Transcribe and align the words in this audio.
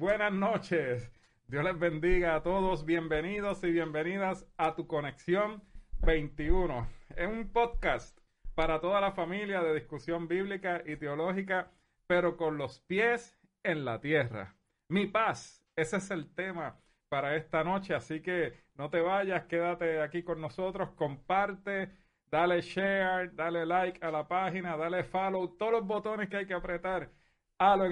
Buenas 0.00 0.32
noches. 0.32 1.12
Dios 1.46 1.62
les 1.62 1.78
bendiga 1.78 2.34
a 2.34 2.42
todos. 2.42 2.86
Bienvenidos 2.86 3.62
y 3.64 3.70
bienvenidas 3.70 4.50
a 4.56 4.74
tu 4.74 4.86
conexión 4.86 5.62
21. 5.98 6.88
Es 7.14 7.28
un 7.28 7.52
podcast 7.52 8.18
para 8.54 8.80
toda 8.80 9.02
la 9.02 9.12
familia 9.12 9.60
de 9.62 9.74
discusión 9.74 10.26
bíblica 10.26 10.82
y 10.86 10.96
teológica, 10.96 11.70
pero 12.06 12.38
con 12.38 12.56
los 12.56 12.80
pies 12.80 13.38
en 13.62 13.84
la 13.84 14.00
tierra. 14.00 14.56
Mi 14.88 15.06
paz, 15.06 15.62
ese 15.76 15.98
es 15.98 16.10
el 16.10 16.34
tema 16.34 16.80
para 17.10 17.36
esta 17.36 17.62
noche, 17.62 17.94
así 17.94 18.22
que 18.22 18.54
no 18.76 18.88
te 18.88 19.02
vayas, 19.02 19.44
quédate 19.48 20.00
aquí 20.00 20.22
con 20.22 20.40
nosotros, 20.40 20.92
comparte, 20.92 21.90
dale 22.30 22.62
share, 22.62 23.34
dale 23.34 23.66
like 23.66 24.02
a 24.02 24.10
la 24.10 24.26
página, 24.26 24.78
dale 24.78 25.04
follow, 25.04 25.58
todos 25.58 25.72
los 25.72 25.86
botones 25.86 26.30
que 26.30 26.38
hay 26.38 26.46
que 26.46 26.54
apretar 26.54 27.10
hazlo 27.60 27.84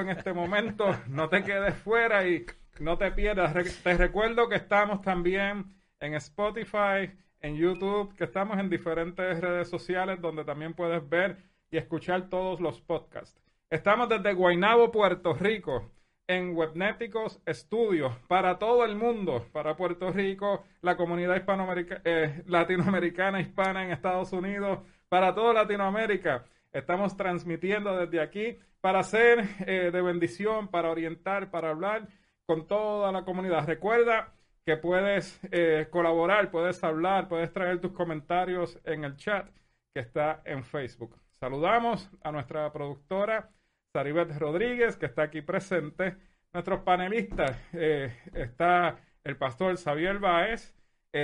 en, 0.00 0.08
este 0.08 0.32
momento, 0.32 0.96
no 1.06 1.28
te 1.28 1.44
quedes 1.44 1.74
fuera 1.76 2.26
y 2.26 2.44
no 2.80 2.98
te 2.98 3.12
pierdas. 3.12 3.54
te 3.82 3.96
recuerdo 3.96 4.48
que 4.48 4.56
estamos 4.56 5.00
también 5.00 5.72
en 6.00 6.14
Spotify, 6.14 7.10
en 7.40 7.56
YouTube, 7.56 8.14
que 8.16 8.24
estamos 8.24 8.58
en 8.58 8.68
diferentes 8.68 9.40
redes 9.40 9.68
sociales 9.68 10.20
donde 10.20 10.44
también 10.44 10.74
puedes 10.74 11.08
ver 11.08 11.38
y 11.70 11.76
escuchar 11.76 12.28
todos 12.28 12.60
los 12.60 12.80
podcasts. 12.80 13.40
Estamos 13.70 14.08
desde 14.08 14.32
Guaynabo, 14.32 14.90
Puerto 14.90 15.34
Rico, 15.34 15.88
en 16.26 16.56
Webnéticos 16.56 17.40
Studios, 17.48 18.12
para 18.26 18.58
todo 18.58 18.84
el 18.84 18.96
mundo, 18.96 19.46
para 19.52 19.76
Puerto 19.76 20.10
Rico, 20.10 20.64
la 20.82 20.96
comunidad 20.96 21.36
hispanoamericana, 21.36 22.00
eh, 22.04 22.42
latinoamericana, 22.46 23.40
hispana 23.40 23.84
en 23.84 23.92
Estados 23.92 24.32
Unidos, 24.32 24.80
para 25.08 25.32
toda 25.32 25.54
Latinoamérica. 25.54 26.44
Estamos 26.72 27.16
transmitiendo 27.16 27.96
desde 27.96 28.20
aquí 28.20 28.58
para 28.80 29.02
ser 29.02 29.40
eh, 29.66 29.90
de 29.92 30.02
bendición, 30.02 30.68
para 30.68 30.90
orientar, 30.90 31.50
para 31.50 31.70
hablar 31.70 32.08
con 32.46 32.68
toda 32.68 33.10
la 33.10 33.24
comunidad. 33.24 33.66
Recuerda 33.66 34.32
que 34.64 34.76
puedes 34.76 35.40
eh, 35.50 35.88
colaborar, 35.90 36.50
puedes 36.50 36.82
hablar, 36.84 37.28
puedes 37.28 37.52
traer 37.52 37.80
tus 37.80 37.92
comentarios 37.92 38.78
en 38.84 39.04
el 39.04 39.16
chat 39.16 39.48
que 39.92 40.00
está 40.00 40.42
en 40.44 40.62
Facebook. 40.62 41.16
Saludamos 41.40 42.08
a 42.22 42.30
nuestra 42.30 42.72
productora 42.72 43.50
Saribet 43.92 44.38
Rodríguez, 44.38 44.96
que 44.96 45.06
está 45.06 45.24
aquí 45.24 45.42
presente. 45.42 46.16
Nuestros 46.52 46.82
panelistas, 46.82 47.58
eh, 47.72 48.16
está 48.32 49.00
el 49.24 49.36
pastor 49.36 49.76
Xavier 49.76 50.18
Báez, 50.18 50.74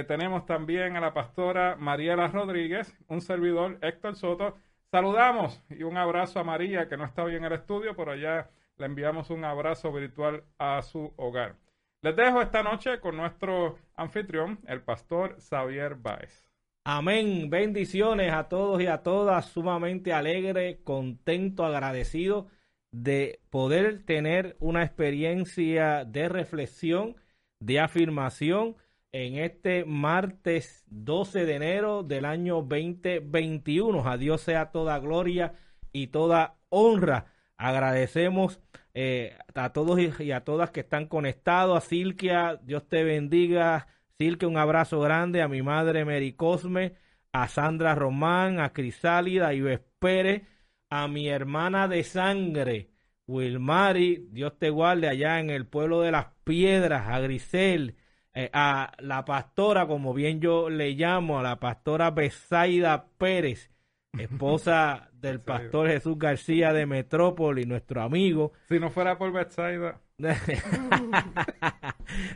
tenemos 0.09 0.47
también 0.47 0.97
a 0.97 1.01
la 1.01 1.15
pastora 1.15 1.77
Mariela 1.77 2.27
Rodríguez, 2.27 2.93
un 3.07 3.21
servidor 3.21 3.79
Héctor 3.83 4.17
Soto, 4.17 4.57
Saludamos 4.91 5.63
y 5.69 5.83
un 5.83 5.97
abrazo 5.97 6.41
a 6.41 6.45
María, 6.45 6.89
que 6.89 6.97
no 6.97 7.05
está 7.05 7.25
hoy 7.25 7.35
en 7.37 7.45
el 7.45 7.53
estudio, 7.53 7.97
pero 7.97 8.13
allá 8.13 8.51
le 8.79 8.87
enviamos 8.87 9.31
un 9.31 9.45
abrazo 9.45 9.93
virtual 9.93 10.45
a 10.59 10.81
su 10.83 11.13
hogar. 11.17 11.57
Les 12.03 12.15
dejo 12.15 12.41
esta 12.41 12.63
noche 12.63 13.01
con 13.01 13.17
nuestro 13.17 13.79
anfitrión, 13.95 14.61
el 14.67 14.83
pastor 14.83 15.37
Xavier 15.41 15.97
Baez. 15.97 16.47
Amén. 16.85 17.51
Bendiciones 17.51 18.33
a 18.33 18.49
todos 18.49 18.81
y 18.81 18.87
a 18.87 19.03
todas. 19.03 19.47
Sumamente 19.47 20.13
alegre, 20.13 20.79
contento, 20.85 21.65
agradecido 21.65 22.47
de 22.93 23.41
poder 23.51 24.05
tener 24.05 24.57
una 24.61 24.85
experiencia 24.85 26.05
de 26.05 26.29
reflexión, 26.29 27.17
de 27.59 27.81
afirmación 27.81 28.77
en 29.25 29.39
este 29.39 29.87
martes 29.87 30.85
12 30.89 31.47
de 31.47 31.55
enero 31.55 32.03
del 32.03 32.27
año 32.27 32.57
2021. 32.57 34.07
A 34.07 34.19
Dios 34.19 34.43
sea 34.43 34.71
toda 34.73 34.99
gloria 34.99 35.55
y 35.91 36.09
toda 36.09 36.59
honra. 36.69 37.33
Agradecemos 37.57 38.61
eh, 38.93 39.39
a 39.55 39.73
todos 39.73 39.99
y 40.21 40.33
a 40.33 40.45
todas 40.45 40.71
que 40.71 40.81
están 40.81 41.07
conectados. 41.07 41.79
A 41.79 41.87
Silquia, 41.87 42.61
Dios 42.63 42.87
te 42.89 43.05
bendiga. 43.05 43.87
Silquia, 44.19 44.49
un 44.49 44.59
abrazo 44.59 45.01
grande. 45.01 45.41
A 45.41 45.49
mi 45.49 45.63
madre 45.63 46.05
Mary 46.05 46.35
Cosme, 46.35 46.97
a 47.33 47.49
Sandra 47.49 47.95
Román, 47.95 48.61
a 48.61 48.75
Crisálida, 48.75 49.55
y 49.55 49.63
Pérez, 49.99 50.43
a 50.91 51.09
mi 51.09 51.29
hermana 51.29 51.89
de 51.89 52.05
sangre, 52.05 52.91
Wilmari, 53.27 54.29
Dios 54.31 54.59
te 54.59 54.71
guarde 54.71 55.09
allá 55.09 55.41
en 55.41 55.51
el 55.51 55.67
pueblo 55.67 56.03
de 56.03 56.13
las 56.13 56.27
piedras, 56.45 57.09
a 57.09 57.19
Grisel, 57.21 57.97
eh, 58.39 58.51
a 58.53 58.93
la 58.99 59.25
pastora, 59.25 59.87
como 59.87 60.13
bien 60.13 60.43
yo 60.43 60.69
le 60.69 60.91
llamo, 60.91 61.39
a 61.39 61.43
la 61.43 61.59
pastora 61.59 62.11
Besaida 62.11 63.07
Pérez, 63.17 63.71
esposa 64.19 65.09
del 65.15 65.41
pastor 65.41 65.89
Jesús 65.89 66.19
García 66.19 66.75
de 66.75 66.85
Metrópoli, 66.85 67.65
nuestro 67.65 68.03
amigo. 68.03 68.53
Si 68.69 68.79
no 68.79 68.91
fuera 68.91 69.17
por 69.17 69.33
Besaida. 69.33 70.03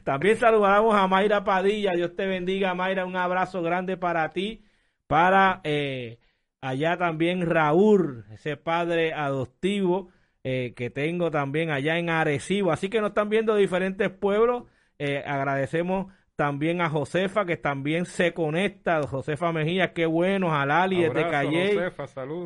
También 0.05 0.39
saludamos 0.39 0.95
a 0.95 1.07
Mayra 1.07 1.45
Padilla. 1.45 1.93
Dios 1.93 2.17
te 2.17 2.25
bendiga, 2.27 2.75
Mayra. 2.75 3.05
Un 3.05 3.17
abrazo 3.17 3.63
grande 3.63 3.99
para 3.99 4.31
ti. 4.31 4.65
Para 5.07 5.61
eh, 5.65 6.19
allá 6.63 6.97
también 6.97 7.45
Raúl, 7.45 8.25
ese 8.31 8.57
padre 8.57 9.13
adoptivo 9.13 10.09
eh, 10.45 10.73
que 10.75 10.89
tengo 10.89 11.31
también 11.31 11.71
allá 11.71 11.99
en 11.99 12.09
Arecibo. 12.09 12.73
Así 12.73 12.89
que 12.89 13.03
nos 13.03 13.11
están 13.11 13.29
viendo 13.29 13.55
diferentes 13.55 14.09
pueblos 14.09 14.65
eh, 15.03 15.25
agradecemos 15.27 16.13
también 16.37 16.83
a 16.83 16.91
Josefa, 16.91 17.47
que 17.47 17.57
también 17.57 18.05
se 18.05 18.35
conecta. 18.35 19.03
Josefa 19.07 19.51
Mejía, 19.51 19.95
qué 19.95 20.05
bueno. 20.05 20.55
A 20.55 20.67
Lali 20.67 21.03
de 21.03 21.29
Calle. 21.31 21.93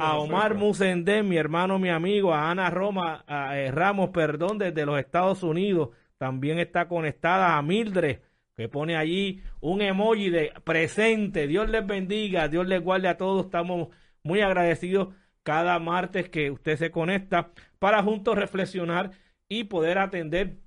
A 0.01 0.17
Omar 0.19 0.55
Musendé, 0.55 1.25
mi 1.25 1.37
hermano, 1.37 1.81
mi 1.81 1.91
amigo. 1.91 2.33
A 2.33 2.53
Ana 2.53 2.71
Roma, 2.71 3.25
a, 3.27 3.59
eh, 3.59 3.73
Ramos, 3.73 4.11
perdón, 4.11 4.59
desde 4.59 4.87
los 4.87 5.01
Estados 5.01 5.43
Unidos. 5.43 5.91
También 6.17 6.61
está 6.61 6.87
conectada 6.87 7.57
a 7.57 7.63
Mildred, 7.63 8.21
que 8.57 8.69
pone 8.69 8.97
allí 8.97 9.43
un 9.61 9.83
emoji 9.83 10.31
de 10.31 10.53
presente. 10.63 11.49
Dios 11.49 11.69
les 11.69 11.85
bendiga, 11.85 12.47
Dios 12.47 12.69
les 12.69 12.81
guarde 12.81 13.09
a 13.09 13.17
todos. 13.17 13.47
Estamos 13.47 13.89
muy 14.23 14.43
agradecidos 14.43 15.09
cada 15.43 15.79
martes 15.81 16.29
que 16.31 16.53
usted 16.53 16.77
se 16.77 16.93
conecta 16.93 17.51
para 17.81 18.03
juntos 18.03 18.37
reflexionar 18.37 19.11
y 19.49 19.65
poder 19.65 19.99
atender 19.99 20.64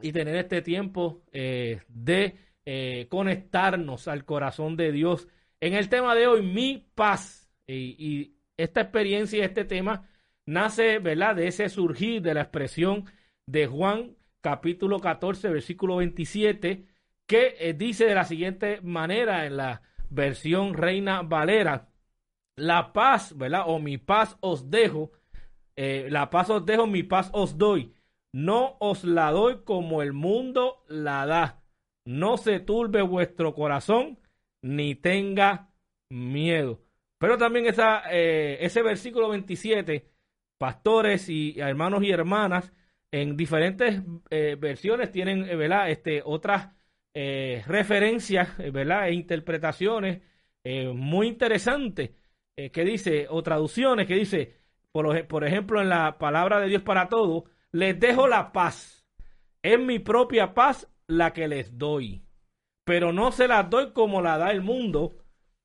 y 0.00 0.12
tener 0.12 0.36
este 0.36 0.62
tiempo 0.62 1.22
eh, 1.32 1.82
de 1.88 2.36
eh, 2.64 3.06
conectarnos 3.08 4.08
al 4.08 4.24
corazón 4.24 4.76
de 4.76 4.92
Dios. 4.92 5.28
En 5.60 5.74
el 5.74 5.88
tema 5.88 6.14
de 6.14 6.26
hoy, 6.26 6.42
mi 6.42 6.88
paz. 6.94 7.50
Y, 7.66 8.34
esta 8.56 8.80
experiencia 8.80 9.38
y 9.38 9.42
este 9.42 9.64
tema 9.64 10.08
nace, 10.44 10.98
¿verdad?, 10.98 11.36
de 11.36 11.46
ese 11.46 11.68
surgir 11.68 12.22
de 12.22 12.34
la 12.34 12.42
expresión 12.42 13.04
de 13.46 13.68
Juan 13.68 14.16
capítulo 14.40 14.98
14, 14.98 15.48
versículo 15.48 15.96
27, 15.96 16.84
que 17.26 17.54
eh, 17.60 17.74
dice 17.74 18.06
de 18.06 18.16
la 18.16 18.24
siguiente 18.24 18.80
manera 18.82 19.46
en 19.46 19.58
la 19.58 19.82
versión 20.10 20.74
Reina 20.74 21.22
Valera, 21.22 21.88
la 22.56 22.92
paz, 22.92 23.36
¿verdad? 23.36 23.64
O 23.66 23.78
mi 23.78 23.98
paz 23.98 24.36
os 24.40 24.68
dejo, 24.70 25.12
la 25.76 26.30
paz 26.30 26.50
os 26.50 26.66
dejo, 26.66 26.88
mi 26.88 27.04
paz 27.04 27.30
os 27.32 27.56
doy. 27.56 27.94
No 28.32 28.76
os 28.80 29.04
la 29.04 29.30
doy 29.30 29.62
como 29.64 30.02
el 30.02 30.12
mundo 30.12 30.84
la 30.88 31.26
da. 31.26 31.62
No 32.04 32.36
se 32.36 32.60
turbe 32.60 33.02
vuestro 33.02 33.54
corazón, 33.54 34.18
ni 34.62 34.94
tenga 34.94 35.70
miedo. 36.10 36.80
Pero 37.18 37.36
también 37.38 37.66
esa, 37.66 38.02
eh, 38.10 38.58
ese 38.60 38.82
versículo 38.82 39.28
27, 39.30 40.10
pastores 40.58 41.28
y 41.28 41.58
hermanos 41.60 42.02
y 42.04 42.10
hermanas, 42.10 42.72
en 43.10 43.36
diferentes 43.36 44.02
eh, 44.30 44.56
versiones 44.58 45.10
tienen 45.10 45.44
eh, 45.48 45.90
Este, 45.90 46.22
otras 46.24 46.74
referencias 47.66 48.56
¿verdad? 48.72 49.08
e 49.08 49.12
interpretaciones 49.14 50.22
muy 50.94 51.26
interesantes 51.26 52.10
que 52.54 52.84
dice, 52.84 53.26
o 53.28 53.42
traducciones 53.42 54.06
que 54.06 54.14
dice, 54.14 54.56
por, 54.92 55.26
por 55.26 55.44
ejemplo, 55.44 55.80
en 55.80 55.88
la 55.88 56.18
palabra 56.18 56.60
de 56.60 56.68
Dios 56.68 56.82
para 56.82 57.08
todos, 57.08 57.44
les 57.72 57.98
dejo 57.98 58.26
la 58.26 58.52
paz. 58.52 59.06
Es 59.62 59.78
mi 59.78 59.98
propia 59.98 60.54
paz 60.54 60.88
la 61.06 61.32
que 61.32 61.48
les 61.48 61.76
doy. 61.78 62.22
Pero 62.84 63.12
no 63.12 63.32
se 63.32 63.48
las 63.48 63.68
doy 63.68 63.92
como 63.92 64.22
la 64.22 64.38
da 64.38 64.50
el 64.50 64.62
mundo. 64.62 65.18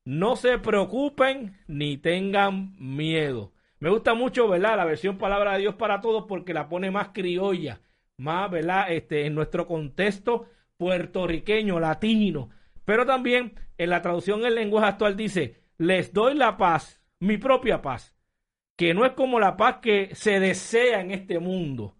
No 0.05 0.35
se 0.35 0.57
preocupen 0.59 1.57
ni 1.67 1.97
tengan 1.97 2.75
miedo. 2.77 3.53
Me 3.79 3.89
gusta 3.89 4.13
mucho, 4.13 4.47
¿verdad? 4.47 4.77
La 4.77 4.85
versión 4.85 5.17
Palabra 5.17 5.53
de 5.53 5.59
Dios 5.59 5.75
para 5.75 6.01
todos 6.01 6.25
porque 6.27 6.53
la 6.53 6.69
pone 6.69 6.91
más 6.91 7.09
criolla, 7.09 7.81
más, 8.17 8.49
¿verdad? 8.49 8.91
Este, 8.91 9.25
en 9.25 9.35
nuestro 9.35 9.67
contexto 9.67 10.47
puertorriqueño, 10.77 11.79
latino. 11.79 12.49
Pero 12.85 13.05
también 13.05 13.55
en 13.77 13.89
la 13.89 14.01
traducción 14.01 14.45
en 14.45 14.55
lenguaje 14.55 14.87
actual 14.87 15.15
dice, 15.15 15.63
les 15.77 16.13
doy 16.13 16.35
la 16.35 16.57
paz, 16.57 17.01
mi 17.19 17.37
propia 17.37 17.81
paz 17.81 18.12
que 18.75 18.93
no 18.93 19.05
es 19.05 19.13
como 19.13 19.39
la 19.39 19.57
paz 19.57 19.77
que 19.81 20.13
se 20.15 20.39
desea 20.39 21.01
en 21.01 21.11
este 21.11 21.39
mundo. 21.39 21.95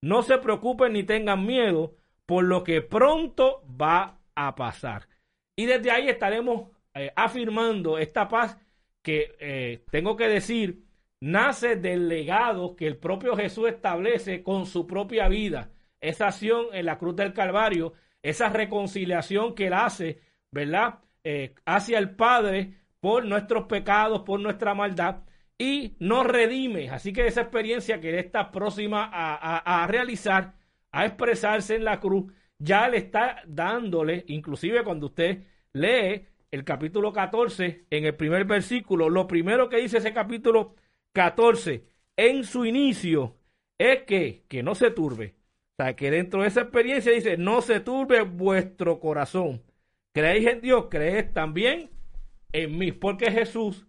No 0.00 0.22
se 0.22 0.38
preocupen 0.38 0.92
ni 0.92 1.04
tengan 1.04 1.46
miedo 1.46 1.96
por 2.26 2.44
lo 2.44 2.64
que 2.64 2.82
pronto 2.82 3.62
va 3.80 4.18
a 4.34 4.54
pasar. 4.54 5.08
Y 5.54 5.66
desde 5.66 5.90
ahí 5.90 6.08
estaremos 6.08 6.70
eh, 6.94 7.12
afirmando 7.16 7.98
esta 7.98 8.28
paz 8.28 8.58
que 9.02 9.36
eh, 9.38 9.84
tengo 9.90 10.16
que 10.16 10.28
decir 10.28 10.84
nace 11.20 11.76
del 11.76 12.08
legado 12.08 12.76
que 12.76 12.86
el 12.86 12.96
propio 12.98 13.36
Jesús 13.36 13.68
establece 13.68 14.42
con 14.42 14.66
su 14.66 14.86
propia 14.86 15.28
vida. 15.28 15.70
Esa 16.00 16.28
acción 16.28 16.66
en 16.72 16.86
la 16.86 16.98
cruz 16.98 17.16
del 17.16 17.32
Calvario, 17.32 17.94
esa 18.22 18.48
reconciliación 18.48 19.54
que 19.54 19.68
él 19.68 19.72
hace, 19.72 20.20
¿verdad? 20.50 20.98
Eh, 21.24 21.54
hacia 21.64 21.98
el 21.98 22.14
Padre 22.16 22.74
por 23.00 23.24
nuestros 23.24 23.66
pecados, 23.66 24.22
por 24.22 24.40
nuestra 24.40 24.74
maldad 24.74 25.25
y 25.58 25.96
nos 25.98 26.26
redime. 26.26 26.90
Así 26.90 27.12
que 27.12 27.26
esa 27.26 27.42
experiencia 27.42 28.00
que 28.00 28.18
está 28.18 28.50
próxima 28.52 29.10
a, 29.12 29.86
realizar, 29.86 30.54
a 30.92 31.06
expresarse 31.06 31.76
en 31.76 31.84
la 31.84 32.00
cruz, 32.00 32.32
ya 32.58 32.88
le 32.88 32.98
está 32.98 33.42
dándole, 33.46 34.24
inclusive 34.28 34.84
cuando 34.84 35.06
usted 35.06 35.44
lee 35.72 36.26
el 36.50 36.64
capítulo 36.64 37.12
14, 37.12 37.86
en 37.90 38.04
el 38.04 38.14
primer 38.14 38.44
versículo, 38.44 39.10
lo 39.10 39.26
primero 39.26 39.68
que 39.68 39.78
dice 39.78 39.98
ese 39.98 40.12
capítulo 40.12 40.74
14 41.12 41.84
en 42.16 42.44
su 42.44 42.64
inicio 42.64 43.36
es 43.78 44.02
que, 44.04 44.44
que 44.48 44.62
no 44.62 44.74
se 44.74 44.90
turbe. 44.90 45.34
O 45.78 45.82
sea, 45.82 45.94
que 45.94 46.10
dentro 46.10 46.42
de 46.42 46.48
esa 46.48 46.62
experiencia 46.62 47.12
dice, 47.12 47.36
no 47.36 47.60
se 47.60 47.80
turbe 47.80 48.22
vuestro 48.22 48.98
corazón. 49.00 49.62
Creéis 50.12 50.46
en 50.46 50.60
Dios, 50.62 50.86
creéis 50.90 51.32
también 51.34 51.90
en 52.52 52.78
mí. 52.78 52.92
Porque 52.92 53.30
Jesús 53.30 53.86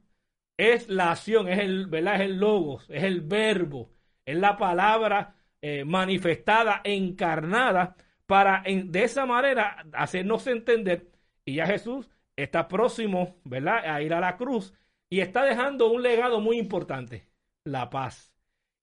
es 0.57 0.89
la 0.89 1.11
acción, 1.11 1.47
es 1.47 1.59
el, 1.59 1.87
¿verdad? 1.87 2.15
Es 2.15 2.21
el 2.21 2.37
logos, 2.39 2.89
es 2.89 3.03
el 3.03 3.21
verbo, 3.21 3.91
es 4.25 4.37
la 4.37 4.57
palabra 4.57 5.35
eh, 5.61 5.85
manifestada, 5.85 6.81
encarnada, 6.83 7.95
para 8.25 8.63
de 8.65 9.03
esa 9.03 9.25
manera 9.25 9.85
hacernos 9.93 10.47
entender. 10.47 11.11
Y 11.45 11.55
ya 11.55 11.67
Jesús 11.67 12.09
está 12.35 12.67
próximo, 12.67 13.37
¿verdad?, 13.45 13.85
a 13.85 14.01
ir 14.01 14.13
a 14.13 14.19
la 14.19 14.37
cruz 14.37 14.73
y 15.09 15.21
está 15.21 15.43
dejando 15.45 15.91
un 15.91 16.03
legado 16.03 16.41
muy 16.41 16.57
importante, 16.57 17.27
la 17.63 17.89
paz. 17.89 18.33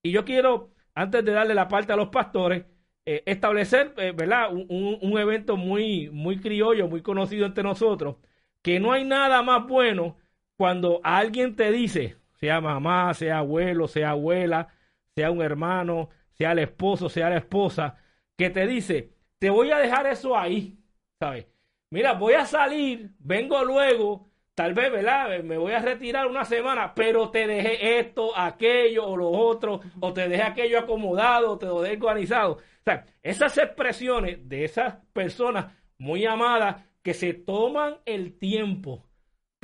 Y 0.02 0.12
yo 0.12 0.24
quiero, 0.24 0.72
antes 0.94 1.24
de 1.24 1.32
darle 1.32 1.54
la 1.54 1.68
parte 1.68 1.92
a 1.92 1.96
los 1.96 2.08
pastores, 2.08 2.64
eh, 3.06 3.22
establecer, 3.26 3.94
eh, 3.98 4.12
¿verdad?, 4.16 4.52
un, 4.52 4.98
un, 5.00 5.18
evento 5.18 5.56
muy, 5.56 6.10
muy 6.10 6.38
criollo, 6.40 6.88
muy 6.88 7.02
conocido 7.02 7.46
entre 7.46 7.62
nosotros, 7.62 8.16
que 8.62 8.80
no 8.80 8.92
hay 8.92 9.04
nada 9.04 9.42
más 9.42 9.66
bueno 9.66 10.16
cuando 10.56 11.00
alguien 11.02 11.56
te 11.56 11.70
dice, 11.70 12.16
sea 12.34 12.60
mamá, 12.60 13.12
sea 13.14 13.38
abuelo, 13.38 13.88
sea 13.88 14.10
abuela, 14.10 14.68
sea 15.14 15.30
un 15.30 15.42
hermano, 15.42 16.10
sea 16.32 16.52
el 16.52 16.60
esposo, 16.60 17.08
sea 17.08 17.30
la 17.30 17.38
esposa, 17.38 17.96
que 18.36 18.50
te 18.50 18.66
dice, 18.66 19.12
te 19.38 19.50
voy 19.50 19.70
a 19.70 19.78
dejar 19.78 20.06
eso 20.06 20.36
ahí, 20.36 20.78
¿sabes? 21.18 21.46
mira, 21.94 22.12
voy 22.14 22.34
a 22.34 22.44
salir, 22.44 23.10
vengo 23.20 23.64
luego, 23.64 24.28
tal 24.56 24.74
vez, 24.74 24.90
¿verdad? 24.90 25.44
Me 25.44 25.56
voy 25.56 25.72
a 25.72 25.78
retirar 25.78 26.26
una 26.26 26.44
semana, 26.44 26.92
pero 26.92 27.30
te 27.30 27.46
dejé 27.46 28.00
esto, 28.00 28.36
aquello 28.36 29.06
o 29.06 29.16
lo 29.16 29.30
otro, 29.30 29.80
o 30.00 30.12
te 30.12 30.28
dejé 30.28 30.42
aquello 30.42 30.80
acomodado, 30.80 31.56
te 31.56 31.66
lo 31.66 31.82
dejé 31.82 31.96
organizado. 31.96 32.54
O 32.54 32.82
sea, 32.84 33.06
esas 33.22 33.56
expresiones 33.58 34.48
de 34.48 34.64
esas 34.64 34.96
personas 35.12 35.66
muy 35.96 36.26
amadas 36.26 36.84
que 37.00 37.14
se 37.14 37.32
toman 37.32 37.98
el 38.06 38.36
tiempo 38.40 39.04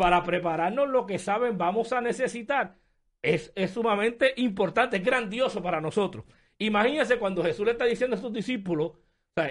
para 0.00 0.23
prepararnos 0.23 0.88
lo 0.88 1.04
que 1.04 1.19
saben 1.19 1.59
vamos 1.59 1.92
a 1.92 2.00
necesitar, 2.00 2.78
es, 3.21 3.52
es 3.54 3.73
sumamente 3.73 4.33
importante, 4.38 4.97
es 4.97 5.04
grandioso 5.04 5.62
para 5.62 5.78
nosotros. 5.78 6.25
Imagínense 6.57 7.19
cuando 7.19 7.42
Jesús 7.42 7.66
le 7.66 7.73
está 7.73 7.85
diciendo 7.85 8.16
a 8.16 8.19
sus 8.19 8.33
discípulos, 8.33 8.92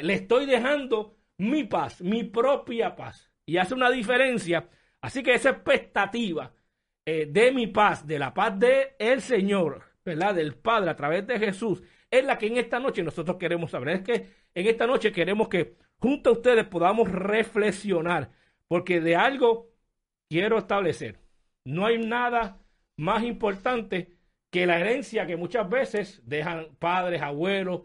le 0.02 0.12
estoy 0.12 0.48
dejando 0.48 1.18
mi 1.38 1.66
paz, 1.66 2.02
mi 2.02 2.24
propia 2.24 2.96
paz. 2.96 3.32
Y 3.46 3.58
hace 3.58 3.76
una 3.76 3.92
diferencia. 3.92 4.68
Así 5.02 5.22
que 5.22 5.36
esa 5.36 5.52
expectativa 5.52 6.52
eh, 7.06 7.28
de 7.30 7.52
mi 7.52 7.68
paz, 7.68 8.08
de 8.08 8.18
la 8.18 8.34
paz 8.34 8.58
del 8.58 8.88
el 8.98 9.22
Señor, 9.22 9.84
¿verdad? 10.04 10.34
Del 10.34 10.56
Padre 10.56 10.90
a 10.90 10.96
través 10.96 11.28
de 11.28 11.38
Jesús, 11.38 11.84
es 12.10 12.26
la 12.26 12.40
que 12.40 12.48
en 12.48 12.58
esta 12.58 12.80
noche 12.80 13.04
nosotros 13.04 13.38
queremos 13.38 13.70
saber. 13.70 13.90
Es 13.90 14.02
que 14.02 14.14
en 14.56 14.66
esta 14.66 14.88
noche 14.88 15.12
queremos 15.12 15.48
que 15.48 15.76
junto 16.00 16.32
a 16.32 16.34
ustedes 16.34 16.66
podamos 16.66 17.08
reflexionar, 17.08 18.32
porque 18.68 19.00
de 19.00 19.16
algo 19.16 19.69
quiero 20.30 20.58
establecer. 20.58 21.20
No 21.66 21.86
hay 21.86 21.98
nada 21.98 22.60
más 22.98 23.24
importante 23.24 24.18
que 24.52 24.66
la 24.66 24.80
herencia 24.80 25.26
que 25.26 25.38
muchas 25.38 25.70
veces 25.70 26.22
dejan 26.26 26.76
padres, 26.80 27.22
abuelos, 27.22 27.82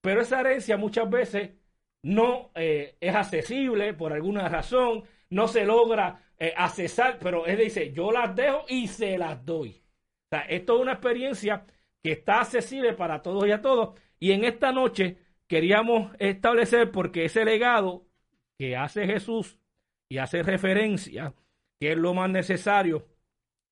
pero 0.00 0.20
esa 0.20 0.40
herencia 0.40 0.76
muchas 0.76 1.08
veces 1.10 1.50
no 2.02 2.50
eh, 2.54 2.96
es 3.00 3.14
accesible 3.14 3.94
por 3.94 4.12
alguna 4.12 4.48
razón, 4.48 5.04
no 5.30 5.48
se 5.48 5.64
logra 5.64 6.22
eh, 6.38 6.54
accesar, 6.56 7.18
pero 7.20 7.46
él 7.46 7.58
dice, 7.58 7.92
yo 7.92 8.12
las 8.12 8.34
dejo 8.34 8.64
y 8.68 8.88
se 8.88 9.18
las 9.18 9.44
doy. 9.44 9.82
O 10.30 10.36
sea, 10.36 10.42
esto 10.42 10.76
es 10.76 10.82
una 10.82 10.92
experiencia 10.92 11.66
que 12.02 12.12
está 12.12 12.40
accesible 12.40 12.92
para 12.94 13.22
todos 13.22 13.46
y 13.46 13.50
a 13.50 13.60
todos. 13.60 13.98
Y 14.20 14.32
en 14.32 14.44
esta 14.44 14.72
noche 14.72 15.18
queríamos 15.46 16.12
establecer, 16.18 16.90
porque 16.90 17.24
ese 17.24 17.44
legado 17.44 18.06
que 18.58 18.76
hace 18.76 19.06
Jesús 19.06 19.58
y 20.08 20.18
hace 20.18 20.42
referencia, 20.42 21.34
que 21.78 21.92
es 21.92 21.98
lo 21.98 22.14
más 22.14 22.30
necesario, 22.30 23.06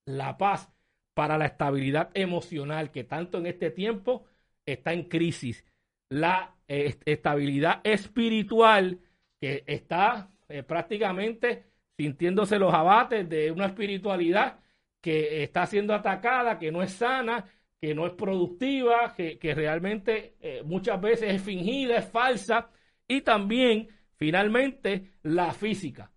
la 0.06 0.38
paz 0.38 0.72
para 1.14 1.38
la 1.38 1.46
estabilidad 1.46 2.10
emocional, 2.14 2.90
que 2.90 3.04
tanto 3.04 3.38
en 3.38 3.46
este 3.46 3.70
tiempo 3.70 4.26
está 4.64 4.92
en 4.92 5.04
crisis 5.04 5.64
la 6.08 6.54
estabilidad 6.68 7.80
espiritual 7.84 9.00
que 9.40 9.64
está 9.66 10.30
eh, 10.48 10.62
prácticamente 10.62 11.64
sintiéndose 11.96 12.58
los 12.58 12.72
abates 12.72 13.28
de 13.28 13.50
una 13.50 13.66
espiritualidad 13.66 14.60
que 15.00 15.42
está 15.42 15.66
siendo 15.66 15.94
atacada, 15.94 16.58
que 16.58 16.72
no 16.72 16.82
es 16.82 16.92
sana, 16.92 17.44
que 17.80 17.94
no 17.94 18.06
es 18.06 18.12
productiva, 18.12 19.14
que, 19.14 19.38
realmente 19.54 20.36
eh, 20.40 20.62
muchas 20.64 21.00
veces 21.00 21.34
es 21.34 21.42
fingida, 21.42 21.98
es 21.98 22.08
falsa, 22.10 22.70
y 23.06 23.20
también 23.20 23.88
finalmente 24.16 25.12
la 25.22 25.52
física. 25.52 26.10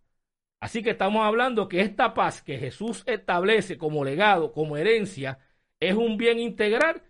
Así 0.59 0.83
que 0.83 0.91
estamos 0.91 1.25
hablando 1.25 1.69
que 1.69 1.81
esta 1.81 2.13
paz 2.13 2.41
que 2.41 2.57
Jesús 2.57 3.03
establece 3.05 3.77
como 3.77 4.03
legado, 4.03 4.51
como 4.51 4.75
herencia, 4.75 5.39
es 5.79 5.95
un 5.95 6.17
bien 6.17 6.39
integral 6.39 7.01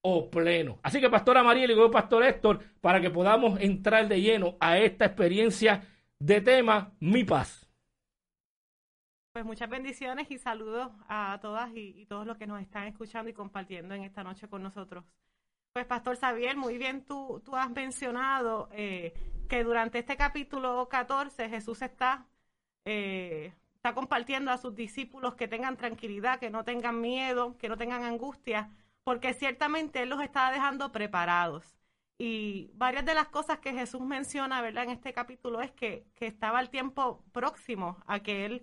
o 0.00 0.30
pleno. 0.30 0.78
Así 0.82 1.00
que 1.00 1.10
Pastora 1.10 1.42
María 1.42 1.64
y 1.64 1.68
luego 1.68 1.90
Pastor 1.90 2.24
Héctor, 2.24 2.60
para 2.80 3.00
que 3.00 3.10
podamos 3.10 3.60
entrar 3.60 4.08
de 4.08 4.20
lleno 4.20 4.56
a 4.60 4.78
esta 4.78 5.06
experiencia 5.06 5.82
de 6.18 6.40
tema 6.40 6.92
Mi 7.00 7.24
Paz. 7.24 7.68
Pues 9.32 9.44
muchas 9.44 9.68
bendiciones 9.68 10.30
y 10.30 10.38
saludos 10.38 10.92
a 11.08 11.38
todas 11.42 11.70
y, 11.74 12.06
todos 12.06 12.26
los 12.26 12.38
que 12.38 12.46
nos 12.46 12.62
están 12.62 12.86
escuchando 12.86 13.28
y 13.28 13.34
compartiendo 13.34 13.94
en 13.94 14.04
esta 14.04 14.22
noche 14.22 14.48
con 14.48 14.62
nosotros. 14.62 15.04
Pues 15.72 15.86
Pastor 15.86 16.16
Xavier, 16.16 16.56
muy 16.56 16.78
bien 16.78 17.04
tú, 17.04 17.42
tú 17.44 17.56
has 17.56 17.68
mencionado 17.68 18.68
eh, 18.72 19.12
que 19.48 19.64
durante 19.64 19.98
este 19.98 20.16
capítulo 20.16 20.88
14 20.88 21.48
Jesús 21.48 21.82
está, 21.82 22.28
eh, 22.84 23.52
está 23.76 23.94
compartiendo 23.94 24.50
a 24.50 24.58
sus 24.58 24.74
discípulos 24.74 25.34
que 25.34 25.48
tengan 25.48 25.76
tranquilidad, 25.76 26.38
que 26.38 26.50
no 26.50 26.64
tengan 26.64 27.00
miedo, 27.00 27.56
que 27.58 27.68
no 27.68 27.76
tengan 27.76 28.02
angustia, 28.02 28.70
porque 29.04 29.34
ciertamente 29.34 30.02
Él 30.02 30.08
los 30.08 30.22
estaba 30.22 30.50
dejando 30.50 30.90
preparados. 30.92 31.76
Y 32.18 32.70
varias 32.74 33.04
de 33.04 33.14
las 33.14 33.28
cosas 33.28 33.58
que 33.58 33.72
Jesús 33.72 34.00
menciona, 34.00 34.62
¿verdad? 34.62 34.84
En 34.84 34.90
este 34.90 35.12
capítulo 35.12 35.60
es 35.60 35.72
que, 35.72 36.06
estaba 36.20 36.60
el 36.60 36.70
tiempo 36.70 37.22
próximo 37.32 37.98
a 38.06 38.20
que 38.20 38.46
Él 38.46 38.62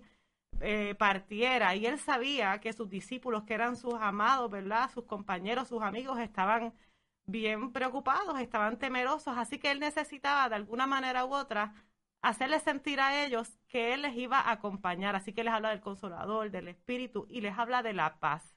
eh, 0.60 0.94
partiera 0.98 1.76
y 1.76 1.86
Él 1.86 1.98
sabía 1.98 2.60
que 2.60 2.72
sus 2.72 2.88
discípulos, 2.88 3.44
que 3.44 3.54
eran 3.54 3.76
sus 3.76 3.94
amados, 3.94 4.50
¿verdad? 4.50 4.90
Sus 4.92 5.04
compañeros, 5.04 5.68
sus 5.68 5.82
amigos, 5.82 6.18
estaban 6.18 6.74
bien 7.26 7.72
preocupados, 7.72 8.40
estaban 8.40 8.78
temerosos, 8.78 9.36
así 9.36 9.58
que 9.58 9.70
Él 9.70 9.80
necesitaba 9.80 10.48
de 10.48 10.56
alguna 10.56 10.86
manera 10.86 11.24
u 11.24 11.34
otra 11.34 11.74
hacerles 12.22 12.62
sentir 12.62 13.00
a 13.00 13.24
ellos 13.24 13.58
que 13.68 13.94
Él 13.94 14.02
les 14.02 14.16
iba 14.16 14.38
a 14.40 14.52
acompañar. 14.52 15.16
Así 15.16 15.32
que 15.32 15.44
les 15.44 15.52
habla 15.52 15.70
del 15.70 15.80
consolador, 15.80 16.50
del 16.50 16.68
Espíritu 16.68 17.26
y 17.28 17.40
les 17.42 17.58
habla 17.58 17.82
de 17.82 17.92
la 17.94 18.18
paz 18.20 18.56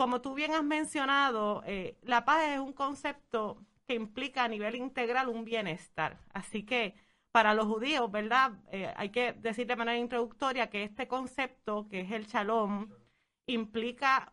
como 0.00 0.22
tú 0.22 0.32
bien 0.32 0.52
has 0.52 0.64
mencionado, 0.64 1.62
eh, 1.66 1.98
la 2.02 2.24
paz 2.24 2.44
es 2.48 2.58
un 2.58 2.72
concepto 2.72 3.66
que 3.86 3.94
implica 3.94 4.44
a 4.44 4.48
nivel 4.48 4.74
integral 4.76 5.28
un 5.28 5.44
bienestar. 5.44 6.18
Así 6.32 6.64
que 6.64 6.94
para 7.32 7.52
los 7.52 7.66
judíos, 7.66 8.10
¿verdad? 8.10 8.52
Eh, 8.72 8.90
hay 8.96 9.10
que 9.10 9.34
decir 9.34 9.66
de 9.66 9.76
manera 9.76 9.98
introductoria 9.98 10.70
que 10.70 10.84
este 10.84 11.06
concepto, 11.06 11.86
que 11.90 12.00
es 12.00 12.12
el 12.12 12.24
shalom, 12.26 12.88
implica 13.46 14.32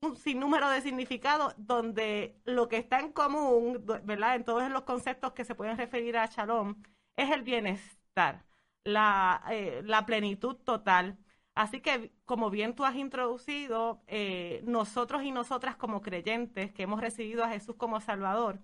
un 0.00 0.16
sinnúmero 0.16 0.68
de 0.70 0.80
significados 0.80 1.54
donde 1.56 2.40
lo 2.44 2.66
que 2.68 2.78
está 2.78 2.98
en 2.98 3.12
común, 3.12 3.84
¿verdad? 4.04 4.34
En 4.34 4.44
todos 4.44 4.68
los 4.70 4.82
conceptos 4.82 5.32
que 5.34 5.44
se 5.44 5.54
pueden 5.54 5.76
referir 5.76 6.16
a 6.18 6.26
shalom, 6.26 6.82
es 7.16 7.30
el 7.30 7.42
bienestar, 7.42 8.44
la, 8.84 9.42
eh, 9.50 9.82
la 9.84 10.06
plenitud 10.06 10.56
total, 10.56 11.18
Así 11.56 11.80
que, 11.80 12.12
como 12.26 12.50
bien 12.50 12.74
tú 12.74 12.84
has 12.84 12.96
introducido, 12.96 14.02
eh, 14.08 14.60
nosotros 14.64 15.22
y 15.24 15.32
nosotras 15.32 15.74
como 15.76 16.02
creyentes 16.02 16.70
que 16.72 16.82
hemos 16.82 17.00
recibido 17.00 17.44
a 17.44 17.48
Jesús 17.48 17.76
como 17.76 18.00
Salvador, 18.02 18.60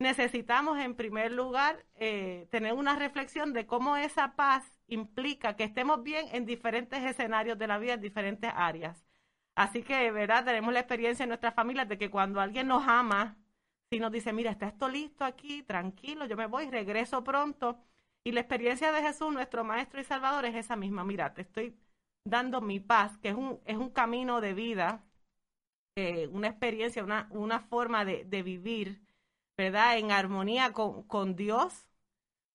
necesitamos 0.00 0.78
en 0.80 0.96
primer 0.96 1.32
lugar 1.32 1.86
eh, 1.94 2.48
tener 2.50 2.74
una 2.74 2.96
reflexión 2.96 3.52
de 3.52 3.66
cómo 3.66 3.96
esa 3.96 4.34
paz 4.36 4.64
implica 4.88 5.56
que 5.56 5.64
estemos 5.64 6.02
bien 6.02 6.26
en 6.32 6.44
diferentes 6.46 7.04
escenarios 7.04 7.56
de 7.58 7.68
la 7.68 7.78
vida, 7.78 7.94
en 7.94 8.00
diferentes 8.00 8.50
áreas. 8.54 9.06
Así 9.54 9.82
que, 9.84 10.10
¿verdad? 10.10 10.44
Tenemos 10.44 10.74
la 10.74 10.80
experiencia 10.80 11.22
en 11.24 11.28
nuestras 11.30 11.54
familias 11.54 11.88
de 11.88 11.98
que 11.98 12.10
cuando 12.10 12.40
alguien 12.40 12.66
nos 12.68 12.86
ama, 12.88 13.38
si 13.94 14.00
nos 14.00 14.10
dice, 14.10 14.32
mira, 14.32 14.50
está 14.50 14.66
esto 14.66 14.88
listo 14.88 15.24
aquí, 15.24 15.62
tranquilo, 15.62 16.26
yo 16.26 16.36
me 16.36 16.46
voy, 16.46 16.68
regreso 16.68 17.22
pronto. 17.22 17.78
Y 18.24 18.32
la 18.32 18.40
experiencia 18.40 18.90
de 18.90 19.00
Jesús, 19.02 19.32
nuestro 19.32 19.62
Maestro 19.62 20.00
y 20.00 20.04
Salvador, 20.04 20.46
es 20.46 20.56
esa 20.56 20.74
misma. 20.74 21.04
Mira, 21.04 21.32
te 21.32 21.42
estoy 21.42 21.76
dando 22.24 22.60
mi 22.60 22.80
paz, 22.80 23.16
que 23.18 23.28
es 23.28 23.36
un, 23.36 23.60
es 23.66 23.76
un 23.76 23.90
camino 23.90 24.40
de 24.40 24.52
vida, 24.52 25.04
eh, 25.94 26.26
una 26.32 26.48
experiencia, 26.48 27.04
una, 27.04 27.28
una 27.30 27.60
forma 27.60 28.04
de, 28.04 28.24
de, 28.24 28.42
vivir, 28.42 29.00
¿verdad? 29.56 29.96
En 29.96 30.10
armonía 30.10 30.72
con, 30.72 31.04
con 31.04 31.36
Dios, 31.36 31.86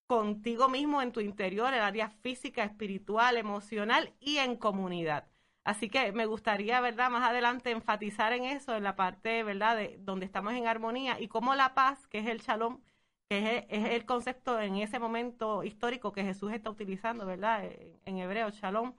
contigo 0.07 0.67
mismo 0.67 1.01
en 1.01 1.13
tu 1.13 1.21
interior, 1.21 1.73
el 1.73 1.81
área 1.81 2.09
física, 2.09 2.65
espiritual, 2.65 3.37
emocional 3.37 4.13
y 4.19 4.39
en 4.39 4.57
comunidad. 4.57 5.25
Así 5.69 5.87
que 5.87 6.11
me 6.13 6.25
gustaría, 6.25 6.81
¿verdad? 6.81 7.11
Más 7.11 7.29
adelante 7.29 7.69
enfatizar 7.69 8.33
en 8.33 8.43
eso, 8.45 8.75
en 8.75 8.83
la 8.83 8.95
parte, 8.95 9.43
¿verdad? 9.43 9.77
De 9.77 9.97
donde 9.99 10.25
estamos 10.25 10.53
en 10.53 10.65
armonía 10.65 11.19
y 11.19 11.27
cómo 11.27 11.53
la 11.53 11.75
paz, 11.75 12.07
que 12.07 12.17
es 12.19 12.27
el 12.27 12.39
shalom, 12.39 12.81
que 13.29 13.67
es, 13.69 13.85
el 13.93 14.03
concepto 14.05 14.59
en 14.59 14.77
ese 14.77 14.97
momento 14.97 15.63
histórico 15.63 16.11
que 16.11 16.23
Jesús 16.23 16.51
está 16.53 16.71
utilizando, 16.71 17.27
¿verdad? 17.27 17.65
En, 18.05 18.17
hebreo, 18.17 18.49
shalom, 18.49 18.95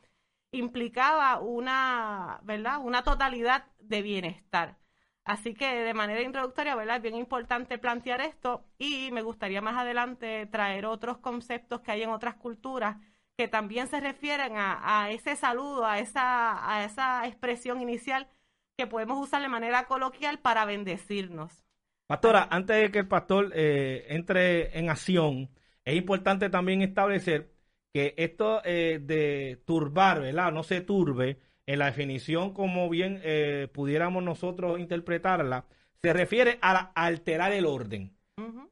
implicaba 0.53 1.41
una, 1.41 2.39
¿verdad? 2.45 2.79
Una 2.81 3.03
totalidad 3.03 3.67
de 3.81 4.03
bienestar. 4.03 4.79
Así 5.25 5.55
que 5.55 5.67
de 5.75 5.95
manera 5.95 6.23
introductoria, 6.23 6.77
¿verdad? 6.77 6.99
Es 6.99 7.03
bien 7.03 7.17
importante 7.17 7.79
plantear 7.79 8.21
esto 8.21 8.65
y 8.79 9.11
me 9.13 9.23
gustaría 9.23 9.61
más 9.61 9.77
adelante 9.77 10.47
traer 10.47 10.87
otros 10.87 11.19
conceptos 11.19 11.81
que 11.81 11.91
hay 11.93 12.03
en 12.03 12.11
otras 12.11 12.37
culturas 12.37 12.97
que 13.41 13.49
también 13.49 13.89
se 13.89 14.01
refieren 14.01 14.53
a, 14.59 15.09
ese 15.11 15.35
saludo, 15.35 15.87
a 15.87 15.99
esa, 15.99 16.71
a 16.71 16.85
esa 16.85 17.27
expresión 17.27 17.81
inicial 17.81 18.29
que 18.77 18.87
podemos 18.87 19.19
usar 19.19 19.41
de 19.41 19.49
manera 19.49 19.87
coloquial 19.87 20.41
para 20.41 20.67
bendecirnos. 20.67 21.65
Pastora, 22.07 22.49
antes 22.51 22.77
de 22.77 22.91
que 22.91 22.99
el 22.99 23.09
pastor 23.09 23.51
eh, 23.55 24.05
entre 24.11 24.79
en 24.79 24.91
acción, 24.91 25.49
es 25.87 25.97
importante 25.97 26.51
también 26.51 26.83
establecer 26.83 27.51
que 27.95 28.13
esto 28.19 28.61
eh, 28.63 29.01
de 29.01 29.63
turbar, 29.65 30.21
¿verdad? 30.21 30.53
No 30.53 30.63
se 30.63 30.83
turbe, 30.83 31.39
en 31.65 31.79
la 31.79 31.87
definición 31.87 32.53
como 32.53 32.91
bien 32.91 33.23
eh, 33.25 33.69
pudiéramos 33.73 34.23
nosotros 34.23 34.79
interpretarla, 34.79 35.65
se 36.03 36.13
refiere 36.13 36.59
a 36.61 36.93
alterar 36.95 37.53
el 37.53 37.65
orden 37.65 38.15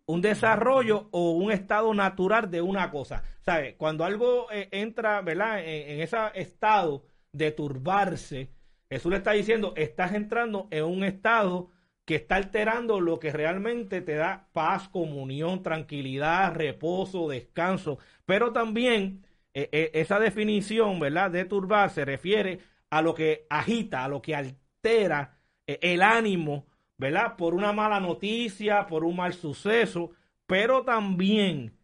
un 0.06 0.20
desarrollo 0.20 1.08
o 1.10 1.32
un 1.32 1.52
estado 1.52 1.92
natural 1.94 2.50
de 2.50 2.62
una 2.62 2.90
cosa. 2.90 3.22
¿Sabe? 3.44 3.76
Cuando 3.76 4.04
algo 4.04 4.50
eh, 4.50 4.68
entra, 4.72 5.20
¿verdad? 5.22 5.60
En, 5.60 6.00
ese 6.00 6.16
estado 6.34 7.04
de 7.32 7.50
turbarse, 7.52 8.50
Jesús 8.90 9.10
le 9.10 9.18
está 9.18 9.32
diciendo, 9.32 9.74
estás 9.76 10.14
entrando 10.14 10.68
en 10.70 10.84
un 10.84 11.04
estado 11.04 11.70
que 12.04 12.16
está 12.16 12.36
alterando 12.36 13.00
lo 13.00 13.18
que 13.18 13.32
realmente 13.32 14.00
te 14.00 14.14
da 14.14 14.48
paz, 14.52 14.88
comunión, 14.88 15.62
tranquilidad, 15.62 16.54
reposo, 16.54 17.28
descanso. 17.28 17.98
Pero 18.24 18.52
también 18.52 19.26
eh, 19.52 19.68
eh, 19.72 19.90
esa 19.94 20.18
definición, 20.18 21.00
¿verdad? 21.00 21.30
De 21.30 21.44
turbar 21.44 21.90
se 21.90 22.04
refiere 22.04 22.60
a 22.90 23.02
lo 23.02 23.14
que 23.14 23.46
agita, 23.50 24.04
a 24.04 24.08
lo 24.08 24.22
que 24.22 24.34
altera 24.34 25.38
el 25.66 26.00
ánimo 26.00 26.67
¿verdad? 26.98 27.36
Por 27.36 27.54
una 27.54 27.72
mala 27.72 28.00
noticia, 28.00 28.86
por 28.86 29.04
un 29.04 29.16
mal 29.16 29.32
suceso, 29.32 30.10
pero 30.46 30.84
también 30.84 31.78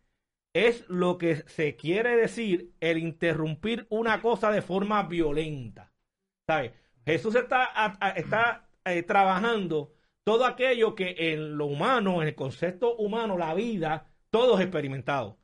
es 0.52 0.84
lo 0.88 1.18
que 1.18 1.36
se 1.48 1.76
quiere 1.76 2.16
decir 2.16 2.72
el 2.80 2.98
interrumpir 2.98 3.86
una 3.90 4.20
cosa 4.20 4.50
de 4.50 4.62
forma 4.62 5.02
violenta. 5.04 5.92
¿Sabes? 6.46 6.72
Jesús 7.04 7.34
está, 7.34 7.70
está 8.16 8.68
eh, 8.84 9.02
trabajando 9.02 9.92
todo 10.24 10.46
aquello 10.46 10.94
que 10.94 11.14
en 11.18 11.58
lo 11.58 11.66
humano, 11.66 12.22
en 12.22 12.28
el 12.28 12.34
concepto 12.34 12.96
humano, 12.96 13.36
la 13.36 13.54
vida, 13.54 14.06
todos 14.30 14.60
experimentado. 14.60 15.38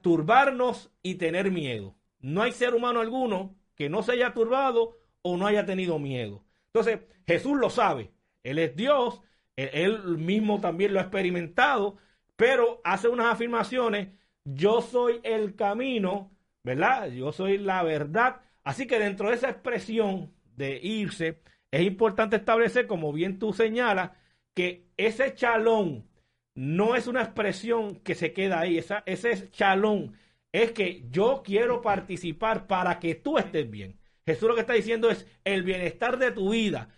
Turbarnos 0.00 0.90
y 1.02 1.16
tener 1.16 1.50
miedo. 1.50 1.96
No 2.20 2.42
hay 2.42 2.52
ser 2.52 2.74
humano 2.74 3.00
alguno 3.00 3.56
que 3.74 3.88
no 3.90 4.02
se 4.02 4.12
haya 4.12 4.32
turbado 4.32 4.96
o 5.22 5.36
no 5.36 5.46
haya 5.46 5.66
tenido 5.66 5.98
miedo. 5.98 6.44
Entonces, 6.66 7.00
Jesús 7.26 7.58
lo 7.58 7.68
sabe. 7.68 8.12
Él 8.50 8.58
es 8.58 8.76
Dios, 8.76 9.20
él, 9.56 10.18
mismo 10.18 10.60
también 10.60 10.92
lo 10.92 11.00
ha 11.00 11.02
experimentado, 11.02 11.96
pero 12.36 12.80
hace 12.84 13.08
unas 13.08 13.32
afirmaciones, 13.32 14.08
yo 14.44 14.82
soy 14.82 15.20
el 15.24 15.56
camino, 15.56 16.30
¿verdad? 16.62 17.08
Yo 17.08 17.32
soy 17.32 17.58
la 17.58 17.82
verdad. 17.82 18.42
Así 18.62 18.86
que 18.86 18.98
dentro 18.98 19.30
de 19.30 19.36
esa 19.36 19.50
expresión 19.50 20.32
de 20.56 20.78
irse, 20.82 21.42
es 21.70 21.82
importante 21.82 22.36
establecer, 22.36 22.86
como 22.86 23.12
bien 23.12 23.38
tú 23.38 23.52
señalas, 23.52 24.12
que 24.54 24.86
ese 24.96 25.34
chalón 25.34 26.08
no 26.54 26.94
es 26.94 27.06
una 27.06 27.22
expresión 27.22 27.96
que 27.96 28.14
se 28.14 28.32
queda 28.32 28.60
ahí, 28.60 28.78
ese 28.78 29.50
chalón 29.50 30.16
es 30.52 30.72
que 30.72 31.04
yo 31.10 31.42
quiero 31.44 31.82
participar 31.82 32.66
para 32.66 32.98
que 32.98 33.14
tú 33.14 33.38
estés 33.38 33.70
bien. 33.70 33.98
Jesús 34.24 34.48
lo 34.48 34.54
que 34.54 34.62
está 34.62 34.72
diciendo 34.72 35.10
es 35.10 35.26
el 35.44 35.62
bienestar 35.62 36.18
de 36.18 36.32
tu 36.32 36.50
vida, 36.50 36.88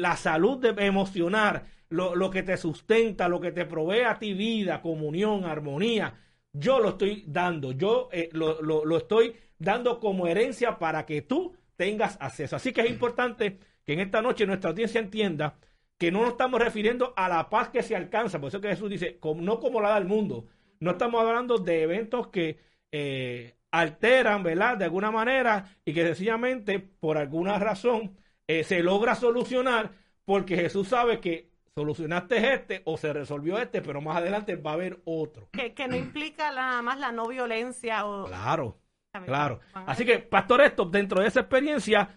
la 0.00 0.16
salud 0.16 0.58
de, 0.58 0.84
emocional, 0.84 1.64
lo, 1.88 2.30
que 2.30 2.42
te 2.42 2.56
sustenta, 2.56 3.28
lo 3.28 3.40
que 3.40 3.52
te 3.52 3.64
provee 3.64 4.02
a 4.02 4.18
ti 4.18 4.34
vida, 4.34 4.82
comunión, 4.82 5.44
armonía, 5.44 6.14
yo 6.52 6.80
lo 6.80 6.90
estoy 6.90 7.24
dando, 7.26 7.72
yo 7.72 8.08
eh, 8.12 8.28
lo, 8.32 8.62
lo, 8.62 8.96
estoy 8.96 9.34
dando 9.58 10.00
como 10.00 10.26
herencia 10.26 10.78
para 10.78 11.04
que 11.06 11.22
tú 11.22 11.54
tengas 11.76 12.16
acceso. 12.20 12.56
Así 12.56 12.72
que 12.72 12.80
es 12.82 12.90
importante 12.90 13.58
que 13.84 13.92
en 13.92 14.00
esta 14.00 14.22
noche 14.22 14.46
nuestra 14.46 14.70
audiencia 14.70 15.00
entienda 15.00 15.58
que 15.98 16.10
no 16.10 16.22
nos 16.22 16.30
estamos 16.30 16.60
refiriendo 16.60 17.14
a 17.16 17.28
la 17.28 17.48
paz 17.48 17.68
que 17.70 17.82
se 17.82 17.96
alcanza, 17.96 18.40
por 18.40 18.48
eso 18.48 18.60
que 18.60 18.68
Jesús 18.68 18.90
dice, 18.90 19.18
no 19.36 19.60
como 19.60 19.80
la 19.80 19.90
da 19.90 19.98
el 19.98 20.06
mundo, 20.06 20.46
no 20.80 20.92
estamos 20.92 21.20
hablando 21.20 21.58
de 21.58 21.82
eventos 21.82 22.28
que 22.28 22.58
eh, 22.92 23.56
alteran, 23.70 24.42
¿verdad? 24.42 24.76
De 24.76 24.84
alguna 24.84 25.10
manera 25.10 25.76
y 25.84 25.92
que 25.92 26.04
sencillamente, 26.04 26.78
por 26.80 27.18
alguna 27.18 27.58
razón, 27.58 28.16
eh, 28.48 28.64
se 28.64 28.82
logra 28.82 29.14
solucionar 29.14 29.92
porque 30.24 30.56
Jesús 30.56 30.88
sabe 30.88 31.20
que 31.20 31.50
solucionaste 31.74 32.54
este 32.54 32.82
o 32.84 32.96
se 32.96 33.12
resolvió 33.12 33.58
este, 33.58 33.82
pero 33.82 34.00
más 34.00 34.16
adelante 34.16 34.56
va 34.56 34.70
a 34.70 34.74
haber 34.74 35.00
otro. 35.04 35.48
Que, 35.52 35.88
no 35.88 35.96
implica 35.96 36.50
nada 36.52 36.80
más 36.82 36.98
la 36.98 37.12
no 37.12 37.26
violencia 37.28 38.06
o... 38.06 38.26
Claro, 38.26 38.78
claro. 39.24 39.60
Así 39.74 40.04
que, 40.04 40.18
Pastor 40.18 40.62
esto 40.62 40.86
dentro 40.86 41.20
de 41.20 41.28
esa 41.28 41.40
experiencia, 41.40 42.08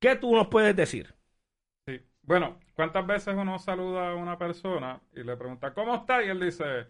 ¿qué 0.00 0.16
tú 0.16 0.34
nos 0.34 0.48
puedes 0.48 0.74
decir? 0.76 1.14
Sí. 1.86 2.00
Bueno, 2.22 2.58
¿cuántas 2.74 3.06
veces 3.06 3.34
uno 3.36 3.58
saluda 3.58 4.10
a 4.10 4.14
una 4.14 4.38
persona 4.38 5.00
y 5.12 5.24
le 5.24 5.36
pregunta, 5.36 5.74
¿cómo 5.74 5.96
está? 5.96 6.22
Y 6.22 6.28
él 6.28 6.40
dice, 6.40 6.86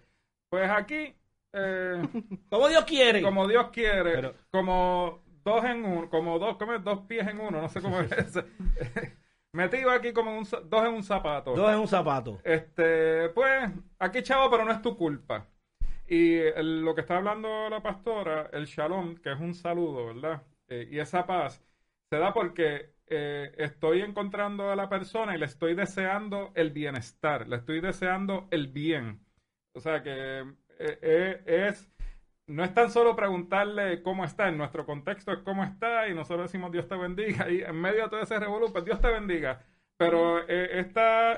pues 0.50 0.70
aquí... 0.70 1.14
Eh, 1.54 2.02
como 2.50 2.68
Dios 2.68 2.84
quiere. 2.84 3.22
Como 3.22 3.48
Dios 3.48 3.68
quiere. 3.70 4.34
Como 4.50 5.22
dos 5.48 5.64
en 5.64 5.84
uno, 5.84 6.08
como 6.08 6.38
dos, 6.38 6.56
como 6.56 6.78
dos 6.78 7.00
pies 7.06 7.26
en 7.26 7.40
uno, 7.40 7.60
no 7.60 7.68
sé 7.68 7.80
cómo 7.80 8.00
es. 8.00 8.44
Metido 9.52 9.90
aquí 9.90 10.12
como 10.12 10.36
un, 10.36 10.44
dos 10.44 10.84
en 10.86 10.92
un 10.92 11.02
zapato. 11.02 11.54
Dos 11.54 11.72
en 11.72 11.78
un 11.78 11.88
zapato. 11.88 12.38
Este, 12.44 13.30
pues, 13.30 13.70
aquí 13.98 14.22
chavo, 14.22 14.50
pero 14.50 14.64
no 14.64 14.72
es 14.72 14.82
tu 14.82 14.96
culpa. 14.96 15.46
Y 16.06 16.40
lo 16.62 16.94
que 16.94 17.02
está 17.02 17.16
hablando 17.16 17.68
la 17.68 17.82
pastora, 17.82 18.50
el 18.52 18.66
shalom, 18.66 19.16
que 19.16 19.32
es 19.32 19.40
un 19.40 19.54
saludo, 19.54 20.06
¿verdad? 20.06 20.42
Eh, 20.68 20.88
y 20.90 20.98
esa 20.98 21.26
paz, 21.26 21.62
se 22.10 22.18
da 22.18 22.32
porque 22.32 22.94
eh, 23.06 23.52
estoy 23.58 24.02
encontrando 24.02 24.70
a 24.70 24.76
la 24.76 24.88
persona 24.88 25.34
y 25.34 25.38
le 25.38 25.46
estoy 25.46 25.74
deseando 25.74 26.52
el 26.54 26.70
bienestar, 26.70 27.48
le 27.48 27.56
estoy 27.56 27.80
deseando 27.80 28.48
el 28.50 28.68
bien. 28.68 29.20
O 29.74 29.80
sea 29.80 30.02
que 30.02 30.44
eh, 30.78 31.42
es 31.46 31.90
no 32.48 32.64
es 32.64 32.74
tan 32.74 32.90
solo 32.90 33.14
preguntarle 33.14 34.02
cómo 34.02 34.24
está, 34.24 34.48
en 34.48 34.58
nuestro 34.58 34.86
contexto 34.86 35.32
es 35.32 35.40
cómo 35.40 35.64
está 35.64 36.08
y 36.08 36.14
nosotros 36.14 36.50
decimos 36.50 36.72
Dios 36.72 36.88
te 36.88 36.96
bendiga 36.96 37.50
y 37.50 37.62
en 37.62 37.76
medio 37.80 38.04
de 38.04 38.08
todo 38.10 38.20
ese 38.20 38.38
revolú, 38.38 38.72
pues 38.72 38.84
Dios 38.84 39.00
te 39.00 39.08
bendiga. 39.08 39.64
Pero 39.96 40.40
eh, 40.48 40.86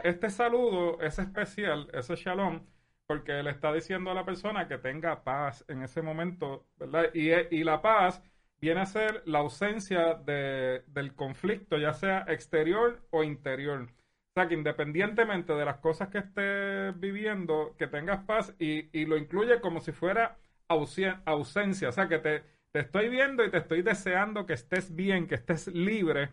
este 0.04 0.30
saludo 0.30 1.00
es 1.00 1.18
especial, 1.18 1.88
ese 1.94 2.14
shalom, 2.16 2.66
porque 3.06 3.42
le 3.42 3.50
está 3.50 3.72
diciendo 3.72 4.10
a 4.10 4.14
la 4.14 4.24
persona 4.24 4.68
que 4.68 4.78
tenga 4.78 5.24
paz 5.24 5.64
en 5.68 5.82
ese 5.82 6.02
momento, 6.02 6.66
¿verdad? 6.76 7.06
Y, 7.14 7.30
y 7.32 7.64
la 7.64 7.82
paz 7.82 8.22
viene 8.60 8.80
a 8.80 8.86
ser 8.86 9.22
la 9.26 9.38
ausencia 9.40 10.14
de, 10.14 10.84
del 10.88 11.14
conflicto, 11.14 11.78
ya 11.78 11.94
sea 11.94 12.24
exterior 12.28 13.00
o 13.10 13.24
interior. 13.24 13.88
O 14.30 14.32
sea, 14.34 14.46
que 14.48 14.54
independientemente 14.54 15.54
de 15.54 15.64
las 15.64 15.78
cosas 15.78 16.08
que 16.08 16.18
estés 16.18 16.98
viviendo, 17.00 17.74
que 17.78 17.86
tengas 17.88 18.24
paz 18.24 18.54
y, 18.58 18.96
y 18.96 19.06
lo 19.06 19.16
incluye 19.16 19.60
como 19.60 19.80
si 19.80 19.92
fuera 19.92 20.38
ausencia, 20.70 21.88
o 21.88 21.92
sea 21.92 22.08
que 22.08 22.18
te, 22.18 22.44
te 22.72 22.80
estoy 22.80 23.08
viendo 23.08 23.44
y 23.44 23.50
te 23.50 23.58
estoy 23.58 23.82
deseando 23.82 24.46
que 24.46 24.54
estés 24.54 24.94
bien, 24.94 25.26
que 25.26 25.34
estés 25.36 25.66
libre 25.68 26.30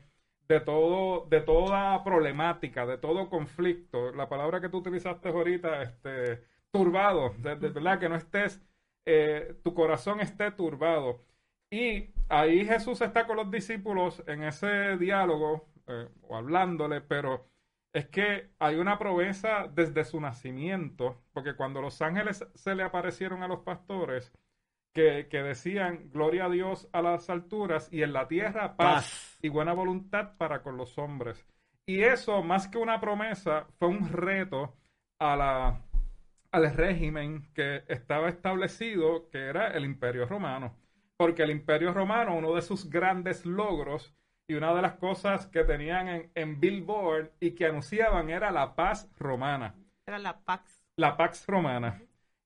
de 0.47 0.60
todo, 0.62 1.26
de 1.30 1.41
toda 1.41 2.04
problemática, 2.04 2.86
de 2.86 2.97
todo 2.97 3.30
conflicto. 3.30 4.12
La 4.13 4.30
palabra 4.30 4.62
que 4.62 4.69
tú 4.69 4.78
utilizaste 4.78 5.30
ahorita, 5.30 5.82
este, 5.84 6.43
turbado, 6.71 7.34
de, 7.39 7.56
verdad 7.56 8.00
que 8.00 8.10
no 8.10 8.15
estés, 8.15 8.62
eh, 9.06 9.56
tu 9.63 9.73
corazón 9.73 10.19
esté 10.19 10.52
turbado. 10.52 11.21
Y 11.69 12.10
ahí 12.30 12.65
Jesús 12.65 13.02
está 13.02 13.28
con 13.28 13.38
los 13.38 13.52
discípulos 13.52 14.23
en 14.28 14.43
ese 14.43 14.97
diálogo 14.97 15.67
eh, 15.88 16.08
o 16.21 16.38
hablándole, 16.38 17.02
pero 17.02 17.45
es 17.93 18.08
que 18.08 18.52
hay 18.60 18.76
una 18.76 18.97
promesa 18.97 19.67
desde 19.67 20.04
su 20.04 20.19
nacimiento, 20.19 21.23
porque 21.34 21.56
cuando 21.56 21.82
los 21.82 22.02
ángeles 22.02 22.45
se 22.54 22.76
le 22.76 22.84
aparecieron 22.84 23.43
a 23.43 23.47
los 23.47 23.62
pastores, 23.62 24.32
que, 24.93 25.28
que 25.30 25.43
decían, 25.43 26.10
gloria 26.12 26.45
a 26.45 26.50
Dios 26.50 26.89
a 26.91 27.02
las 27.02 27.30
alturas 27.30 27.88
y 27.91 28.02
en 28.02 28.13
la 28.13 28.28
tierra 28.28 28.76
paz, 28.76 29.04
Paz. 29.04 29.39
y 29.41 29.50
buena 29.50 29.73
voluntad 29.73 30.38
para 30.38 30.63
con 30.63 30.76
los 30.76 30.97
hombres. 30.97 31.45
Y 31.86 32.02
eso, 32.02 32.41
más 32.43 32.67
que 32.67 32.78
una 32.78 33.00
promesa, 33.00 33.67
fue 33.78 33.88
un 33.88 34.12
reto 34.12 34.76
a 35.19 35.36
la, 35.36 35.82
al 36.52 36.76
régimen 36.76 37.47
que 37.54 37.84
estaba 37.88 38.28
establecido, 38.28 39.30
que 39.30 39.38
era 39.38 39.67
el 39.67 39.86
Imperio 39.86 40.26
Romano. 40.26 40.76
Porque 41.15 41.43
el 41.43 41.52
Imperio 41.52 41.93
Romano, 41.93 42.36
uno 42.36 42.54
de 42.56 42.62
sus 42.62 42.89
grandes 42.89 43.45
logros 43.45 44.16
y 44.47 44.53
una 44.55 44.73
de 44.73 44.81
las 44.81 44.93
cosas 44.93 45.47
que 45.47 45.63
tenían 45.63 46.07
en, 46.07 46.31
en 46.36 46.60
Billboard 46.60 47.31
y 47.39 47.51
que 47.51 47.65
anunciaban 47.65 48.29
era 48.29 48.51
la 48.51 48.75
paz 48.75 49.10
romana 49.19 49.75
Era 50.05 50.19
la 50.19 50.39
Pax. 50.39 50.81
la 50.97 51.17
Pax 51.17 51.45
Romana. 51.47 52.01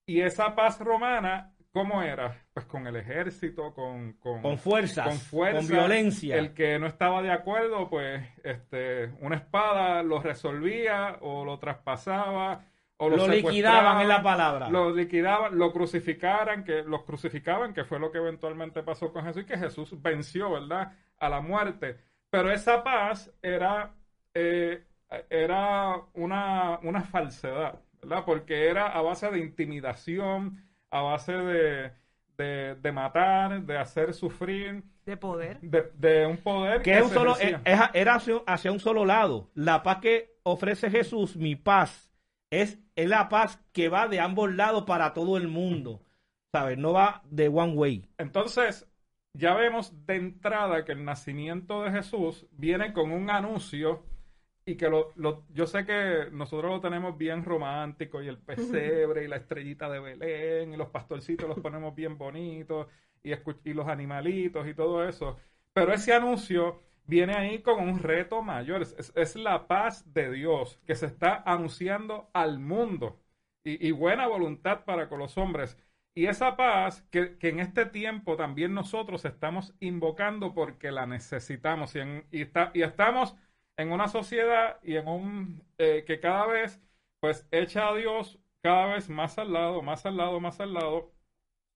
Y 0.06 0.22
esa 0.22 0.56
paz 0.56 0.80
romana, 0.80 1.54
¿cómo 1.72 2.02
era? 2.02 2.36
Pues 2.54 2.66
con 2.66 2.88
el 2.88 2.96
ejército, 2.98 3.74
con, 3.74 4.14
con, 4.14 4.42
Con 4.42 4.58
fuerzas, 4.58 5.08
con 5.08 5.18
fuerza. 5.20 5.60
con 5.60 5.68
violencia. 5.68 6.36
El 6.38 6.54
que 6.54 6.80
no 6.80 6.88
estaba 6.88 7.22
de 7.22 7.32
acuerdo, 7.32 7.90
pues 7.90 8.28
este, 8.44 9.06
una 9.22 9.36
espada 9.38 10.04
lo 10.04 10.20
resolvía 10.22 11.18
o 11.22 11.46
lo 11.46 11.60
traspasaba 11.60 12.66
o 13.04 13.10
lo, 13.10 13.18
Lo 13.18 13.28
liquidaban 13.28 14.02
en 14.02 14.08
la 14.08 14.22
palabra. 14.22 14.70
Lo 14.70 14.94
liquidaban, 14.96 15.58
lo 15.58 15.72
crucificaran, 15.74 16.64
que 16.64 16.84
los 16.84 17.04
crucificaban, 17.04 17.74
que 17.74 17.84
fue 17.84 18.00
lo 18.00 18.12
que 18.12 18.20
eventualmente 18.20 18.84
pasó 18.84 19.12
con 19.12 19.26
Jesús 19.26 19.42
y 19.42 19.46
que 19.46 19.58
Jesús 19.58 20.00
venció, 20.02 20.52
¿verdad? 20.52 20.94
A 21.18 21.28
la 21.30 21.42
muerte. 21.42 21.98
Pero 22.30 22.52
esa 22.52 22.84
paz 22.84 23.32
era, 23.42 23.94
eh, 24.36 24.84
era 25.30 25.96
una, 26.14 26.80
una 26.84 27.02
falsedad, 27.02 27.80
¿verdad? 28.02 28.24
Porque 28.24 28.68
era 28.70 28.88
a 28.88 29.02
base 29.02 29.32
de 29.32 29.40
intimidación, 29.40 30.64
a 30.92 31.02
base 31.02 31.34
de, 31.34 31.92
de, 32.38 32.76
de 32.76 32.92
matar, 32.92 33.62
de 33.64 33.78
hacer 33.78 34.14
sufrir, 34.14 34.84
De 35.06 35.18
poder. 35.18 35.60
de, 35.62 35.92
de 35.96 36.26
un 36.28 36.38
poder 36.38 36.82
que 36.84 36.98
es 36.98 37.02
un 37.04 37.10
se 37.10 37.16
solo, 37.16 37.36
es- 37.38 37.56
era 37.94 38.16
hacia, 38.16 38.36
hacia 38.46 38.72
un 38.72 38.80
solo 38.80 39.06
lado. 39.06 39.50
La 39.56 39.82
paz 39.84 39.98
que 40.02 40.36
ofrece 40.44 40.90
Jesús, 40.92 41.36
mi 41.36 41.56
paz, 41.56 42.10
es, 42.50 42.78
es 42.96 43.10
la 43.10 43.30
paz 43.30 43.60
que 43.74 43.90
va 43.90 44.08
de 44.08 44.20
ambos 44.20 44.54
lados 44.54 44.84
para 44.86 45.14
todo 45.14 45.38
el 45.38 45.48
mundo. 45.48 46.02
¿Sabes? 46.52 46.78
No 46.78 46.94
va 46.94 47.22
de 47.30 47.48
one 47.48 47.74
way. 47.74 48.10
Entonces, 48.18 48.88
ya 49.34 49.54
vemos 49.56 50.06
de 50.06 50.16
entrada 50.16 50.86
que 50.86 50.92
el 50.92 51.06
nacimiento 51.06 51.84
de 51.84 51.92
Jesús 51.92 52.48
viene 52.52 52.94
con 52.94 53.12
un 53.12 53.30
anuncio 53.30 54.04
y 54.66 54.76
que 54.78 54.90
lo, 54.90 55.12
lo- 55.16 55.46
yo 55.50 55.66
sé 55.68 55.86
que 55.86 56.28
nosotros 56.32 56.72
lo 56.72 56.82
tenemos 56.82 57.18
bien 57.18 57.44
romántico 57.44 58.22
y 58.22 58.28
el 58.28 58.38
pesebre 58.40 59.24
y 59.26 59.28
la 59.28 59.38
estrellita 59.38 59.90
de 59.90 60.00
Belén 60.00 60.74
y 60.74 60.78
los 60.78 60.90
pastorcitos 60.90 61.50
los 61.50 61.60
ponemos 61.60 61.96
bien 61.96 62.18
bonitos 62.18 62.88
y, 63.24 63.32
y 63.34 63.74
los 63.74 63.88
animalitos 63.88 64.68
y 64.68 64.74
todo 64.76 65.08
eso. 65.08 65.38
Pero 65.74 65.94
ese 65.94 66.14
anuncio 66.14 66.82
viene 67.06 67.34
ahí 67.36 67.62
con 67.62 67.88
un 67.88 68.00
reto 68.00 68.42
mayor. 68.42 68.82
Es, 68.82 69.14
es- 69.16 69.36
la 69.36 69.68
paz 69.68 70.14
de 70.14 70.32
Dios 70.32 70.80
que 70.86 70.96
se 70.96 71.06
está 71.08 71.44
anunciando 71.46 72.30
al 72.34 72.60
mundo 72.60 73.20
y, 73.64 73.86
y 73.88 73.92
buena 73.92 74.28
voluntad 74.28 74.86
para 74.86 75.10
con 75.10 75.20
los 75.20 75.38
hombres. 75.38 75.78
Y 76.14 76.26
esa 76.28 76.58
paz 76.58 77.04
que, 77.12 77.38
que 77.38 77.50
en 77.50 77.60
este 77.60 77.86
tiempo 77.86 78.36
también 78.36 78.74
nosotros 78.74 79.24
estamos 79.26 79.74
invocando 79.80 80.54
porque 80.54 80.92
la 80.92 81.06
necesitamos 81.06 81.96
y, 81.96 82.42
está- 82.42 82.72
y 82.74 82.82
estamos 82.84 83.36
en 83.78 83.92
una 83.92 84.08
sociedad 84.08 84.80
y 84.84 84.96
en 84.98 85.08
un 85.08 85.64
eh, 85.78 86.04
que 86.06 86.20
cada 86.20 86.48
vez 86.48 86.82
pues 87.20 87.48
echa 87.52 87.88
a 87.90 87.96
Dios 87.96 88.40
cada 88.62 88.94
vez 88.94 89.10
más 89.10 89.38
al 89.40 89.54
lado, 89.54 89.82
más 89.82 90.06
al 90.06 90.18
lado, 90.18 90.40
más 90.40 90.60
al 90.60 90.74
lado, 90.74 91.12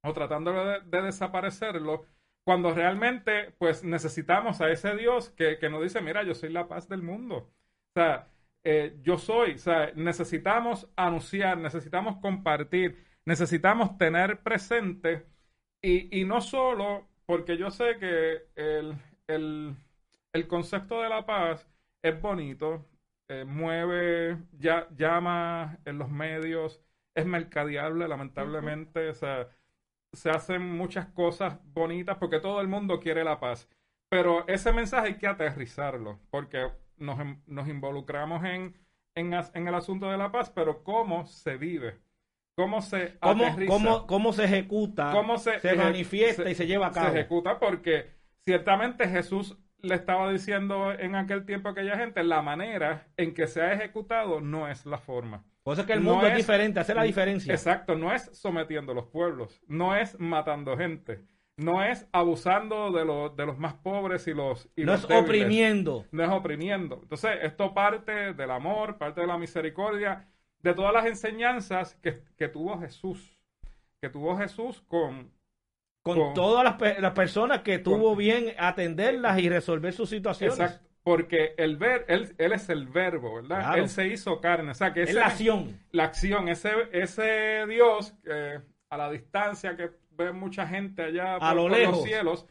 o 0.03 0.13
tratando 0.13 0.53
de, 0.53 0.81
de 0.81 1.01
desaparecerlo, 1.03 2.05
cuando 2.45 2.73
realmente 2.73 3.51
pues 3.59 3.83
necesitamos 3.83 4.61
a 4.61 4.71
ese 4.71 4.95
Dios 4.97 5.31
que, 5.31 5.59
que 5.59 5.69
nos 5.69 5.83
dice, 5.83 6.01
mira, 6.01 6.23
yo 6.23 6.35
soy 6.35 6.51
la 6.51 6.69
paz 6.69 6.89
del 6.89 7.03
mundo. 7.03 7.37
O 7.37 7.93
sea, 7.95 8.29
eh, 8.63 8.97
yo 9.03 9.17
soy, 9.17 9.53
o 9.55 9.59
sea, 9.59 9.91
necesitamos 9.95 10.89
anunciar, 10.95 11.57
necesitamos 11.59 12.17
compartir, 12.17 13.03
necesitamos 13.25 13.97
tener 13.97 14.41
presente 14.43 15.27
y, 15.81 16.21
y 16.21 16.25
no 16.25 16.41
solo 16.41 17.07
porque 17.25 17.57
yo 17.57 17.71
sé 17.71 17.97
que 17.99 18.43
el, 18.55 18.95
el, 19.27 19.75
el 20.33 20.47
concepto 20.47 21.01
de 21.01 21.09
la 21.09 21.25
paz 21.25 21.67
es 22.03 22.21
bonito, 22.21 22.85
eh, 23.27 23.45
mueve, 23.45 24.37
llama 24.97 25.79
en 25.85 25.97
los 25.97 26.09
medios, 26.09 26.81
es 27.15 27.25
mercadeable, 27.25 28.07
lamentablemente, 28.07 29.09
o 29.09 29.13
sea, 29.15 29.47
se 30.15 30.29
hacen 30.29 30.61
muchas 30.77 31.07
cosas 31.07 31.59
bonitas 31.73 32.17
porque 32.17 32.39
todo 32.39 32.61
el 32.61 32.67
mundo 32.67 32.99
quiere 32.99 33.23
la 33.23 33.39
paz. 33.39 33.69
Pero 34.09 34.47
ese 34.47 34.71
mensaje 34.71 35.07
hay 35.07 35.17
que 35.17 35.27
aterrizarlo, 35.27 36.19
porque 36.29 36.69
nos, 36.97 37.19
em- 37.19 37.41
nos 37.47 37.67
involucramos 37.67 38.43
en, 38.45 38.75
en, 39.15 39.33
en 39.33 39.67
el 39.67 39.75
asunto 39.75 40.09
de 40.09 40.17
la 40.17 40.31
paz, 40.31 40.49
pero 40.49 40.83
cómo 40.83 41.25
se 41.25 41.57
vive, 41.57 41.99
cómo 42.55 42.81
se 42.81 43.17
¿Cómo, 43.19 43.45
aterriza, 43.45 43.73
cómo, 43.73 44.07
cómo 44.07 44.33
se 44.33 44.45
ejecuta? 44.45 45.11
cómo 45.11 45.37
se, 45.37 45.59
se 45.59 45.75
manifiesta 45.75 46.43
se- 46.43 46.51
y 46.51 46.55
se 46.55 46.67
lleva 46.67 46.87
a 46.87 46.93
se 46.93 46.99
cabo. 47.01 47.15
ejecuta, 47.15 47.59
porque 47.59 48.11
ciertamente 48.45 49.07
Jesús 49.07 49.57
le 49.81 49.95
estaba 49.95 50.31
diciendo 50.31 50.91
en 50.93 51.15
aquel 51.15 51.45
tiempo 51.45 51.69
a 51.69 51.71
aquella 51.71 51.97
gente, 51.97 52.23
la 52.23 52.41
manera 52.41 53.07
en 53.17 53.33
que 53.33 53.47
se 53.47 53.61
ha 53.61 53.73
ejecutado 53.73 54.39
no 54.41 54.67
es 54.67 54.85
la 54.85 54.97
forma. 54.99 55.43
Por 55.65 55.73
eso 55.73 55.81
es 55.81 55.87
que 55.87 55.93
el 55.93 56.03
No 56.03 56.11
mundo 56.11 56.27
es, 56.27 56.33
es- 56.33 56.37
diferente, 56.37 56.79
hace 56.79 56.93
la 56.93 57.01
diferencia. 57.03 57.51
Exacto, 57.51 57.95
no 57.95 58.13
es 58.13 58.29
sometiendo 58.33 58.91
a 58.91 58.95
los 58.95 59.07
pueblos, 59.07 59.59
no 59.67 59.95
es 59.95 60.15
matando 60.19 60.77
gente, 60.77 61.25
no 61.57 61.83
es 61.83 62.07
abusando 62.11 62.91
de, 62.91 63.03
los 63.03 63.35
de 63.35 63.47
los 63.47 63.57
más 63.57 63.73
pobres 63.73 64.27
y 64.27 64.33
los, 64.35 64.69
y 64.75 64.83
no 64.83 64.91
los 64.91 65.01
es 65.01 65.07
débiles. 65.07 65.25
oprimiendo. 65.25 66.05
No 66.11 66.23
es 66.23 66.29
oprimiendo. 66.29 66.99
Entonces, 67.01 67.31
esto 67.41 67.73
parte 67.73 68.33
del 68.33 68.51
amor, 68.51 68.97
parte 68.99 69.21
de 69.21 69.27
la 69.27 69.39
misericordia, 69.39 70.27
de 70.59 70.73
todas 70.75 70.93
las 70.93 71.07
enseñanzas 71.07 71.95
que, 71.95 72.21
que 72.37 72.47
tuvo 72.47 72.77
Jesús, 72.79 73.35
que 74.01 74.09
tuvo 74.09 74.37
Jesús 74.37 74.83
con, 74.87 75.31
Con, 76.03 76.19
con- 76.19 76.33
todas 76.35 76.63
las, 76.63 77.01
las 77.01 77.13
personas 77.13 77.61
que 77.61 77.81
con- 77.81 77.95
tuvo 77.95 78.15
bien 78.15 78.53
atenderlas 78.59 79.39
y 79.39 79.49
resolver 79.49 79.93
sus 79.93 80.09
situaciones. 80.11 80.59
Exacto. 80.59 80.84
Porque 81.05 81.53
el 81.57 81.77
ver, 81.77 82.03
él, 82.07 82.33
él 82.39 82.51
es 82.53 82.67
el 82.69 82.87
verbo, 82.87 83.35
¿verdad? 83.35 83.59
Claro. 83.59 83.81
Él 83.83 83.89
se 83.89 84.07
hizo 84.07 84.41
carne. 84.41 84.71
O 84.71 84.73
sea, 84.73 84.91
que 84.91 85.03
Es 85.03 85.09
ese- 85.11 85.19
la 85.19 85.27
acción. 85.27 85.79
la 85.91 86.03
acción, 86.05 86.49
ese, 86.49 86.71
ese 86.93 87.65
Dios 87.69 88.15
que 88.23 88.59
a 88.89 88.97
la 88.97 89.11
distancia 89.11 89.77
que 89.77 89.91
ve 90.17 90.31
mucha 90.31 90.65
gente 90.67 91.03
allá 91.03 91.35
A 91.35 91.53
lo 91.53 91.63
por 91.63 91.71
lejos. 91.73 91.95
los 91.97 92.03
cielos, 92.05 92.47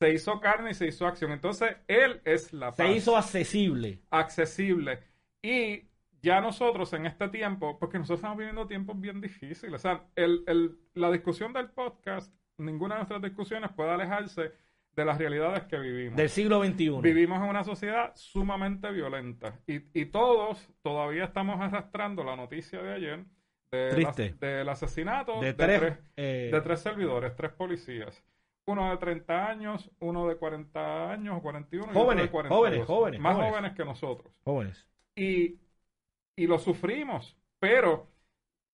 se 0.00 0.10
hizo 0.14 0.40
carne 0.40 0.70
y 0.70 0.74
se 0.74 0.86
hizo 0.86 1.06
acción. 1.06 1.32
Entonces, 1.32 1.76
Él 1.86 2.22
es 2.24 2.52
la 2.54 2.68
paz. 2.68 2.76
Se 2.78 2.92
hizo 2.92 3.14
accesible. 3.14 4.00
accesible. 4.10 5.00
Y 5.42 5.82
ya 6.22 6.40
nosotros 6.40 6.90
en 6.94 7.04
este 7.04 7.28
tiempo, 7.28 7.78
porque 7.78 7.98
nosotros 7.98 8.20
estamos 8.20 8.38
viviendo 8.38 8.66
tiempos 8.66 8.98
bien 8.98 9.20
difíciles. 9.20 9.74
O 9.74 9.78
sea, 9.78 10.04
el, 10.16 10.44
el- 10.46 10.78
la 10.94 11.10
discusión 11.10 11.52
del 11.52 11.68
podcast, 11.70 12.32
ninguna 12.56 12.94
de 12.94 13.00
nuestras 13.00 13.20
discusiones 13.22 13.70
puede 13.72 13.90
alejarse 13.90 14.52
de 14.98 15.04
las 15.04 15.16
realidades 15.18 15.62
que 15.64 15.78
vivimos. 15.78 16.16
Del 16.16 16.28
siglo 16.28 16.62
XXI. 16.64 17.00
Vivimos 17.00 17.38
en 17.42 17.48
una 17.48 17.62
sociedad 17.64 18.12
sumamente 18.16 18.90
violenta 18.90 19.58
y, 19.66 19.80
y 19.98 20.06
todos 20.06 20.68
todavía 20.82 21.24
estamos 21.24 21.60
arrastrando 21.60 22.24
la 22.24 22.34
noticia 22.36 22.82
de 22.82 22.92
ayer 22.94 23.24
de 23.70 23.90
Triste. 23.90 24.34
del 24.40 24.68
asesinato 24.68 25.40
de 25.40 25.46
de, 25.48 25.54
tres, 25.54 25.80
tres, 25.80 25.98
eh, 26.16 26.50
de 26.52 26.60
tres 26.62 26.80
servidores, 26.80 27.36
tres 27.36 27.52
policías. 27.52 28.24
Uno 28.66 28.90
de 28.90 28.96
30 28.98 29.46
años, 29.48 29.90
uno 30.00 30.26
de 30.28 30.36
40 30.36 31.10
años 31.12 31.36
o 31.38 31.42
41 31.42 31.86
y 31.86 31.88
otro 31.90 32.00
Jóvenes, 32.02 32.24
de 32.24 32.30
42. 32.30 32.58
jóvenes, 32.58 32.86
jóvenes, 32.86 33.20
Más 33.20 33.34
jóvenes. 33.36 33.52
jóvenes 33.52 33.76
que 33.76 33.84
nosotros 33.84 34.32
jóvenes. 34.44 34.86
y, 35.16 35.58
y 36.36 36.46
lo 36.46 36.58
sufrimos, 36.58 37.36
pero 37.58 38.08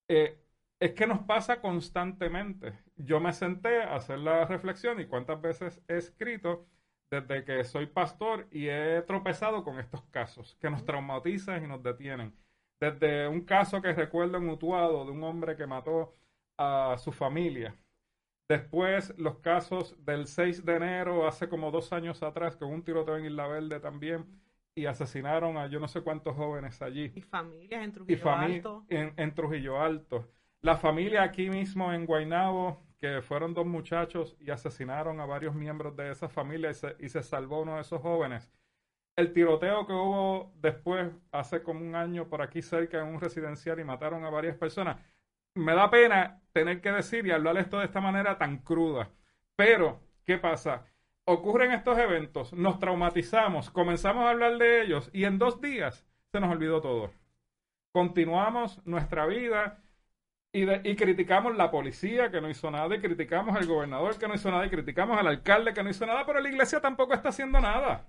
eh, 0.09 0.39
es 0.81 0.93
que 0.95 1.07
nos 1.07 1.21
pasa 1.21 1.61
constantemente. 1.61 2.73
Yo 2.97 3.21
me 3.21 3.33
senté 3.33 3.83
a 3.83 3.97
hacer 3.97 4.19
la 4.19 4.45
reflexión 4.47 5.01
y 5.01 5.07
cuántas 5.07 5.41
veces 5.41 5.83
he 5.89 5.97
escrito 5.97 6.67
desde 7.11 7.45
que 7.45 7.65
soy 7.65 7.87
pastor 7.87 8.47
y 8.51 8.69
he 8.69 9.03
tropezado 9.03 9.65
con 9.65 9.79
estos 9.79 10.03
casos 10.11 10.57
que 10.61 10.71
nos 10.71 10.85
traumatizan 10.85 11.65
y 11.65 11.67
nos 11.69 11.83
detienen. 11.83 12.35
Desde 12.81 13.29
un 13.29 13.43
caso 13.45 13.81
que 13.83 13.93
recuerdo 13.93 14.37
en 14.39 14.49
Utuado 14.49 15.05
de 15.05 15.11
un 15.13 15.23
hombre 15.25 15.57
que 15.57 15.67
mató 15.67 16.17
a 16.57 16.97
su 16.99 17.13
familia. 17.13 17.77
Después 18.49 19.15
los 19.19 19.39
casos 19.39 19.97
del 20.05 20.27
6 20.27 20.65
de 20.65 20.77
enero, 20.77 21.27
hace 21.27 21.49
como 21.49 21.71
dos 21.71 21.93
años 21.93 22.23
atrás, 22.23 22.57
con 22.57 22.71
un 22.73 22.85
tiroteo 22.85 23.17
en 23.17 23.27
Isla 23.27 23.47
Verde 23.49 23.81
también, 23.81 24.27
y 24.75 24.87
asesinaron 24.87 25.57
a 25.57 25.67
yo 25.69 25.81
no 25.81 25.89
sé 25.89 26.03
cuántos 26.03 26.37
jóvenes 26.37 26.83
allí. 26.83 27.13
Y 27.15 27.23
familias 27.23 27.83
en 27.85 27.93
Y 28.07 28.17
Trujillo 28.17 28.31
Alto. 28.33 28.87
en, 28.89 29.15
en 29.17 29.35
Trujillo 29.35 29.81
Alto. 29.81 30.29
La 30.65 30.79
familia 30.79 31.23
aquí 31.23 31.51
mismo 31.51 31.93
en 31.93 32.07
Guaynabo, 32.07 32.83
que 32.99 33.21
fueron 33.21 33.53
dos 33.53 33.67
muchachos 33.67 34.35
y 34.41 34.51
asesinaron 34.51 35.21
a 35.21 35.27
varios 35.27 35.55
miembros 35.55 35.95
de 35.95 36.11
esa 36.11 36.31
familia 36.31 36.71
y 36.71 36.75
se, 36.75 36.97
y 37.01 37.11
se 37.11 37.23
salvó 37.23 37.61
uno 37.61 37.75
de 37.75 37.83
esos 37.83 38.01
jóvenes. 38.01 38.51
el 39.15 39.35
tiroteo 39.35 39.87
que 39.87 39.93
hubo 39.93 40.55
después, 40.57 41.13
hace 41.33 41.63
como 41.63 41.81
un 41.81 41.95
año 41.95 42.31
por 42.31 42.41
aquí 42.41 42.63
cerca 42.63 42.99
en 42.99 43.09
un 43.09 43.21
residencial 43.21 43.79
y 43.79 43.85
mataron 43.85 44.25
a 44.25 44.31
varias 44.31 44.57
personas, 44.57 44.97
me 45.55 45.75
da 45.75 45.91
pena 45.91 46.41
tener 46.55 46.81
que 46.81 46.93
decir 46.93 47.27
y 47.27 47.31
hablar 47.33 47.59
esto 47.59 47.81
de 47.81 47.85
esta 47.85 48.01
manera 48.01 48.39
tan 48.39 48.57
cruda. 48.57 49.11
Pero, 49.57 50.01
¿qué 50.25 50.39
pasa? 50.39 50.87
Ocurren 51.27 51.73
estos 51.73 51.99
eventos, 51.99 52.55
nos 52.55 52.79
traumatizamos, 52.79 53.69
comenzamos 53.71 54.25
a 54.25 54.31
hablar 54.31 54.57
de 54.57 54.81
ellos 54.81 55.11
y 55.13 55.25
en 55.27 55.37
dos 55.39 55.61
días 55.61 56.07
se 56.33 56.41
nos 56.41 56.51
olvidó 56.51 56.81
todo. 56.81 57.13
Continuamos 57.93 58.81
nuestra 58.87 59.27
vida 59.27 59.84
y, 60.55 60.89
y, 60.89 60.97
criticamos 60.97 61.57
la 61.57 61.71
policía 61.71 62.31
que 62.31 62.41
no 62.41 62.49
hizo 62.49 62.71
nada, 62.71 62.95
y 62.95 63.01
criticamos 63.01 63.57
al 63.57 63.67
gobernador 63.67 64.19
que 64.19 64.29
no 64.29 64.35
hizo 64.35 64.51
nada, 64.51 64.65
y 64.65 64.71
criticamos 64.71 65.19
al 65.19 65.27
alcalde 65.27 65.75
que 65.75 65.83
no 65.83 65.91
hizo 65.91 66.07
nada, 66.07 66.25
pero 66.25 66.41
la 66.41 66.49
iglesia 66.49 66.81
tampoco 66.81 67.13
está 67.13 67.29
haciendo 67.29 67.61
nada. 67.61 68.09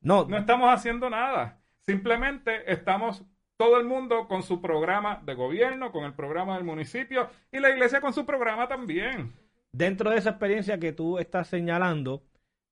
No, 0.00 0.26
no 0.26 0.36
estamos 0.36 0.68
haciendo 0.72 1.08
nada. 1.08 1.60
Simplemente 1.86 2.70
estamos 2.70 3.24
todo 3.56 3.78
el 3.78 3.84
mundo 3.84 4.28
con 4.28 4.42
su 4.42 4.60
programa 4.60 5.20
de 5.24 5.34
gobierno, 5.34 5.90
con 5.90 6.04
el 6.04 6.14
programa 6.14 6.54
del 6.54 6.64
municipio 6.64 7.28
y 7.50 7.58
la 7.58 7.70
iglesia 7.70 8.00
con 8.00 8.12
su 8.12 8.24
programa 8.24 8.68
también. 8.68 9.32
Dentro 9.72 10.10
de 10.10 10.18
esa 10.18 10.30
experiencia 10.30 10.78
que 10.78 10.92
tú 10.92 11.18
estás 11.18 11.48
señalando, 11.48 12.22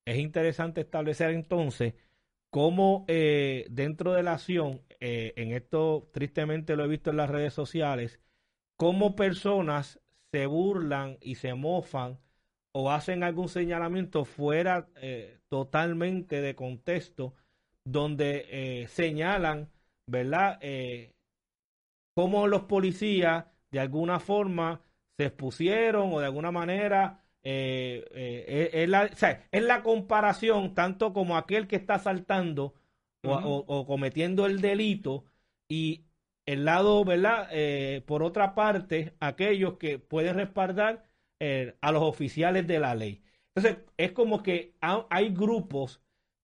es 0.04 0.18
interesante 0.18 0.82
establecer 0.82 1.30
entonces 1.30 1.94
cómo 2.50 3.04
eh, 3.08 3.66
dentro 3.68 4.12
de 4.12 4.22
la 4.22 4.34
acción, 4.34 4.80
eh, 5.00 5.34
en 5.36 5.52
esto 5.52 6.08
tristemente 6.12 6.76
lo 6.76 6.84
he 6.84 6.88
visto 6.88 7.10
en 7.10 7.16
las 7.16 7.30
redes 7.30 7.52
sociales, 7.52 8.20
cómo 8.76 9.16
personas 9.16 10.00
se 10.32 10.46
burlan 10.46 11.18
y 11.20 11.36
se 11.36 11.54
mofan 11.54 12.18
o 12.72 12.90
hacen 12.90 13.22
algún 13.22 13.48
señalamiento 13.48 14.24
fuera 14.24 14.88
eh, 14.96 15.38
totalmente 15.48 16.40
de 16.40 16.54
contexto, 16.54 17.34
donde 17.84 18.86
señalan 18.88 19.70
¿verdad? 20.06 20.58
Eh, 20.60 21.12
cómo 22.14 22.46
los 22.46 22.62
policías 22.62 23.46
de 23.70 23.80
alguna 23.80 24.20
forma 24.20 24.82
se 25.18 25.26
expusieron 25.26 26.12
o 26.12 26.20
de 26.20 26.26
alguna 26.26 26.50
manera 26.50 27.24
eh, 27.42 28.04
eh, 28.12 28.70
es, 28.72 28.88
la, 28.88 29.04
es 29.04 29.62
la 29.62 29.82
comparación 29.82 30.74
tanto 30.74 31.12
como 31.12 31.36
aquel 31.36 31.66
que 31.66 31.76
está 31.76 31.98
saltando 31.98 32.74
o, 33.22 33.86
cometiendo 33.86 34.46
el 34.46 34.60
delito 34.60 35.24
y 35.68 36.04
el 36.46 36.64
lado, 36.64 37.04
¿verdad? 37.04 37.48
por 38.06 38.22
otra 38.22 38.54
parte, 38.54 39.14
aquellos 39.20 39.74
que 39.78 39.98
pueden 39.98 40.36
respaldar 40.36 41.04
a 41.80 41.92
los 41.92 42.02
oficiales 42.02 42.66
de 42.66 42.80
la 42.80 42.94
ley. 42.94 43.22
Entonces, 43.54 43.84
es 43.96 44.12
como 44.12 44.42
que 44.42 44.74
hay 44.80 45.30
grupos 45.30 46.00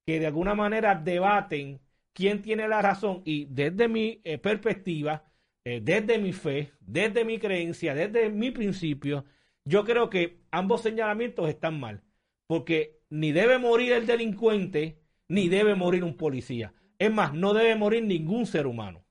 que 0.06 0.18
de 0.18 0.26
alguna 0.26 0.54
manera 0.54 0.94
debaten 0.94 1.80
quién 2.12 2.42
tiene 2.42 2.68
la 2.68 2.82
razón 2.82 3.22
y 3.24 3.46
desde 3.46 3.88
mi 3.88 4.20
eh, 4.24 4.38
perspectiva, 4.38 5.24
eh, 5.64 5.80
desde 5.82 6.18
mi 6.18 6.32
fe, 6.32 6.72
desde 6.80 7.24
mi 7.24 7.38
creencia, 7.38 7.94
desde 7.94 8.30
mi 8.30 8.50
principio, 8.50 9.24
yo 9.64 9.84
creo 9.84 10.10
que 10.10 10.40
ambos 10.50 10.82
señalamientos 10.82 11.48
están 11.48 11.78
mal, 11.78 12.02
porque 12.46 13.00
ni 13.10 13.32
debe 13.32 13.58
morir 13.58 13.92
el 13.92 14.06
delincuente, 14.06 14.98
ni 15.28 15.48
debe 15.48 15.74
morir 15.74 16.04
un 16.04 16.16
policía. 16.16 16.74
Es 16.98 17.12
más, 17.12 17.32
no 17.32 17.54
debe 17.54 17.76
morir 17.76 18.02
ningún 18.04 18.46
ser 18.46 18.66
humano. 18.66 19.01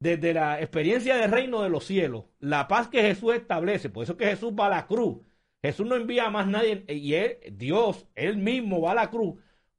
Desde 0.00 0.34
la 0.34 0.60
experiencia 0.60 1.16
del 1.16 1.30
reino 1.30 1.62
de 1.62 1.70
los 1.70 1.84
cielos, 1.84 2.24
la 2.38 2.68
paz 2.68 2.88
que 2.88 3.02
Jesús 3.02 3.34
establece, 3.34 3.88
por 3.88 4.04
eso 4.04 4.16
que 4.16 4.26
Jesús 4.26 4.52
va 4.52 4.66
a 4.66 4.70
la 4.70 4.86
cruz. 4.86 5.18
Jesús 5.62 5.86
no 5.86 5.96
envía 5.96 6.26
a 6.26 6.30
más 6.30 6.46
nadie, 6.46 6.84
y 6.88 7.14
él, 7.14 7.38
Dios, 7.52 8.06
él 8.14 8.36
mismo 8.36 8.82
va 8.82 8.92
a 8.92 8.96
la 8.96 9.10
cruz 9.10 9.36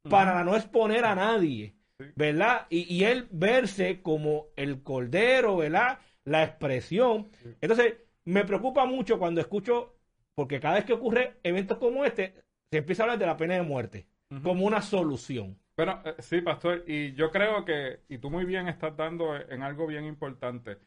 para 0.08 0.42
no 0.42 0.56
exponer 0.56 1.04
a 1.04 1.14
nadie 1.14 1.76
¿verdad? 2.14 2.66
Y, 2.70 2.92
y, 2.94 3.04
él 3.04 3.28
verse 3.30 4.02
como 4.02 4.48
el 4.56 4.82
cordero, 4.82 5.56
¿verdad? 5.56 5.98
La 6.24 6.44
expresión. 6.44 7.28
Entonces, 7.60 7.94
me 8.24 8.44
preocupa 8.44 8.84
mucho 8.86 9.18
cuando 9.18 9.40
escucho, 9.40 9.96
porque 10.34 10.60
cada 10.60 10.76
vez 10.76 10.84
que 10.84 10.92
ocurre 10.92 11.36
eventos 11.42 11.78
como 11.78 12.04
este, 12.04 12.34
se 12.70 12.78
empieza 12.78 13.02
a 13.02 13.04
hablar 13.04 13.18
de 13.18 13.26
la 13.26 13.36
pena 13.36 13.54
de 13.54 13.62
muerte 13.62 14.06
como 14.42 14.66
una 14.66 14.82
solución. 14.82 15.58
Bueno, 15.76 16.00
eh, 16.04 16.14
sí, 16.18 16.40
pastor, 16.40 16.84
y 16.86 17.12
yo 17.14 17.30
creo 17.30 17.64
que, 17.64 18.00
y 18.08 18.18
tú 18.18 18.30
muy 18.30 18.44
bien 18.44 18.68
estás 18.68 18.96
dando 18.96 19.36
en 19.36 19.62
algo 19.62 19.86
bien 19.86 20.04
importante 20.04 20.78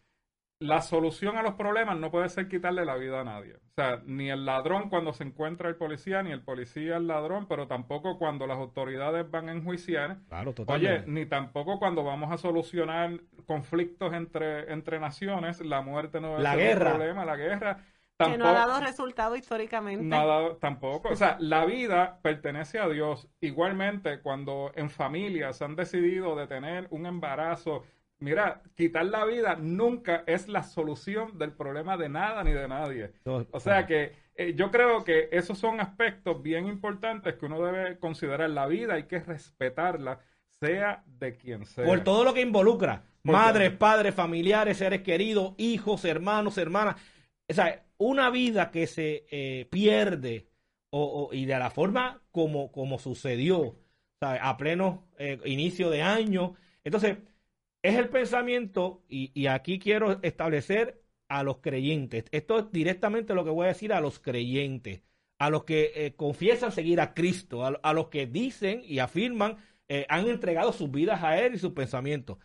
la 0.60 0.82
solución 0.82 1.38
a 1.38 1.42
los 1.42 1.54
problemas 1.54 1.98
no 1.98 2.12
puede 2.12 2.28
ser 2.28 2.50
quitarle 2.50 2.84
la 2.84 2.98
vida 2.98 3.22
a 3.22 3.24
nadie. 3.24 3.56
O 3.56 3.74
sea, 3.76 4.02
ni 4.06 4.30
el 4.30 4.46
ladrón 4.46 4.90
cuando 4.90 5.14
se 5.14 5.24
encuentra 5.24 5.70
el 5.70 5.78
policía, 5.78 6.22
ni 6.22 6.32
el 6.32 6.42
policía 6.42 6.98
el 6.98 7.08
ladrón, 7.08 7.48
pero 7.48 7.68
tampoco 7.68 8.18
cuando 8.18 8.46
las 8.46 8.58
autoridades 8.58 9.30
van 9.32 9.48
a 9.48 9.54
enjuiciar. 9.54 10.18
Claro, 10.28 10.54
Oye, 10.68 11.04
ni 11.08 11.26
tampoco 11.26 11.80
cuando 11.80 12.04
vamos 12.04 12.32
a 12.32 12.38
solucionar 12.38 13.22
conflictos 13.46 14.14
entre, 14.14 14.72
entre 14.74 15.00
naciones, 15.00 15.62
la 15.62 15.82
muerte 15.82 16.20
no 16.20 16.36
es 16.36 16.44
la 16.44 16.58
guerra. 16.58 16.90
problema, 16.92 17.24
la 17.24 17.38
guerra. 17.38 17.86
Que 18.28 18.38
no 18.38 18.46
ha 18.48 18.54
dado 18.54 18.80
resultado 18.82 19.36
históricamente. 19.36 20.04
Nada, 20.04 20.56
tampoco. 20.60 21.10
O 21.10 21.16
sea, 21.16 21.38
la 21.40 21.66
vida 21.66 22.20
pertenece 22.22 22.80
a 22.80 22.90
Dios. 22.90 23.28
Igualmente, 23.42 24.22
cuando 24.22 24.72
en 24.76 24.90
familias 24.90 25.62
han 25.62 25.76
decidido 25.76 26.36
de 26.36 26.48
tener 26.48 26.88
un 26.92 27.06
embarazo 27.06 27.84
Mira, 28.20 28.62
quitar 28.76 29.06
la 29.06 29.24
vida 29.24 29.56
nunca 29.56 30.24
es 30.28 30.50
la 30.50 30.64
solución 30.64 31.38
del 31.38 31.54
problema 31.54 31.96
de 31.96 32.10
nada 32.10 32.44
ni 32.44 32.52
de 32.52 32.68
nadie. 32.68 33.14
O 33.24 33.60
sea 33.62 33.88
que 33.88 34.14
eh, 34.36 34.54
yo 34.56 34.72
creo 34.72 35.06
que 35.06 35.30
esos 35.32 35.58
son 35.58 35.80
aspectos 35.80 36.42
bien 36.44 36.68
importantes 36.68 37.36
que 37.36 37.46
uno 37.46 37.64
debe 37.64 37.98
considerar. 37.98 38.50
La 38.50 38.68
vida 38.68 38.96
hay 38.96 39.04
que 39.04 39.20
respetarla, 39.20 40.20
sea 40.50 41.04
de 41.06 41.38
quien 41.38 41.66
sea. 41.66 41.86
Por 41.86 42.02
todo 42.02 42.26
lo 42.26 42.34
que 42.34 42.42
involucra. 42.42 43.04
Madres, 43.24 43.72
padres, 43.72 44.14
familiares, 44.14 44.78
seres 44.78 45.02
queridos, 45.02 45.54
hijos, 45.58 46.04
hermanos, 46.04 46.58
hermanas. 46.58 46.98
O 47.50 47.54
sea, 47.54 47.86
una 48.00 48.30
vida 48.32 48.72
que 48.72 48.88
se 48.88 49.26
eh, 49.32 49.68
pierde 49.70 50.48
o, 50.90 51.30
y 51.32 51.46
de 51.46 51.60
la 51.60 51.70
forma 51.70 52.24
como, 52.32 52.72
como 52.72 52.98
sucedió, 53.00 53.78
a 54.22 54.58
pleno 54.58 55.08
eh, 55.18 55.40
inicio 55.46 55.90
de 55.90 56.02
año. 56.02 56.56
Entonces, 56.84 57.18
es 57.84 57.96
el 57.96 58.10
pensamiento, 58.10 59.04
y, 59.08 59.48
aquí 59.48 59.80
quiero 59.80 60.22
establecer 60.24 61.02
a 61.30 61.44
los 61.44 61.60
creyentes. 61.60 62.26
Esto 62.32 62.60
es 62.60 62.72
directamente 62.72 63.34
lo 63.36 63.46
que 63.46 63.52
voy 63.52 63.66
a 63.66 63.70
decir 63.70 63.94
a 63.94 64.02
los 64.02 64.20
creyentes, 64.20 65.02
a 65.38 65.50
los 65.50 65.64
que 65.66 65.92
eh, 65.96 66.16
confiesan 66.16 66.72
seguir 66.72 67.00
a 67.02 67.14
Cristo, 67.14 67.66
a, 67.66 67.94
los 67.94 68.10
que 68.10 68.28
dicen 68.28 68.82
y 68.84 69.00
afirman, 69.00 69.58
han 70.08 70.28
entregado 70.28 70.72
sus 70.72 70.92
vidas 70.92 71.24
a 71.24 71.40
Él 71.40 71.56
y 71.56 71.60
sus 71.60 71.72
pensamientos. 71.74 72.38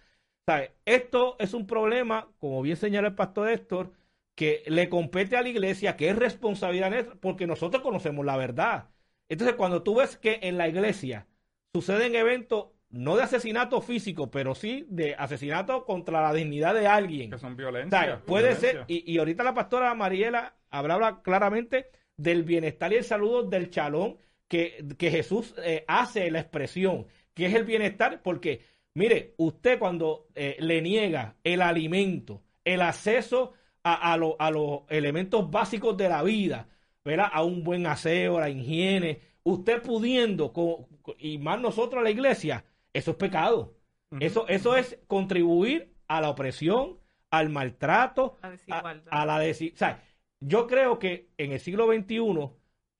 Esto 0.84 1.36
es 1.38 1.54
un 1.54 1.66
problema, 1.66 2.28
como 2.38 2.62
bien 2.62 2.76
señala 2.76 3.08
el 3.08 3.14
pastor 3.14 3.48
Héctor, 3.50 3.92
que 4.34 4.62
le 4.66 4.88
compete 4.88 5.36
a 5.36 5.42
la 5.42 5.48
iglesia, 5.48 5.96
que 5.96 6.08
es 6.08 6.16
responsabilidad 6.16 7.06
porque 7.20 7.46
nosotros 7.46 7.82
conocemos 7.82 8.24
la 8.24 8.36
verdad. 8.36 8.90
Entonces, 9.28 9.56
cuando 9.56 9.82
tú 9.82 9.96
ves 9.96 10.16
que 10.16 10.40
en 10.42 10.58
la 10.58 10.68
iglesia 10.68 11.26
suceden 11.72 12.14
eventos 12.14 12.68
no 12.94 13.16
de 13.16 13.24
asesinato 13.24 13.80
físico, 13.80 14.30
pero 14.30 14.54
sí 14.54 14.86
de 14.88 15.14
asesinato 15.16 15.84
contra 15.84 16.22
la 16.22 16.32
dignidad 16.32 16.74
de 16.74 16.86
alguien. 16.86 17.30
Que 17.30 17.38
son 17.38 17.56
violencia. 17.56 18.22
puede 18.24 18.54
ser, 18.54 18.84
y, 18.86 19.18
ahorita 19.18 19.42
la 19.42 19.54
pastora 19.54 19.94
Mariela 19.94 20.54
hablaba 20.70 21.22
claramente 21.22 21.90
del 22.16 22.44
bienestar 22.44 22.92
y 22.92 22.96
el 22.96 23.04
saludo 23.04 23.42
del 23.42 23.70
chalón 23.70 24.18
que, 24.46 24.84
que 24.96 25.10
Jesús 25.10 25.54
eh, 25.58 25.84
hace 25.88 26.30
la 26.30 26.38
expresión, 26.40 27.06
que 27.34 27.46
es 27.46 27.54
el 27.54 27.64
bienestar, 27.64 28.22
porque, 28.22 28.64
mire, 28.94 29.34
usted 29.38 29.80
cuando 29.80 30.28
eh, 30.36 30.56
le 30.60 30.80
niega 30.80 31.34
el 31.42 31.62
alimento, 31.62 32.42
el 32.64 32.80
acceso 32.80 33.54
a, 33.84 34.12
a, 34.12 34.14
a 34.14 34.50
los 34.50 34.80
elementos 34.88 35.50
básicos 35.50 35.96
de 35.96 36.08
la 36.08 36.22
vida, 36.22 36.68
¿verdad? 37.04 37.28
a 37.32 37.44
un 37.44 37.62
buen 37.62 37.86
aseo, 37.86 38.38
a 38.38 38.42
la 38.42 38.50
higiene, 38.50 39.20
usted 39.44 39.82
pudiendo, 39.82 40.52
y 41.18 41.38
más 41.38 41.60
nosotros 41.60 42.00
a 42.00 42.04
la 42.04 42.10
iglesia, 42.10 42.64
eso 42.92 43.12
es 43.12 43.16
pecado. 43.16 43.76
eso, 44.20 44.48
eso 44.48 44.76
es 44.76 44.98
contribuir 45.06 45.94
a 46.08 46.20
la 46.20 46.30
opresión, 46.30 46.98
al 47.30 47.50
maltrato, 47.50 48.38
a, 48.42 49.26
la 49.26 49.38
desigualdad. 49.38 49.98
yo 50.40 50.66
creo 50.66 50.98
que 50.98 51.28
en 51.36 51.52
el 51.52 51.60
siglo 51.60 51.86
XXI, 51.86 52.50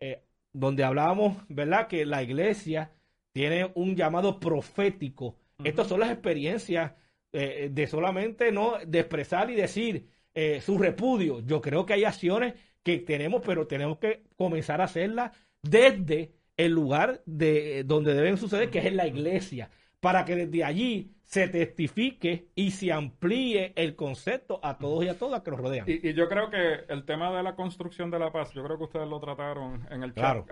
eh, 0.00 0.24
donde 0.52 0.84
hablábamos, 0.84 1.36
¿verdad?, 1.48 1.86
que 1.88 2.04
la 2.04 2.22
iglesia 2.22 2.92
tiene 3.32 3.70
un 3.74 3.96
llamado 3.96 4.38
profético. 4.38 5.36
Estas 5.62 5.88
son 5.88 6.00
las 6.00 6.10
experiencias 6.10 6.92
eh, 7.32 7.68
de 7.72 7.86
solamente 7.86 8.52
no 8.52 8.78
de 8.86 9.00
expresar 9.00 9.50
y 9.50 9.54
decir 9.54 10.08
eh, 10.34 10.60
su 10.60 10.78
repudio. 10.78 11.40
Yo 11.40 11.60
creo 11.60 11.86
que 11.86 11.94
hay 11.94 12.04
acciones 12.04 12.54
que 12.82 12.98
tenemos, 12.98 13.42
pero 13.44 13.66
tenemos 13.66 13.98
que 13.98 14.22
comenzar 14.36 14.80
a 14.80 14.84
hacerlas 14.84 15.32
desde 15.62 16.32
el 16.56 16.72
lugar 16.72 17.22
de 17.26 17.84
donde 17.84 18.14
deben 18.14 18.36
suceder, 18.36 18.70
que 18.70 18.78
es 18.78 18.86
en 18.86 18.96
la 18.96 19.06
iglesia 19.06 19.70
para 20.04 20.26
que 20.26 20.36
desde 20.36 20.62
allí 20.62 21.14
se 21.22 21.48
testifique 21.48 22.50
y 22.54 22.72
se 22.72 22.92
amplíe 22.92 23.72
el 23.74 23.96
concepto 23.96 24.60
a 24.62 24.76
todos 24.76 25.02
y 25.02 25.08
a 25.08 25.18
todas 25.18 25.40
que 25.40 25.50
nos 25.50 25.60
rodean. 25.60 25.86
Y, 25.88 26.12
yo 26.12 26.28
creo 26.28 26.50
que 26.50 26.84
el 26.88 27.06
tema 27.06 27.34
de 27.34 27.42
la 27.42 27.56
construcción 27.56 28.10
de 28.10 28.18
la 28.18 28.30
paz, 28.30 28.52
yo 28.52 28.62
creo 28.62 28.76
que 28.76 28.84
ustedes 28.84 29.08
lo 29.08 29.18
trataron 29.18 29.86
en 29.90 30.02
el 30.02 30.12
chat 30.12 30.46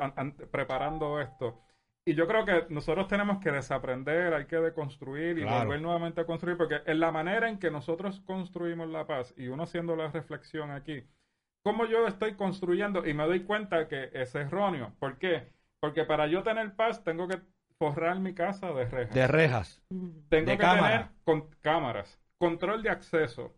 preparando 0.50 1.20
esto. 1.20 1.60
Y 2.04 2.14
yo 2.14 2.26
creo 2.26 2.44
que 2.44 2.66
nosotros 2.68 3.06
tenemos 3.08 3.38
que 3.38 3.52
desaprender, 3.52 4.34
hay 4.34 4.46
que 4.46 4.56
deconstruir 4.56 5.38
y 5.38 5.42
Claro. 5.42 5.66
volver 5.66 5.80
nuevamente 5.82 6.20
a 6.20 6.26
construir, 6.26 6.56
porque 6.56 6.80
en 6.86 6.98
la 7.00 7.12
manera 7.12 7.48
en 7.48 7.58
que 7.58 7.70
nosotros 7.70 8.20
construimos 8.20 8.88
la 8.88 9.06
paz, 9.06 9.34
y 9.36 9.48
uno 9.48 9.62
haciendo 9.64 9.94
la 9.94 10.08
reflexión 10.08 10.70
aquí, 10.70 11.04
cómo 11.64 11.86
yo 11.86 12.06
estoy 12.06 12.34
construyendo 12.34 13.06
y 13.06 13.14
me 13.14 13.24
doy 13.24 13.44
cuenta 13.44 13.86
que 13.88 14.10
es 14.12 14.34
erróneo. 14.34 14.92
¿Por 14.98 15.18
qué? 15.18 15.52
Porque 15.80 16.04
para 16.04 16.26
yo 16.26 16.42
tener 16.42 16.74
paz 16.74 17.04
tengo 17.04 17.28
que 17.28 17.40
forrar 17.78 18.18
mi 18.18 18.34
casa 18.34 18.72
de 18.72 18.84
rejas. 18.86 19.14
De 19.14 19.26
rejas. 19.26 19.82
tengo 20.28 20.50
de 20.50 20.56
que 20.56 20.58
cámara. 20.58 20.88
tener 20.88 21.08
con, 21.24 21.48
cámaras, 21.60 22.20
control 22.38 22.82
de 22.82 22.90
acceso, 22.90 23.54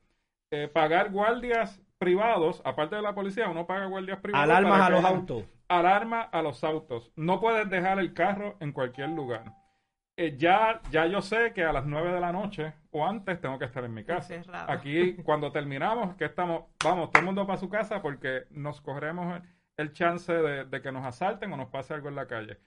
eh, 0.50 0.68
pagar 0.68 1.10
guardias 1.10 1.80
privados, 1.98 2.60
aparte 2.64 2.96
de 2.96 3.02
la 3.02 3.14
policía, 3.14 3.48
uno 3.48 3.66
paga 3.66 3.86
guardias 3.86 4.18
privados. 4.20 4.44
Alarmas 4.44 4.80
a 4.82 4.90
los 4.90 5.04
autos. 5.04 5.44
Alarma 5.68 6.22
a 6.22 6.42
los 6.42 6.64
autos. 6.64 7.10
No 7.16 7.40
puedes 7.40 7.68
dejar 7.70 7.98
el 7.98 8.14
carro 8.14 8.56
en 8.60 8.72
cualquier 8.72 9.10
lugar. 9.10 9.44
Eh, 10.16 10.36
ya, 10.38 10.80
ya 10.90 11.06
yo 11.06 11.20
sé 11.22 11.52
que 11.52 11.64
a 11.64 11.72
las 11.72 11.86
9 11.86 12.12
de 12.12 12.20
la 12.20 12.32
noche 12.32 12.72
o 12.92 13.04
antes 13.04 13.40
tengo 13.40 13.58
que 13.58 13.64
estar 13.64 13.84
en 13.84 13.94
mi 13.94 14.04
casa. 14.04 14.34
Encerrado. 14.34 14.70
Aquí, 14.70 15.14
cuando 15.24 15.50
terminamos, 15.50 16.14
que 16.16 16.24
estamos, 16.26 16.64
vamos, 16.84 17.10
todo 17.10 17.20
el 17.20 17.26
mundo 17.26 17.46
para 17.46 17.58
su 17.58 17.68
casa 17.68 18.00
porque 18.00 18.44
nos 18.50 18.80
corremos 18.80 19.42
el, 19.76 19.92
chance 19.92 20.32
de, 20.32 20.64
de 20.66 20.82
que 20.82 20.92
nos 20.92 21.04
asalten 21.04 21.52
o 21.52 21.56
nos 21.56 21.68
pase 21.68 21.94
algo 21.94 22.08
en 22.08 22.14
la 22.14 22.28
calle. 22.28 22.58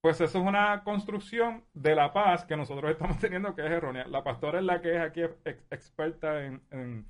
Pues 0.00 0.20
eso 0.20 0.38
es 0.40 0.44
una 0.44 0.82
construcción 0.82 1.64
de 1.74 1.94
la 1.94 2.12
paz 2.12 2.44
que 2.44 2.56
nosotros 2.56 2.90
estamos 2.90 3.18
teniendo 3.20 3.54
que 3.54 3.64
es 3.64 3.70
errónea. 3.70 4.06
La 4.08 4.24
pastora 4.24 4.58
es 4.58 4.64
la 4.64 4.80
que 4.80 4.96
es 4.96 5.00
aquí 5.00 5.20
ex- 5.44 5.64
experta 5.70 6.44
en, 6.44 6.60
en- 6.72 7.06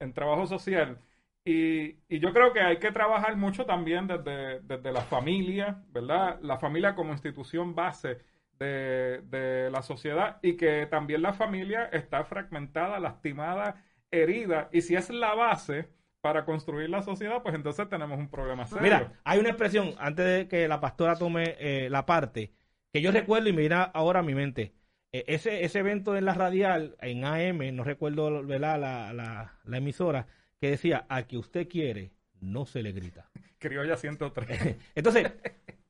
en 0.00 0.12
trabajo 0.14 0.46
social. 0.46 0.98
Y, 1.46 2.00
y 2.08 2.18
yo 2.18 2.32
creo 2.32 2.52
que 2.52 2.60
hay 2.60 2.78
que 2.78 2.90
trabajar 2.90 3.36
mucho 3.36 3.64
también 3.64 4.08
desde, 4.08 4.60
desde 4.62 4.90
la 4.90 5.02
familia, 5.02 5.80
¿verdad? 5.92 6.40
La 6.42 6.58
familia 6.58 6.96
como 6.96 7.12
institución 7.12 7.72
base 7.72 8.18
de, 8.58 9.20
de 9.22 9.70
la 9.70 9.80
sociedad 9.82 10.40
y 10.42 10.56
que 10.56 10.86
también 10.86 11.22
la 11.22 11.34
familia 11.34 11.84
está 11.92 12.24
fragmentada, 12.24 12.98
lastimada, 12.98 13.84
herida. 14.10 14.68
Y 14.72 14.80
si 14.80 14.96
es 14.96 15.08
la 15.10 15.34
base 15.34 15.88
para 16.20 16.44
construir 16.44 16.90
la 16.90 17.02
sociedad, 17.02 17.40
pues 17.44 17.54
entonces 17.54 17.88
tenemos 17.88 18.18
un 18.18 18.28
problema. 18.28 18.66
Mira, 18.80 19.12
hay 19.22 19.38
una 19.38 19.50
expresión, 19.50 19.94
antes 19.98 20.26
de 20.26 20.48
que 20.48 20.66
la 20.66 20.80
pastora 20.80 21.14
tome 21.14 21.54
eh, 21.60 21.88
la 21.88 22.06
parte, 22.06 22.52
que 22.92 23.00
yo 23.00 23.12
recuerdo 23.12 23.48
y 23.48 23.52
viene 23.52 23.76
ahora 23.94 24.18
a 24.18 24.24
mi 24.24 24.34
mente. 24.34 24.74
Eh, 25.12 25.22
ese, 25.28 25.64
ese 25.64 25.78
evento 25.78 26.16
en 26.16 26.24
la 26.24 26.34
radial, 26.34 26.96
en 27.00 27.24
AM, 27.24 27.76
no 27.76 27.84
recuerdo 27.84 28.44
¿verdad? 28.44 28.80
La, 28.80 29.12
la, 29.12 29.60
la 29.62 29.76
emisora, 29.76 30.26
que 30.60 30.70
decía, 30.70 31.06
a 31.08 31.26
que 31.26 31.36
usted 31.36 31.68
quiere, 31.68 32.12
no 32.40 32.66
se 32.66 32.82
le 32.82 32.92
grita. 32.92 33.28
Criolla 33.58 33.96
103. 33.96 34.76
Entonces, 34.94 35.32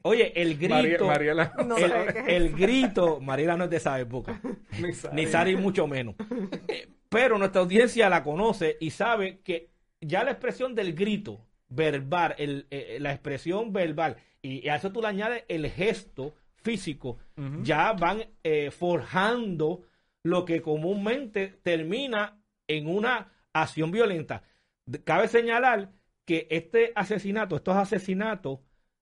oye, 0.03 0.33
el 0.41 0.57
María- 0.69 0.79
grito, 0.91 1.07
Mariela 1.07 1.53
No 1.67 1.77
el, 1.77 1.91
qué 1.91 2.19
es 2.21 2.29
el 2.29 2.53
grito, 2.55 3.21
Mariela 3.21 3.57
no 3.57 3.65
es 3.65 3.71
de 3.71 3.77
esa 3.77 3.99
época, 4.01 4.41
ni 4.81 4.93
sabe. 4.93 5.15
ni 5.17 5.27
Sari 5.27 5.57
mucho 5.57 5.87
menos. 5.87 6.15
Eh, 6.69 6.89
Pero 7.09 7.39
nuestra 7.39 7.61
audiencia 7.63 8.09
la 8.09 8.23
conoce 8.23 8.77
y 8.81 8.91
sabe 8.91 9.41
que 9.41 9.71
ya 10.01 10.23
la 10.25 10.31
expresión 10.33 10.75
del 10.75 10.95
grito 10.95 11.41
verbal, 11.69 12.35
el, 12.39 12.67
eh, 12.71 12.99
la 13.01 13.13
expresión 13.13 13.73
verbal, 13.73 14.17
y 14.43 14.69
a 14.69 14.77
eso 14.77 14.93
tú 14.93 15.01
le 15.01 15.09
añades 15.09 15.45
el 15.49 15.69
gesto 15.71 16.35
físico, 16.63 17.19
ya 17.63 17.93
van 17.93 18.25
eh, 18.45 18.71
forjando 18.71 19.83
lo 20.23 20.45
que 20.45 20.63
comúnmente 20.63 21.49
termina 21.63 22.39
en 22.69 22.89
una 22.89 23.33
acción 23.53 23.91
violenta. 23.91 24.43
Cabe 25.05 25.29
señalar 25.29 25.93
que 26.25 26.47
este 26.51 26.93
asesinato, 26.95 27.57
estos 27.57 27.77
asesinatos, 27.77 28.61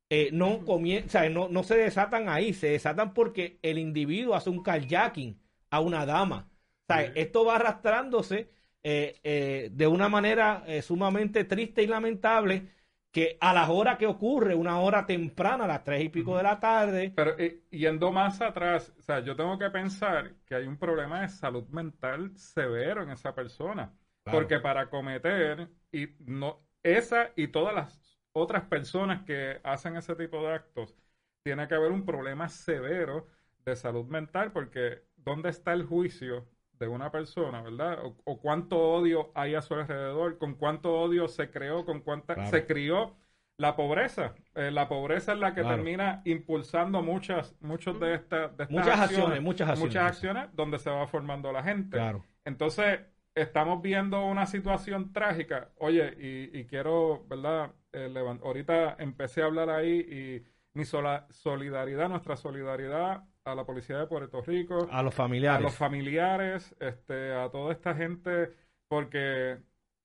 eh, 0.08 0.30
no, 0.32 0.64
comien- 0.64 1.06
o 1.06 1.08
sea, 1.08 1.28
no, 1.30 1.48
no 1.48 1.62
se 1.62 1.76
desatan 1.76 2.28
ahí, 2.28 2.54
se 2.54 2.68
desatan 2.68 3.12
porque 3.14 3.58
el 3.62 3.78
individuo 3.78 4.34
hace 4.34 4.50
un 4.50 4.62
carjacking 4.62 5.40
a 5.70 5.80
una 5.80 6.06
dama. 6.06 6.48
O 6.84 6.86
sea, 6.86 7.02
esto 7.14 7.44
va 7.44 7.56
arrastrándose 7.56 8.50
eh, 8.82 9.18
eh, 9.24 9.70
de 9.72 9.86
una 9.86 10.08
manera 10.08 10.64
sumamente 10.82 11.44
triste 11.44 11.82
y 11.82 11.86
lamentable 11.86 12.68
que 13.10 13.38
a 13.40 13.52
las 13.54 13.68
horas 13.70 13.96
que 13.98 14.06
ocurre, 14.06 14.54
una 14.54 14.80
hora 14.80 15.06
temprana, 15.06 15.64
a 15.64 15.68
las 15.68 15.84
tres 15.84 16.02
y 16.04 16.08
pico 16.08 16.36
de 16.36 16.42
la 16.42 16.58
tarde, 16.60 17.12
Pero 17.14 17.36
yendo 17.70 18.10
más 18.12 18.40
atrás, 18.40 18.92
o 18.98 19.02
sea, 19.02 19.20
yo 19.20 19.36
tengo 19.36 19.58
que 19.58 19.70
pensar 19.70 20.34
que 20.46 20.54
hay 20.56 20.66
un 20.66 20.76
problema 20.78 21.20
de 21.22 21.28
salud 21.28 21.66
mental 21.68 22.36
severo 22.36 23.02
en 23.02 23.10
esa 23.10 23.34
persona. 23.34 23.92
Claro. 24.24 24.38
Porque 24.38 24.58
para 24.58 24.88
cometer, 24.88 25.68
y 25.92 26.08
no, 26.20 26.60
esa 26.82 27.30
y 27.36 27.48
todas 27.48 27.74
las 27.74 28.18
otras 28.32 28.64
personas 28.64 29.22
que 29.24 29.60
hacen 29.62 29.96
ese 29.96 30.16
tipo 30.16 30.42
de 30.42 30.54
actos, 30.54 30.96
tiene 31.42 31.68
que 31.68 31.74
haber 31.74 31.92
un 31.92 32.04
problema 32.06 32.48
severo 32.48 33.26
de 33.64 33.76
salud 33.76 34.06
mental, 34.06 34.50
porque 34.52 35.02
¿dónde 35.16 35.50
está 35.50 35.72
el 35.74 35.84
juicio 35.84 36.48
de 36.72 36.88
una 36.88 37.10
persona, 37.10 37.62
verdad? 37.62 37.98
O, 38.04 38.16
o 38.24 38.40
cuánto 38.40 38.78
odio 38.80 39.30
hay 39.34 39.54
a 39.54 39.62
su 39.62 39.74
alrededor, 39.74 40.38
con 40.38 40.54
cuánto 40.54 40.94
odio 41.00 41.28
se 41.28 41.50
creó, 41.50 41.84
con 41.84 42.00
cuánta 42.00 42.34
Claro. 42.34 42.50
se 42.50 42.66
crió 42.66 43.16
la 43.56 43.76
pobreza. 43.76 44.34
Eh, 44.54 44.70
la 44.72 44.88
pobreza 44.88 45.34
es 45.34 45.38
la 45.38 45.54
que 45.54 45.60
Claro. 45.60 45.76
termina 45.76 46.22
impulsando 46.24 47.02
muchas, 47.02 47.54
muchos 47.60 48.00
de 48.00 48.14
estas, 48.14 48.56
de 48.56 48.64
estas 48.64 48.70
Muchas 48.70 48.98
acciones, 49.00 49.40
muchas 49.42 49.68
acciones. 49.68 49.94
muchas 49.94 50.10
acciones 50.10 50.48
donde 50.54 50.78
se 50.78 50.90
va 50.90 51.06
formando 51.06 51.52
la 51.52 51.62
gente. 51.62 51.96
claro. 51.98 52.24
Entonces, 52.44 53.00
estamos 53.34 53.82
viendo 53.82 54.24
una 54.26 54.46
situación 54.46 55.12
trágica. 55.12 55.72
Oye, 55.78 56.14
y, 56.18 56.58
y 56.60 56.66
quiero, 56.66 57.26
¿verdad? 57.28 57.74
Eh, 57.92 58.12
ahorita 58.42 58.96
empecé 58.98 59.42
a 59.42 59.46
hablar 59.46 59.70
ahí 59.70 60.00
y 60.00 60.44
mi 60.78 60.84
sola- 60.84 61.26
solidaridad, 61.30 62.08
nuestra 62.08 62.36
solidaridad 62.36 63.24
a 63.44 63.54
la 63.54 63.64
policía 63.66 63.98
de 63.98 64.06
Puerto 64.06 64.42
Rico, 64.42 64.96
A 64.98 65.02
los 65.02 65.14
a 65.46 65.60
familiares. 65.60 65.60
los 65.60 65.74
familiares, 65.76 66.74
este, 66.80 67.32
a 67.34 67.50
toda 67.50 67.72
esta 67.72 67.94
gente, 67.94 68.52
porque 68.88 69.58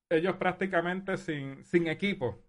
ellos 0.10 0.36
prácticamente 0.38 1.18
sin, 1.18 1.64
sin 1.66 1.88
equipo 1.88 2.44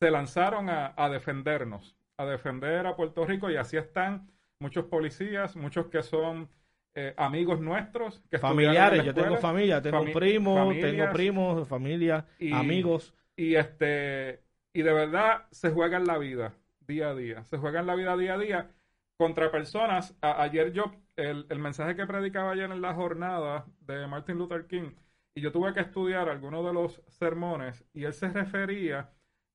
se 0.00 0.10
lanzaron 0.10 0.68
a, 0.68 0.94
a 0.96 1.08
defendernos, 1.08 1.96
a 2.16 2.26
defender 2.26 2.86
a 2.86 2.96
Puerto 2.96 3.24
Rico 3.26 3.50
y 3.50 3.56
así 3.56 3.76
están 3.76 4.30
muchos 4.58 4.86
policías, 4.86 5.56
muchos 5.56 5.86
que 5.86 6.02
son 6.02 6.48
eh, 6.94 7.14
amigos 7.16 7.60
nuestros, 7.60 8.20
que 8.30 8.36
en 8.36 8.40
familiares, 8.42 8.98
la 8.98 9.04
yo 9.04 9.14
tengo 9.14 9.36
familia, 9.36 9.82
tengo 9.82 10.04
primos, 10.12 10.74
tengo 10.74 11.10
primos, 11.12 11.68
familia, 11.68 12.26
y- 12.38 12.52
amigos. 12.52 13.14
y 13.36 13.56
este 13.56 14.42
y 14.72 14.82
de 14.82 14.92
verdad 14.92 15.46
se 15.50 15.70
juega 15.70 15.96
en 15.98 16.06
la 16.06 16.18
vida 16.18 16.54
día 16.80 17.10
a 17.10 17.14
día. 17.14 17.44
Se 17.44 17.58
juega 17.58 17.80
en 17.80 17.86
la 17.86 17.94
vida 17.94 18.16
día 18.16 18.34
a 18.34 18.38
día 18.38 18.70
contra 19.16 19.50
personas. 19.50 20.16
A- 20.20 20.42
ayer 20.42 20.72
yo 20.72 20.92
el, 21.16 21.46
el 21.48 21.58
mensaje 21.58 21.96
que 21.96 22.06
predicaba 22.06 22.52
ayer 22.52 22.70
en 22.70 22.80
la 22.82 22.94
jornada 22.94 23.66
de 23.80 24.06
Martin 24.06 24.36
Luther 24.38 24.66
King 24.66 24.90
y 25.36 25.40
yo 25.40 25.50
tuve 25.52 25.72
que 25.72 25.80
estudiar 25.80 26.28
algunos 26.28 26.64
de 26.64 26.72
los 26.72 27.02
sermones 27.08 27.84
y 27.92 28.04
él 28.04 28.12
se 28.12 28.28
refería 28.28 29.10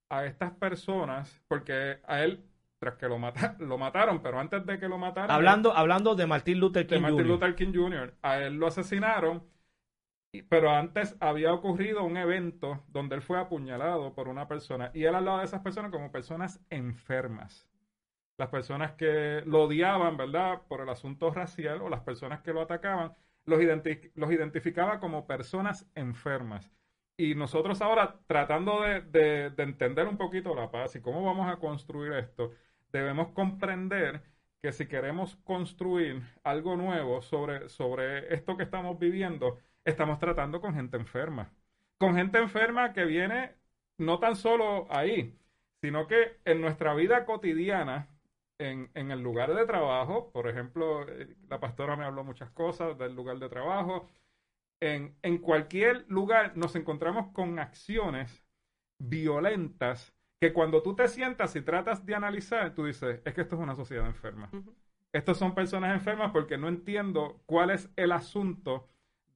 a 0.10 0.26
estas 0.26 0.52
personas 0.54 1.42
porque 1.48 2.00
a 2.08 2.24
él 2.24 2.44
tras 2.80 2.96
que 2.96 3.08
lo, 3.08 3.18
mata- 3.20 3.56
lo 3.60 3.78
mataron 3.78 4.22
pero 4.22 4.40
antes 4.40 4.66
de 4.66 4.80
que 4.80 4.88
lo 4.88 4.98
mataran 4.98 5.32
Hablando, 5.32 5.74
hablando 5.76 6.16
de 6.16 6.26
Martin 6.26 6.60
Luther 6.60 6.88
de 6.88 6.96
King 6.96 7.02
Martin 7.02 7.18
Jr. 7.20 7.28
Luther 7.28 7.56
King 7.56 7.74
Jr. 7.74 8.14
A 8.22 8.38
él 8.40 8.56
lo 8.56 8.68
asesinaron, 8.68 9.44
pero 10.48 10.70
antes 10.72 11.16
había 11.20 11.54
ocurrido 11.54 12.04
un 12.04 12.18
evento 12.18 12.84
donde 12.88 13.16
él 13.16 13.22
fue 13.22 13.40
apuñalado 13.40 14.14
por 14.14 14.28
una 14.28 14.48
persona 14.48 14.92
y 14.94 15.04
él 15.04 15.16
hablaba 15.16 15.40
de 15.40 15.46
esas 15.46 15.62
personas 15.62 15.92
como 15.92 16.12
personas 16.12 16.62
enfermas. 16.70 17.68
Las 18.38 18.50
personas 18.50 18.94
que 18.94 19.42
lo 19.46 19.64
odiaban, 19.64 20.16
¿verdad? 20.16 20.62
Por 20.70 20.80
el 20.82 20.90
asunto 20.90 21.30
racial 21.32 21.82
o 21.82 21.90
las 21.90 22.02
personas 22.02 22.40
que 22.42 22.54
lo 22.54 22.62
atacaban, 22.62 23.14
los, 23.46 23.60
identi- 23.60 24.12
los 24.16 24.32
identificaba 24.32 25.00
como 25.02 25.28
personas 25.28 25.86
enfermas. 25.96 26.72
Y 27.18 27.36
nosotros 27.36 27.82
ahora, 27.82 28.16
tratando 28.28 28.82
de, 28.82 29.02
de- 29.02 29.50
de 29.50 29.64
entender 29.64 30.08
un 30.08 30.16
poquito 30.16 30.56
la 30.56 30.72
paz 30.72 30.96
y 30.96 31.02
cómo 31.02 31.22
vamos 31.26 31.52
a 31.52 31.58
construir 31.58 32.14
esto, 32.14 32.52
debemos 32.92 33.30
comprender 33.30 34.22
que 34.62 34.72
si 34.72 34.88
queremos 34.88 35.36
construir 35.38 36.22
algo 36.44 36.76
nuevo 36.76 37.22
sobre, 37.22 37.70
sobre 37.70 38.34
esto 38.34 38.58
que 38.58 38.64
estamos 38.64 39.00
viviendo, 39.00 39.58
estamos 39.86 40.20
tratando 40.20 40.60
con 40.62 40.74
gente 40.76 40.98
enferma. 40.98 41.52
Con 41.98 42.16
gente 42.16 42.38
enferma 42.40 42.94
que 42.94 43.06
viene 43.06 43.56
no 43.98 44.20
tan 44.20 44.36
solo 44.36 44.88
ahí, 44.90 45.38
sino 45.82 46.08
que 46.08 46.38
en 46.46 46.62
nuestra 46.62 46.94
vida 46.94 47.26
cotidiana, 47.26 48.08
en, 48.58 48.92
en 48.94 49.12
el 49.12 49.22
lugar 49.22 49.54
de 49.54 49.66
trabajo, 49.66 50.32
por 50.32 50.48
ejemplo, 50.48 51.08
eh, 51.08 51.36
la 51.50 51.60
pastora 51.60 51.96
me 51.96 52.06
habló 52.06 52.24
muchas 52.24 52.50
cosas 52.52 52.98
del 52.98 53.16
lugar 53.16 53.40
de 53.40 53.50
trabajo, 53.50 54.08
en, 54.82 55.16
en 55.22 55.38
cualquier 55.38 56.06
lugar 56.10 56.56
nos 56.58 56.76
encontramos 56.76 57.32
con 57.34 57.60
acciones 57.60 58.44
violentas 58.98 60.14
que 60.40 60.54
cuando 60.54 60.82
tú 60.82 60.96
te 60.96 61.08
sientas 61.08 61.56
y 61.56 61.62
tratas 61.62 62.06
de 62.06 62.16
analizar, 62.16 62.74
tú 62.74 62.86
dices, 62.86 63.22
es 63.26 63.34
que 63.34 63.42
esto 63.42 63.56
es 63.56 63.62
una 63.62 63.76
sociedad 63.76 64.06
enferma. 64.08 64.50
Ujú. 64.54 64.74
Estos 65.12 65.38
son 65.38 65.56
personas 65.56 65.94
enfermas 65.94 66.32
porque 66.32 66.58
no 66.58 66.68
entiendo 66.68 67.42
cuál 67.46 67.72
es 67.72 67.90
el 67.96 68.12
asunto 68.12 68.88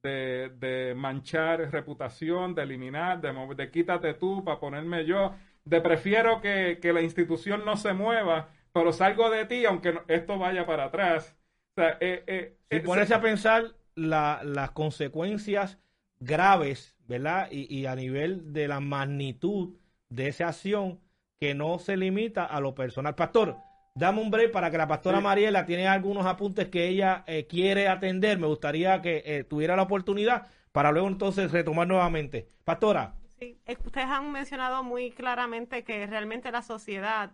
de, 0.02 0.52
de 0.58 0.94
manchar 0.94 1.60
reputación, 1.72 2.54
de 2.54 2.62
eliminar, 2.62 3.20
de, 3.20 3.32
mover- 3.32 3.56
de 3.56 3.70
quítate 3.70 4.14
tú 4.14 4.44
para 4.44 4.60
ponerme 4.60 5.04
yo, 5.04 5.34
de 5.64 5.80
prefiero 5.80 6.40
que, 6.40 6.78
que 6.80 6.92
la 6.92 7.02
institución 7.02 7.64
no 7.64 7.76
se 7.76 7.92
mueva 7.92 8.50
pero 8.72 8.92
salgo 8.92 9.30
de 9.30 9.46
ti 9.46 9.64
aunque 9.66 9.94
esto 10.08 10.36
vaya 10.36 10.66
para 10.66 10.86
atrás. 10.86 11.36
O 11.76 11.80
sea, 11.80 11.96
eh, 12.00 12.24
eh, 12.26 12.56
si 12.70 12.80
ponerse 12.80 13.14
a 13.14 13.20
pensar 13.20 13.74
las 13.94 14.70
consecuencias 14.72 15.78
graves, 16.18 16.96
¿verdad? 17.06 17.48
Y, 17.50 17.86
a 17.86 17.94
nivel 17.94 18.52
de 18.52 18.68
la 18.68 18.80
magnitud 18.80 19.74
de 20.14 20.28
esa 20.28 20.48
acción 20.48 21.00
que 21.40 21.54
no 21.54 21.78
se 21.78 21.96
limita 21.96 22.44
a 22.44 22.60
lo 22.60 22.74
personal. 22.74 23.14
Pastor, 23.14 23.56
dame 23.94 24.20
un 24.20 24.30
break 24.30 24.52
para 24.52 24.70
que 24.70 24.78
la 24.78 24.88
pastora 24.88 25.20
Mariela 25.20 25.66
tiene 25.66 25.88
algunos 25.88 26.26
apuntes 26.26 26.68
que 26.68 26.88
ella 26.88 27.24
eh, 27.26 27.46
quiere 27.46 27.88
atender. 27.88 28.38
Me 28.38 28.46
gustaría 28.46 29.02
que 29.02 29.22
eh, 29.26 29.44
tuviera 29.44 29.76
la 29.76 29.82
oportunidad 29.82 30.46
para 30.72 30.92
luego 30.92 31.08
entonces 31.08 31.52
retomar 31.52 31.86
nuevamente. 31.86 32.48
Pastora. 32.64 33.14
Sí, 33.38 33.60
eh, 33.66 33.76
ustedes 33.84 34.06
han 34.06 34.30
mencionado 34.32 34.82
muy 34.84 35.10
claramente 35.10 35.84
que 35.84 36.06
realmente 36.06 36.50
la 36.50 36.62
sociedad, 36.62 37.32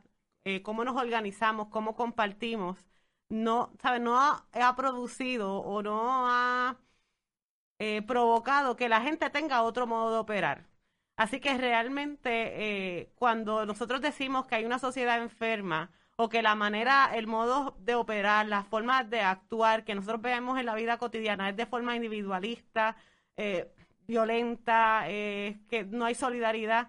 cómo 0.62 0.84
nos 0.84 0.96
organizamos, 0.96 1.68
cómo 1.68 1.94
compartimos, 1.94 2.78
no, 3.28 3.72
¿sabe? 3.80 4.00
no 4.00 4.18
ha 4.18 4.74
producido 4.76 5.58
o 5.58 5.82
no 5.82 6.26
ha 6.26 6.78
eh, 7.80 8.02
provocado 8.02 8.76
que 8.76 8.88
la 8.90 9.00
gente 9.00 9.30
tenga 9.30 9.62
otro 9.62 9.86
modo 9.86 10.12
de 10.12 10.18
operar. 10.18 10.66
Así 11.20 11.38
que 11.38 11.59
realmente 11.59 12.30
eh, 12.30 13.12
cuando 13.14 13.66
nosotros 13.66 14.00
decimos 14.00 14.46
que 14.46 14.54
hay 14.54 14.64
una 14.64 14.78
sociedad 14.78 15.20
enferma 15.20 15.90
o 16.16 16.30
que 16.30 16.40
la 16.40 16.54
manera, 16.54 17.11
el 17.14 17.26
modo 17.26 17.76
de 17.78 17.94
operar, 17.94 18.46
las 18.46 18.66
formas 18.66 19.11
de 19.11 19.20
actuar 19.20 19.85
que 19.85 19.94
nosotros 19.94 20.22
vemos 20.22 20.59
en 20.59 20.64
la 20.64 20.74
vida 20.74 20.96
cotidiana 20.96 21.50
es 21.50 21.56
de 21.59 21.66
forma 21.66 21.94
individualista, 21.94 22.96
eh, 23.37 23.70
violenta, 24.06 25.02
que 25.06 25.87
no 25.90 26.06
hay 26.06 26.14
solidaridad, 26.14 26.88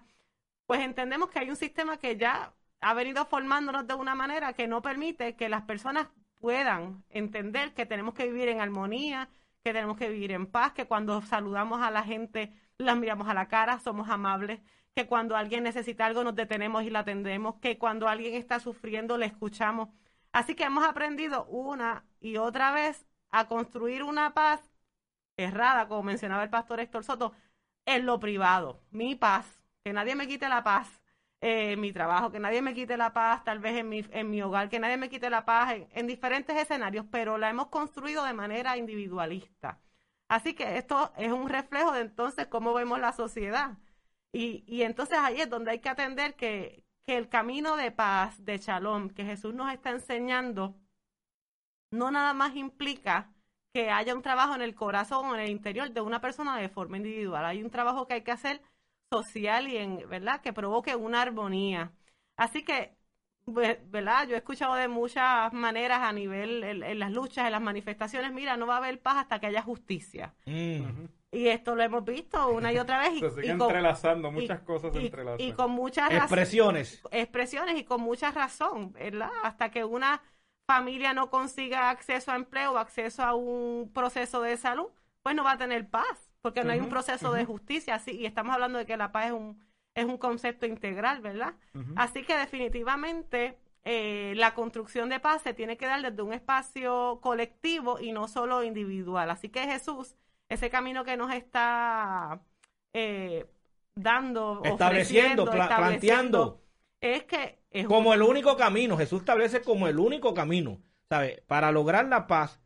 pues 0.64 0.80
entendemos 0.80 1.28
que 1.28 1.40
hay 1.40 1.50
un 1.50 1.56
sistema 1.56 1.98
que 1.98 2.16
ya 2.16 2.54
ha 2.80 2.94
venido 2.94 3.26
formándonos 3.26 3.86
de 3.86 3.94
una 3.94 4.14
manera 4.14 4.54
que 4.54 4.66
no 4.66 4.80
permite 4.80 5.36
que 5.36 5.50
las 5.50 5.64
personas 5.64 6.08
puedan 6.40 7.04
entender 7.10 7.74
que 7.74 7.84
tenemos 7.84 8.14
que 8.14 8.24
vivir 8.28 8.48
en 8.48 8.62
armonía, 8.62 9.28
que 9.62 9.74
tenemos 9.74 9.98
que 9.98 10.08
vivir 10.08 10.32
en 10.32 10.46
paz, 10.46 10.72
que 10.72 10.86
cuando 10.86 11.20
saludamos 11.20 11.82
a 11.82 11.90
la 11.90 12.02
gente 12.02 12.54
las 12.82 12.96
miramos 12.96 13.28
a 13.28 13.34
la 13.34 13.48
cara, 13.48 13.78
somos 13.80 14.08
amables, 14.08 14.60
que 14.94 15.06
cuando 15.06 15.36
alguien 15.36 15.64
necesita 15.64 16.06
algo 16.06 16.24
nos 16.24 16.34
detenemos 16.34 16.84
y 16.84 16.90
la 16.90 17.00
atendemos, 17.00 17.56
que 17.60 17.78
cuando 17.78 18.08
alguien 18.08 18.34
está 18.34 18.60
sufriendo 18.60 19.18
le 19.18 19.26
escuchamos. 19.26 19.88
Así 20.32 20.54
que 20.54 20.64
hemos 20.64 20.84
aprendido 20.84 21.46
una 21.46 22.04
y 22.20 22.36
otra 22.36 22.72
vez 22.72 23.06
a 23.30 23.48
construir 23.48 24.02
una 24.02 24.34
paz 24.34 24.60
errada, 25.36 25.88
como 25.88 26.02
mencionaba 26.04 26.44
el 26.44 26.50
pastor 26.50 26.80
Héctor 26.80 27.04
Soto, 27.04 27.32
en 27.86 28.06
lo 28.06 28.20
privado, 28.20 28.82
mi 28.90 29.14
paz, 29.16 29.60
que 29.84 29.92
nadie 29.92 30.14
me 30.14 30.28
quite 30.28 30.48
la 30.48 30.62
paz 30.62 31.02
en 31.42 31.80
mi 31.80 31.92
trabajo, 31.92 32.30
que 32.30 32.38
nadie 32.38 32.62
me 32.62 32.74
quite 32.74 32.96
la 32.96 33.12
paz, 33.12 33.44
tal 33.44 33.58
vez 33.58 33.76
en 33.76 33.88
mi, 33.88 34.06
en 34.12 34.30
mi 34.30 34.40
hogar, 34.42 34.68
que 34.68 34.78
nadie 34.78 34.96
me 34.96 35.08
quite 35.10 35.28
la 35.30 35.44
paz 35.44 35.74
en, 35.92 36.06
diferentes 36.06 36.56
escenarios, 36.56 37.04
pero 37.10 37.36
la 37.38 37.50
hemos 37.50 37.68
construido 37.68 38.24
de 38.24 38.32
manera 38.32 38.76
individualista. 38.76 39.80
Así 40.32 40.54
que 40.54 40.78
esto 40.78 41.12
es 41.18 41.30
un 41.30 41.50
reflejo 41.50 41.92
de 41.92 42.00
entonces 42.00 42.46
cómo 42.46 42.72
vemos 42.72 42.98
la 42.98 43.12
sociedad. 43.12 43.76
Y, 44.32 44.64
y 44.66 44.82
entonces 44.82 45.18
ahí 45.18 45.42
es 45.42 45.50
donde 45.50 45.72
hay 45.72 45.80
que 45.80 45.90
atender 45.90 46.36
que, 46.36 46.84
que 47.04 47.18
el 47.18 47.28
camino 47.28 47.76
de 47.76 47.90
paz, 47.92 48.42
de 48.42 48.56
shalom, 48.56 49.10
que 49.10 49.26
Jesús 49.26 49.52
nos 49.52 49.70
está 49.70 49.90
enseñando, 49.90 50.74
no 51.90 52.10
nada 52.10 52.32
más 52.32 52.56
implica 52.56 53.30
que 53.74 53.90
haya 53.90 54.14
un 54.14 54.22
trabajo 54.22 54.54
en 54.54 54.62
el 54.62 54.74
corazón 54.74 55.26
o 55.26 55.34
en 55.34 55.42
el 55.42 55.50
interior 55.50 55.90
de 55.90 56.00
una 56.00 56.22
persona 56.22 56.56
de 56.56 56.70
forma 56.70 56.96
individual. 56.96 57.44
Hay 57.44 57.62
un 57.62 57.70
trabajo 57.70 58.06
que 58.06 58.14
hay 58.14 58.22
que 58.22 58.32
hacer 58.32 58.62
social 59.12 59.68
y 59.68 59.76
en, 59.76 60.08
¿verdad? 60.08 60.40
Que 60.40 60.54
provoque 60.54 60.96
una 60.96 61.20
armonía. 61.20 61.92
Así 62.36 62.64
que, 62.64 62.96
¿verdad? 63.46 64.26
Yo 64.28 64.34
he 64.34 64.38
escuchado 64.38 64.74
de 64.74 64.88
muchas 64.88 65.52
maneras 65.52 66.00
a 66.02 66.12
nivel, 66.12 66.62
en, 66.62 66.98
las 66.98 67.10
luchas, 67.10 67.46
en 67.46 67.52
las 67.52 67.60
manifestaciones, 67.60 68.32
mira, 68.32 68.56
no 68.56 68.66
va 68.66 68.74
a 68.74 68.78
haber 68.78 69.00
paz 69.00 69.16
hasta 69.18 69.40
que 69.40 69.46
haya 69.46 69.62
justicia. 69.62 70.34
Mm. 70.46 71.06
Y 71.32 71.48
esto 71.48 71.74
lo 71.74 71.82
hemos 71.82 72.04
visto 72.04 72.50
una 72.50 72.72
y 72.72 72.78
otra 72.78 73.00
vez. 73.00 73.14
Y, 73.14 73.20
Se 73.20 73.30
sigue 73.30 73.50
entrelazando, 73.50 74.30
muchas 74.30 74.60
cosas 74.60 74.94
entrelazan. 74.94 75.40
Y 75.40 75.52
con 75.52 75.70
muchas 75.70 76.12
expresiones. 76.12 77.02
Expresiones 77.10 77.78
y 77.78 77.84
con 77.84 78.00
mucha 78.00 78.30
razón, 78.30 78.92
¿verdad? 78.92 79.30
Hasta 79.42 79.70
que 79.70 79.84
una 79.84 80.22
familia 80.66 81.12
no 81.14 81.30
consiga 81.30 81.90
acceso 81.90 82.32
a 82.32 82.36
empleo 82.36 82.72
o 82.72 82.78
acceso 82.78 83.22
a 83.22 83.34
un 83.34 83.90
proceso 83.92 84.42
de 84.42 84.56
salud, 84.56 84.88
pues 85.22 85.34
no 85.34 85.44
va 85.44 85.52
a 85.52 85.58
tener 85.58 85.88
paz 85.88 86.32
porque 86.42 86.64
no 86.64 86.72
hay 86.72 86.80
un 86.80 86.88
proceso 86.88 87.32
de 87.32 87.44
justicia, 87.44 87.94
así, 87.94 88.10
y 88.10 88.26
estamos 88.26 88.52
hablando 88.52 88.78
de 88.78 88.84
que 88.84 88.96
la 88.96 89.12
paz 89.12 89.26
es 89.26 89.32
un, 89.32 89.62
es 89.94 90.04
un 90.04 90.18
concepto 90.18 90.66
integral, 90.66 91.20
¿verdad? 91.20 91.54
Así 91.96 92.22
que 92.22 92.36
definitivamente 92.36 93.58
eh, 93.84 94.34
la 94.36 94.54
construcción 94.54 95.08
de 95.08 95.20
paz 95.20 95.42
se 95.42 95.54
tiene 95.54 95.76
que 95.76 95.86
dar 95.86 96.02
desde 96.02 96.22
un 96.22 96.32
espacio 96.32 97.20
colectivo 97.22 98.00
y 98.00 98.12
no 98.12 98.28
solo 98.28 98.62
individual. 98.62 99.30
Así 99.30 99.48
que 99.48 99.66
Jesús, 99.66 100.16
ese 100.48 100.70
camino 100.70 101.04
que 101.04 101.16
nos 101.16 101.32
está 101.32 102.40
eh, 102.92 103.46
dando, 103.94 104.62
estableciendo, 104.64 105.44
planteando, 105.44 106.62
es 107.00 107.24
que 107.24 107.58
es 107.70 107.86
como 107.86 108.14
el 108.14 108.22
único 108.22 108.56
camino. 108.56 108.96
Jesús 108.96 109.20
establece 109.20 109.62
como 109.62 109.88
el 109.88 109.98
único 109.98 110.34
camino, 110.34 110.80
¿sabe? 111.08 111.42
Para 111.46 111.72
lograr 111.72 112.06
la 112.06 112.26
paz, 112.26 112.60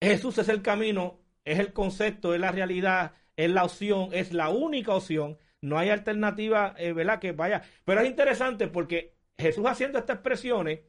Jesús 0.00 0.38
es 0.38 0.48
el 0.48 0.62
camino 0.62 1.20
es 1.46 1.60
el 1.60 1.72
concepto, 1.72 2.34
es 2.34 2.40
la 2.40 2.50
realidad, 2.50 3.12
es 3.36 3.48
la 3.48 3.64
opción, 3.64 4.10
es 4.12 4.32
la 4.32 4.50
única 4.50 4.94
opción. 4.94 5.38
No 5.60 5.78
hay 5.78 5.90
alternativa, 5.90 6.74
eh, 6.78 6.92
¿verdad? 6.92 7.18
Que 7.20 7.32
vaya. 7.32 7.62
Pero 7.84 8.00
es 8.00 8.08
interesante 8.08 8.68
porque 8.68 9.14
Jesús 9.38 9.64
haciendo 9.66 9.98
estas 9.98 10.16
expresiones, 10.16 10.80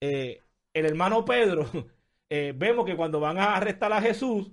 eh, 0.00 0.42
el 0.74 0.86
hermano 0.86 1.24
Pedro, 1.24 1.66
eh, 2.30 2.52
vemos 2.56 2.86
que 2.86 2.96
cuando 2.96 3.20
van 3.20 3.38
a 3.38 3.56
arrestar 3.56 3.92
a 3.92 4.00
Jesús, 4.02 4.50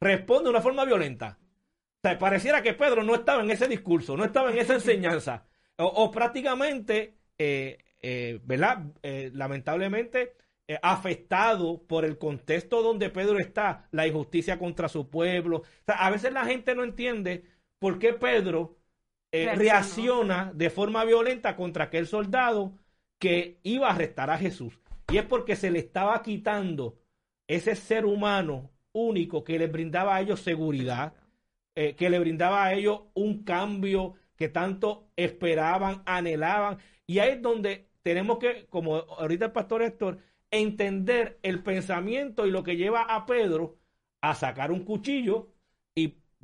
responde 0.00 0.44
de 0.44 0.50
una 0.50 0.60
forma 0.60 0.84
violenta. 0.84 1.38
O 2.02 2.08
sea, 2.08 2.18
pareciera 2.18 2.62
que 2.62 2.74
Pedro 2.74 3.02
no 3.02 3.14
estaba 3.14 3.42
en 3.42 3.50
ese 3.50 3.68
discurso, 3.68 4.16
no 4.16 4.24
estaba 4.24 4.50
en 4.52 4.58
esa 4.58 4.74
enseñanza. 4.74 5.46
O, 5.76 5.86
o 5.86 6.10
prácticamente, 6.10 7.16
¿verdad? 8.42 8.84
lamentablemente, 9.32 10.34
afectado 10.82 11.82
por 11.86 12.04
el 12.04 12.18
contexto 12.18 12.82
donde 12.82 13.10
Pedro 13.10 13.38
está, 13.38 13.88
la 13.90 14.06
injusticia 14.06 14.58
contra 14.58 14.88
su 14.88 15.08
pueblo. 15.08 15.62
a 15.86 16.10
veces 16.10 16.32
la 16.32 16.44
gente 16.44 16.74
no 16.74 16.84
entiende 16.84 17.44
por 17.78 17.98
qué 17.98 18.12
Pedro 18.12 18.76
eh, 19.36 19.52
reacciona 19.56 20.52
de 20.54 20.70
forma 20.70 21.04
violenta 21.04 21.56
contra 21.56 21.86
aquel 21.86 22.06
soldado 22.06 22.78
que 23.18 23.58
iba 23.64 23.88
a 23.88 23.94
arrestar 23.94 24.30
a 24.30 24.38
Jesús. 24.38 24.78
Y 25.12 25.18
es 25.18 25.24
porque 25.24 25.56
se 25.56 25.72
le 25.72 25.80
estaba 25.80 26.22
quitando 26.22 27.00
ese 27.48 27.74
ser 27.74 28.06
humano 28.06 28.70
único 28.92 29.42
que 29.42 29.58
le 29.58 29.66
brindaba 29.66 30.14
a 30.14 30.20
ellos 30.20 30.38
seguridad, 30.38 31.14
eh, 31.74 31.96
que 31.96 32.10
le 32.10 32.20
brindaba 32.20 32.64
a 32.64 32.74
ellos 32.74 33.00
un 33.14 33.42
cambio 33.42 34.14
que 34.36 34.48
tanto 34.48 35.08
esperaban, 35.16 36.04
anhelaban. 36.06 36.78
Y 37.04 37.18
ahí 37.18 37.32
es 37.32 37.42
donde 37.42 37.88
tenemos 38.02 38.38
que, 38.38 38.66
como 38.66 38.94
ahorita 38.94 39.46
el 39.46 39.52
pastor 39.52 39.82
Héctor, 39.82 40.18
entender 40.52 41.40
el 41.42 41.60
pensamiento 41.60 42.46
y 42.46 42.52
lo 42.52 42.62
que 42.62 42.76
lleva 42.76 43.02
a 43.02 43.26
Pedro 43.26 43.78
a 44.20 44.36
sacar 44.36 44.70
un 44.70 44.84
cuchillo 44.84 45.48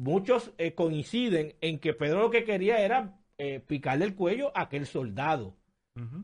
muchos 0.00 0.52
eh, 0.56 0.74
coinciden 0.74 1.54
en 1.60 1.78
que 1.78 1.92
Pedro 1.92 2.22
lo 2.22 2.30
que 2.30 2.44
quería 2.44 2.80
era 2.80 3.20
eh, 3.36 3.60
picarle 3.60 4.06
el 4.06 4.14
cuello 4.14 4.50
a 4.56 4.62
aquel 4.62 4.86
soldado. 4.86 5.56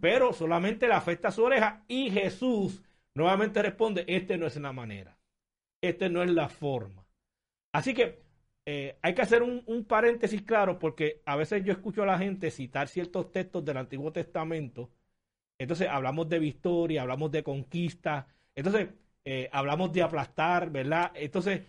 Pero 0.01 0.33
solamente 0.33 0.89
le 0.89 0.95
afecta 0.95 1.31
su 1.31 1.45
oreja 1.45 1.85
y 1.87 2.11
Jesús 2.11 2.83
nuevamente 3.15 3.61
responde, 3.61 4.07
este 4.09 4.39
no 4.39 4.47
es 4.47 4.57
la 4.57 4.73
manera, 4.73 5.19
este 5.83 6.09
no 6.09 6.23
es 6.23 6.31
la 6.31 6.49
forma. 6.49 7.05
Así 7.73 7.93
que 7.93 8.23
eh, 8.65 8.97
hay 9.03 9.15
que 9.15 9.21
hacer 9.21 9.43
un, 9.43 9.63
un, 9.67 9.85
paréntesis 9.85 10.41
claro 10.41 10.79
porque 10.79 11.21
a 11.27 11.37
veces 11.37 11.63
yo 11.63 11.73
escucho 11.73 12.05
a 12.05 12.07
la 12.07 12.17
gente 12.17 12.51
citar 12.51 12.89
ciertos 12.89 13.31
textos 13.33 13.63
del 13.67 13.77
Antiguo 13.77 14.11
Testamento 14.13 14.91
entonces 15.59 15.89
hablamos 15.89 16.27
de 16.31 16.39
victoria, 16.39 17.03
hablamos 17.03 17.31
de 17.31 17.43
conquista, 17.43 18.29
entonces 18.55 18.89
hablamos 19.53 19.93
de 19.93 20.03
aplastar, 20.03 20.71
¿verdad? 20.71 21.13
Entonces 21.15 21.63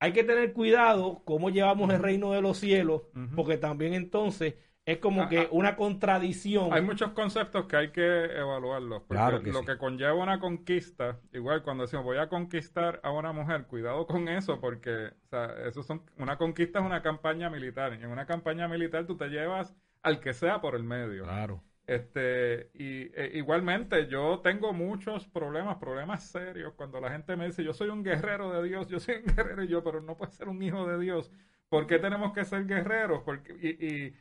hay 0.00 0.12
que 0.12 0.24
tener 0.24 0.52
cuidado 0.54 1.22
cómo 1.24 1.50
llevamos 1.50 1.92
el 1.92 2.00
reino 2.02 2.32
de 2.32 2.40
los 2.40 2.58
cielos, 2.58 3.02
porque 3.36 3.58
también 3.58 3.92
entonces 3.94 4.54
es 4.86 4.98
como 4.98 5.28
que 5.28 5.46
una 5.50 5.76
contradicción. 5.76 6.72
Hay 6.72 6.82
muchos 6.82 7.12
conceptos 7.12 7.66
que 7.66 7.76
hay 7.76 7.90
que 7.90 8.24
evaluarlos. 8.24 9.02
Porque 9.06 9.52
lo 9.52 9.64
que 9.64 9.76
conlleva 9.76 10.14
una 10.14 10.40
conquista, 10.40 11.20
igual 11.32 11.62
cuando 11.62 11.84
decimos 11.84 12.04
voy 12.04 12.16
a 12.16 12.28
conquistar 12.28 12.98
a 13.02 13.10
una 13.12 13.32
mujer, 13.32 13.66
cuidado 13.66 14.06
con 14.06 14.28
eso, 14.28 14.58
porque 14.58 15.08
o 15.08 15.28
sea, 15.28 15.54
eso 15.66 15.82
son, 15.82 16.02
una 16.16 16.38
conquista 16.38 16.80
es 16.80 16.84
una 16.84 17.02
campaña 17.02 17.50
militar. 17.50 17.96
Y 18.00 18.02
en 18.02 18.10
una 18.10 18.26
campaña 18.26 18.68
militar 18.68 19.06
tú 19.06 19.16
te 19.16 19.28
llevas 19.28 19.76
al 20.02 20.18
que 20.18 20.32
sea 20.32 20.62
por 20.62 20.74
el 20.74 20.82
medio. 20.82 21.24
Claro. 21.24 21.62
Este, 21.90 22.70
y 22.74 23.10
e, 23.20 23.32
igualmente 23.34 24.06
yo 24.06 24.38
tengo 24.44 24.72
muchos 24.72 25.26
problemas, 25.26 25.76
problemas 25.78 26.22
serios, 26.22 26.74
cuando 26.74 27.00
la 27.00 27.10
gente 27.10 27.34
me 27.34 27.46
dice, 27.46 27.64
yo 27.64 27.72
soy 27.72 27.88
un 27.88 28.04
guerrero 28.04 28.52
de 28.52 28.68
Dios, 28.68 28.88
yo 28.88 29.00
soy 29.00 29.16
un 29.16 29.24
guerrero 29.36 29.64
y 29.64 29.68
yo, 29.68 29.82
pero 29.82 30.00
no 30.00 30.16
puedo 30.16 30.30
ser 30.30 30.48
un 30.48 30.62
hijo 30.62 30.86
de 30.86 31.00
Dios. 31.00 31.32
¿Por 31.68 31.88
qué 31.88 31.98
tenemos 31.98 32.32
que 32.32 32.44
ser 32.44 32.64
guerreros? 32.66 33.22
Porque, 33.24 33.52
y, 33.60 34.14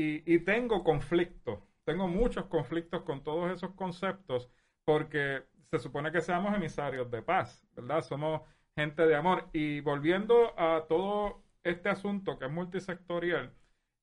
y, 0.00 0.32
y, 0.32 0.38
tengo 0.44 0.84
conflictos, 0.84 1.58
tengo 1.84 2.06
muchos 2.06 2.46
conflictos 2.46 3.02
con 3.02 3.24
todos 3.24 3.50
esos 3.50 3.72
conceptos, 3.74 4.48
porque 4.84 5.42
se 5.72 5.80
supone 5.80 6.12
que 6.12 6.20
seamos 6.20 6.54
emisarios 6.54 7.10
de 7.10 7.22
paz, 7.22 7.66
¿verdad? 7.74 8.02
Somos 8.02 8.42
gente 8.76 9.06
de 9.08 9.16
amor. 9.16 9.48
Y 9.52 9.80
volviendo 9.80 10.54
a 10.56 10.86
todo 10.88 11.42
este 11.64 11.88
asunto 11.88 12.38
que 12.38 12.44
es 12.46 12.52
multisectorial, 12.52 13.52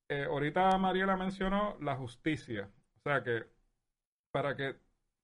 eh, 0.10 0.26
ahorita 0.26 0.78
Mariela 0.78 1.16
mencionó 1.16 1.78
la 1.80 1.96
justicia. 1.96 2.70
O 3.06 3.10
sea 3.10 3.24
que 3.24 3.44
para 4.32 4.56
que 4.56 4.76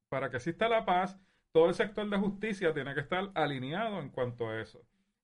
para 0.10 0.30
que 0.30 0.38
exista 0.38 0.70
la 0.70 0.86
paz, 0.86 1.18
todo 1.52 1.68
el 1.68 1.74
sector 1.74 2.08
de 2.10 2.18
justicia 2.18 2.74
tiene 2.74 2.94
que 2.94 3.00
estar 3.00 3.32
alineado 3.34 4.00
en 4.00 4.10
cuanto 4.10 4.50
a 4.50 4.62
eso. 4.62 4.82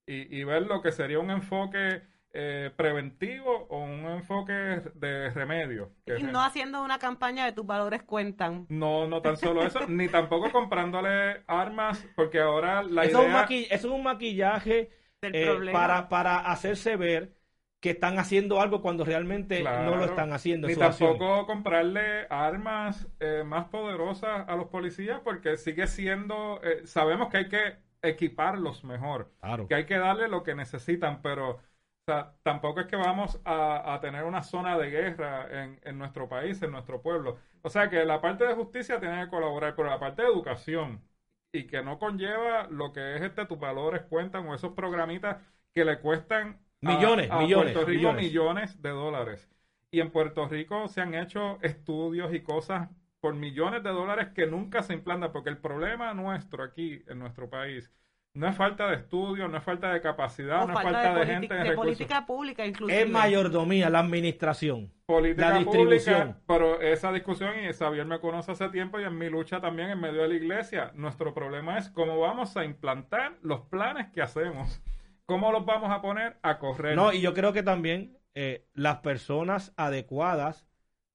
Y, 0.07 0.35
y 0.39 0.43
ver 0.43 0.63
lo 0.63 0.81
que 0.81 0.91
sería 0.91 1.19
un 1.19 1.29
enfoque 1.29 2.01
eh, 2.33 2.71
preventivo 2.75 3.67
o 3.69 3.83
un 3.83 4.05
enfoque 4.05 4.53
de 4.53 5.29
remedio. 5.31 5.91
y 6.05 6.23
no 6.23 6.43
haciendo 6.43 6.83
una 6.83 6.97
campaña 6.99 7.45
de 7.45 7.51
tus 7.51 7.65
valores 7.65 8.03
cuentan. 8.03 8.65
No, 8.69 9.07
no 9.07 9.21
tan 9.21 9.37
solo 9.37 9.63
eso, 9.63 9.87
ni 9.87 10.07
tampoco 10.07 10.51
comprándole 10.51 11.43
armas, 11.47 12.05
porque 12.15 12.39
ahora 12.39 12.81
la 12.83 13.05
eso 13.05 13.21
idea... 13.23 13.43
Es 13.43 13.49
un 13.49 13.57
eso 13.57 13.87
es 13.87 13.93
un 13.93 14.03
maquillaje 14.03 14.89
eh, 15.21 15.69
para, 15.71 16.09
para 16.09 16.39
hacerse 16.39 16.95
ver 16.95 17.36
que 17.79 17.91
están 17.91 18.17
haciendo 18.17 18.59
algo 18.59 18.81
cuando 18.81 19.05
realmente 19.05 19.63
no 19.63 19.95
lo 19.95 20.05
están 20.05 20.33
haciendo. 20.33 20.67
Ni 20.67 20.75
tampoco 20.75 21.45
comprarle 21.45 22.25
armas 22.29 23.07
eh, 23.19 23.43
más 23.45 23.65
poderosas 23.65 24.47
a 24.47 24.55
los 24.55 24.67
policías 24.67 25.21
porque 25.23 25.57
sigue 25.57 25.87
siendo, 25.87 26.59
eh, 26.63 26.85
sabemos 26.85 27.29
que 27.29 27.37
hay 27.37 27.49
que 27.49 27.75
equiparlos 28.01 28.83
mejor, 28.83 29.31
que 29.67 29.75
hay 29.75 29.85
que 29.85 29.97
darle 29.97 30.27
lo 30.27 30.43
que 30.43 30.55
necesitan, 30.55 31.21
pero 31.21 31.59
tampoco 32.41 32.79
es 32.79 32.87
que 32.87 32.95
vamos 32.95 33.41
a, 33.43 33.97
tener 34.01 34.23
una 34.23 34.41
zona 34.41 34.77
de 34.77 34.89
guerra 34.89 35.63
en, 35.63 35.79
en, 35.83 35.97
nuestro 35.97 36.29
país, 36.29 36.61
en 36.61 36.71
nuestro 36.71 37.01
pueblo. 37.01 37.37
O 37.63 37.69
sea 37.69 37.89
que 37.89 38.05
la 38.05 38.21
parte 38.21 38.45
de 38.45 38.53
justicia 38.53 38.99
tiene 38.99 39.25
que 39.25 39.29
colaborar, 39.29 39.75
pero 39.75 39.89
la 39.89 39.99
parte 39.99 40.21
de 40.21 40.29
educación 40.29 41.01
y 41.51 41.67
que 41.67 41.83
no 41.83 41.99
conlleva 41.99 42.67
lo 42.69 42.93
que 42.93 43.15
es 43.15 43.21
este 43.21 43.45
tus 43.45 43.59
valores 43.59 44.03
cuentan 44.03 44.47
o 44.47 44.55
esos 44.55 44.73
programitas 44.73 45.37
que 45.73 45.83
le 45.83 45.99
cuestan 45.99 46.59
Millones, 46.81 47.31
a, 47.31 47.39
millones. 47.39 47.73
Puerto 47.73 47.89
Rico 47.89 48.13
millones. 48.13 48.81
de 48.81 48.89
dólares. 48.89 49.49
Y 49.89 49.99
en 49.99 50.11
Puerto 50.11 50.47
Rico 50.47 50.87
se 50.87 51.01
han 51.01 51.13
hecho 51.15 51.57
estudios 51.61 52.33
y 52.33 52.41
cosas 52.41 52.89
por 53.19 53.33
millones 53.33 53.83
de 53.83 53.89
dólares 53.89 54.29
que 54.35 54.45
nunca 54.45 54.83
se 54.83 54.93
implantan, 54.93 55.31
porque 55.31 55.49
el 55.49 55.57
problema 55.57 56.13
nuestro 56.13 56.63
aquí, 56.63 57.03
en 57.07 57.19
nuestro 57.19 57.49
país, 57.49 57.91
no 58.37 58.47
es 58.47 58.55
falta 58.55 58.87
de 58.87 58.97
estudio, 58.97 59.47
no 59.47 59.57
es 59.57 59.63
falta 59.63 59.91
de 59.91 59.99
capacidad, 59.99 60.67
no, 60.67 60.77
es 60.77 60.83
falta 60.83 61.15
de, 61.15 61.25
gente 61.25 61.53
de 61.55 61.71
política 61.71 62.25
pública 62.25 62.65
inclusive. 62.65 63.01
Es 63.01 63.09
mayordomía, 63.09 63.89
la 63.89 63.99
administración. 63.99 64.93
Política 65.07 65.49
la 65.49 65.57
distribución. 65.57 66.17
Pública, 66.19 66.41
pero 66.45 66.81
esa 66.81 67.11
discusión, 67.11 67.53
y 67.57 67.73
Xavier 67.73 68.05
me 68.05 68.19
conoce 68.19 68.51
hace 68.51 68.69
tiempo 68.69 68.99
y 68.99 69.05
en 69.05 69.17
mi 69.17 69.29
lucha 69.29 69.59
también 69.59 69.89
en 69.89 69.99
medio 69.99 70.21
de 70.21 70.27
la 70.27 70.35
iglesia, 70.35 70.91
nuestro 70.93 71.33
problema 71.33 71.79
es 71.79 71.89
cómo 71.89 72.19
vamos 72.19 72.55
a 72.57 72.63
implantar 72.63 73.37
los 73.41 73.61
planes 73.61 74.07
que 74.13 74.21
hacemos. 74.21 74.81
¿Cómo 75.27 75.51
los 75.51 75.63
vamos 75.63 75.91
a 75.91 76.01
poner 76.01 76.39
a 76.41 76.57
correr? 76.57 76.97
No, 76.97 77.11
y 77.13 77.21
yo 77.21 77.33
creo 77.33 77.53
que 77.53 77.63
también 77.63 78.17
eh, 78.33 78.65
las 78.73 78.99
personas 78.99 79.73
adecuadas 79.77 80.65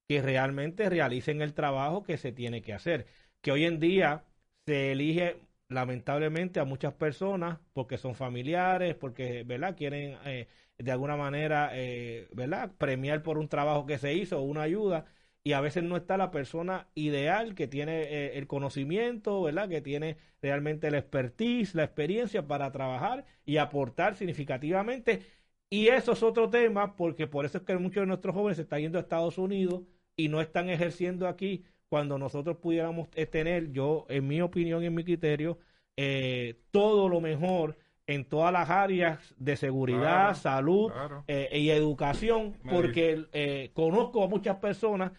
que 0.09 0.23
realmente 0.23 0.91
realicen 0.91 1.43
el 1.43 1.55
trabajo 1.55 2.03
que 2.05 2.19
se 2.19 2.33
tiene 2.33 2.63
que 2.63 2.75
hacer. 2.75 3.07
Que 3.41 3.53
hoy 3.53 3.65
en 3.65 3.81
día 3.81 4.25
se 4.67 4.93
elige 4.93 5.41
lamentablemente 5.69 6.61
a 6.61 6.65
muchas 6.65 6.95
personas 6.95 7.59
porque 7.73 7.99
son 7.99 8.15
familiares, 8.15 8.95
porque 8.97 9.45
¿verdad? 9.45 9.77
quieren 9.77 10.19
eh, 10.27 10.49
de 10.79 10.93
alguna 10.93 11.17
manera 11.17 11.71
eh, 11.75 12.29
¿verdad? 12.33 12.73
premiar 12.79 13.23
por 13.23 13.39
un 13.39 13.49
trabajo 13.49 13.87
que 13.87 13.99
se 13.99 14.15
hizo 14.15 14.39
o 14.41 14.43
una 14.43 14.63
ayuda 14.63 15.07
y 15.45 15.53
a 15.55 15.61
veces 15.61 15.82
no 15.82 15.97
está 15.97 16.16
la 16.16 16.30
persona 16.30 16.86
ideal 16.95 17.55
que 17.55 17.66
tiene 17.66 18.03
eh, 18.03 18.38
el 18.38 18.47
conocimiento, 18.47 19.43
¿verdad? 19.43 19.68
Que 19.68 19.80
tiene 19.80 20.16
realmente 20.40 20.90
la 20.90 20.99
expertise, 20.99 21.74
la 21.74 21.84
experiencia 21.84 22.47
para 22.47 22.70
trabajar 22.70 23.24
y 23.45 23.57
aportar 23.57 24.14
significativamente. 24.14 25.22
Y 25.68 25.88
eso 25.88 26.12
es 26.12 26.22
otro 26.22 26.49
tema, 26.49 26.95
porque 26.97 27.26
por 27.26 27.45
eso 27.45 27.59
es 27.59 27.64
que 27.64 27.76
muchos 27.76 28.03
de 28.03 28.07
nuestros 28.07 28.34
jóvenes 28.34 28.57
se 28.57 28.62
están 28.62 28.80
yendo 28.80 28.99
a 28.99 29.03
Estados 29.03 29.38
Unidos 29.38 29.82
y 30.16 30.28
no 30.28 30.40
están 30.40 30.68
ejerciendo 30.68 31.26
aquí 31.26 31.64
cuando 31.88 32.18
nosotros 32.18 32.59
pudiéramos 32.59 33.09
eh, 33.14 33.26
tener, 33.26 33.72
yo, 33.72 34.07
en 34.09 34.28
mi 34.28 34.40
opinión 34.40 34.82
y 34.82 34.86
en 34.86 34.95
mi 34.95 35.03
criterio, 35.03 35.59
eh, 35.97 36.61
todo 36.70 37.09
lo 37.09 37.20
mejor 37.20 37.76
en 38.07 38.24
todas 38.24 38.53
las 38.53 38.70
áreas 38.70 39.34
de 39.38 39.57
seguridad, 39.57 40.34
salud 40.34 40.93
y 41.28 41.70
educación, 41.70 42.59
porque 42.68 43.70
conozco 43.74 44.24
a 44.24 44.28
muchas 44.28 44.57
personas 44.57 45.12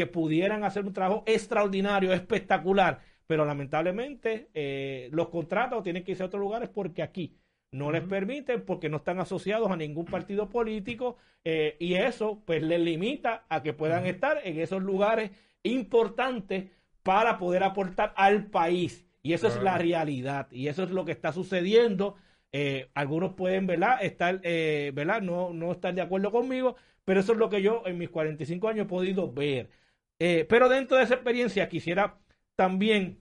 que 0.00 0.06
pudieran 0.06 0.64
hacer 0.64 0.86
un 0.86 0.94
trabajo 0.94 1.24
extraordinario, 1.26 2.14
espectacular, 2.14 3.00
pero 3.26 3.44
lamentablemente 3.44 4.48
eh, 4.54 5.10
los 5.12 5.28
contratos 5.28 5.82
tienen 5.82 6.04
que 6.04 6.12
irse 6.12 6.22
a 6.22 6.26
otros 6.26 6.40
lugares 6.40 6.70
porque 6.70 7.02
aquí 7.02 7.36
no 7.70 7.92
les 7.92 8.02
permiten 8.04 8.64
porque 8.64 8.88
no 8.88 8.96
están 8.96 9.20
asociados 9.20 9.70
a 9.70 9.76
ningún 9.76 10.06
partido 10.06 10.48
político 10.48 11.18
eh, 11.44 11.76
y 11.78 11.96
eso 11.96 12.42
pues 12.46 12.62
les 12.62 12.80
limita 12.80 13.44
a 13.50 13.62
que 13.62 13.74
puedan 13.74 14.06
estar 14.06 14.40
en 14.42 14.58
esos 14.58 14.82
lugares 14.82 15.32
importantes 15.64 16.70
para 17.02 17.36
poder 17.36 17.62
aportar 17.62 18.14
al 18.16 18.46
país. 18.46 19.06
Y 19.22 19.34
eso 19.34 19.48
es 19.48 19.62
la 19.62 19.76
realidad 19.76 20.48
y 20.50 20.68
eso 20.68 20.84
es 20.84 20.90
lo 20.92 21.04
que 21.04 21.12
está 21.12 21.30
sucediendo. 21.34 22.14
Eh, 22.52 22.88
algunos 22.94 23.34
pueden, 23.34 23.66
¿verdad? 23.66 24.02
Estar, 24.02 24.40
¿verdad? 24.40 25.20
No, 25.20 25.52
no 25.52 25.72
estar 25.72 25.92
de 25.92 26.00
acuerdo 26.00 26.32
conmigo, 26.32 26.76
pero 27.04 27.20
eso 27.20 27.32
es 27.32 27.38
lo 27.38 27.50
que 27.50 27.60
yo 27.60 27.82
en 27.84 27.98
mis 27.98 28.08
45 28.08 28.66
años 28.66 28.86
he 28.86 28.88
podido 28.88 29.30
ver. 29.30 29.68
Eh, 30.22 30.46
pero 30.46 30.68
dentro 30.68 30.98
de 30.98 31.04
esa 31.04 31.14
experiencia 31.14 31.68
quisiera 31.70 32.18
también 32.54 33.20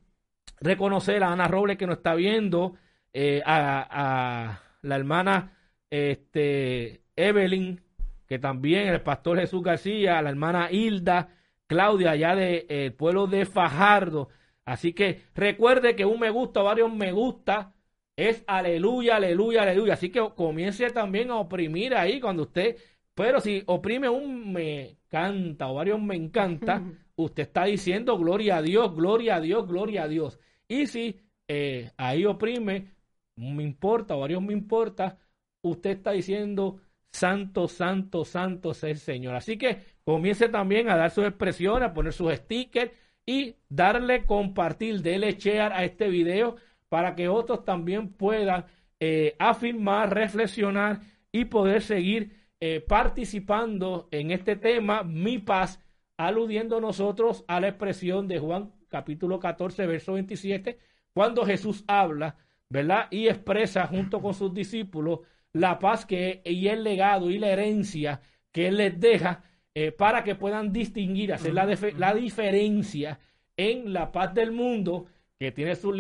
reconocer 0.60 1.24
a 1.24 1.32
Ana 1.32 1.48
Robles 1.48 1.78
que 1.78 1.88
nos 1.88 1.98
está 1.98 2.14
viendo, 2.14 2.76
eh, 3.14 3.42
a, 3.46 4.62
la 4.82 4.96
hermana 4.96 5.58
este, 5.90 7.02
Evelyn, 7.16 7.82
que 8.28 8.38
también 8.38 8.90
el 8.90 9.02
pastor 9.02 9.40
Jesús 9.40 9.64
García, 9.64 10.20
a 10.20 10.22
la 10.22 10.30
hermana 10.30 10.72
Hilda, 10.72 11.30
Claudia, 11.68 12.12
allá 12.12 12.36
del 12.36 12.68
de, 12.68 12.92
pueblo 12.92 13.28
de 13.28 13.46
Fajardo. 13.46 14.30
Así 14.66 14.94
que 14.94 15.24
recuerde 15.36 15.96
que 15.96 16.06
un 16.06 16.20
me 16.20 16.30
gusta, 16.30 16.62
varios 16.62 16.94
me 16.94 17.14
gusta, 17.14 17.74
es 18.18 18.44
aleluya, 18.46 19.16
aleluya, 19.16 19.64
aleluya. 19.64 19.94
Así 19.94 20.10
que 20.10 20.20
comience 20.36 20.90
también 20.92 21.32
a 21.32 21.38
oprimir 21.38 21.96
ahí 21.96 22.20
cuando 22.20 22.44
usted 22.44 22.76
pero 23.20 23.42
si 23.42 23.62
oprime 23.66 24.08
un 24.08 24.54
me 24.54 24.96
canta 25.10 25.68
o 25.68 25.74
varios 25.74 26.02
me 26.02 26.16
encanta, 26.16 26.82
usted 27.18 27.44
está 27.44 27.66
diciendo 27.66 28.18
gloria 28.18 28.56
a 28.56 28.62
Dios, 28.62 28.96
gloria 28.96 29.36
a 29.36 29.42
Dios, 29.42 29.68
gloria 29.68 30.04
a 30.04 30.08
Dios. 30.08 30.40
Y 30.70 30.88
si 30.88 31.20
eh, 31.46 31.92
ahí 31.98 32.24
oprime 32.24 32.94
me 33.36 33.64
importa 33.64 34.16
o 34.16 34.22
varios 34.22 34.42
me 34.42 34.54
importa, 34.54 35.18
usted 35.62 35.90
está 35.98 36.12
diciendo 36.12 36.80
santo, 37.12 37.68
santo, 37.68 38.24
santo 38.24 38.72
es 38.72 38.86
el 38.86 38.98
Señor. 38.98 39.36
Así 39.36 39.58
que 39.58 39.80
comience 40.06 40.48
también 40.48 40.90
a 40.90 40.96
dar 40.96 41.12
sus 41.12 41.26
expresiones, 41.26 41.90
a 41.90 41.94
poner 41.94 42.14
sus 42.14 42.34
stickers 42.34 42.94
y 43.26 43.58
darle 43.68 44.26
compartir, 44.26 45.02
dele 45.02 45.34
share 45.34 45.74
a 45.74 45.84
este 45.84 46.08
video 46.08 46.56
para 46.88 47.16
que 47.16 47.28
otros 47.28 47.66
también 47.66 48.14
puedan 48.14 48.64
eh, 49.02 49.36
afirmar, 49.40 50.16
reflexionar 50.16 51.02
y 51.34 51.44
poder 51.44 51.82
seguir 51.82 52.39
eh, 52.62 52.82
participando 52.86 54.08
en 54.12 54.32
este 54.32 54.56
tema, 54.56 55.04
mi 55.04 55.40
paz, 55.40 55.80
aludiendo 56.18 56.82
nosotros 56.82 57.46
a 57.48 57.60
la 57.60 57.70
expresión 57.70 58.28
de 58.28 58.40
Juan 58.40 58.74
capítulo 58.90 59.40
14, 59.40 59.86
verso 59.88 60.14
27, 60.14 60.78
cuando 61.14 61.46
Jesús 61.46 61.84
habla, 61.88 62.36
¿verdad? 62.70 63.08
Y 63.12 63.28
expresa 63.28 63.88
junto 63.88 64.22
con 64.22 64.34
sus 64.34 64.54
discípulos 64.54 65.20
la 65.54 65.80
paz 65.80 66.06
que 66.06 66.42
y 66.44 66.68
el 66.68 66.84
legado 66.84 67.30
y 67.30 67.40
la 67.40 67.50
herencia 67.50 68.22
que 68.52 68.68
Él 68.68 68.78
les 68.78 69.00
deja 69.00 69.44
eh, 69.74 69.92
para 69.92 70.24
que 70.24 70.36
puedan 70.36 70.74
distinguir, 70.74 71.32
hacer 71.32 71.54
la, 71.54 71.66
la, 71.98 72.14
diferencia 72.14 73.20
en 73.56 73.94
la 73.94 74.12
paz 74.12 74.34
del 74.34 74.52
mundo 74.52 75.06
que 75.38 75.52
tiene 75.52 75.76
sus, 75.76 75.96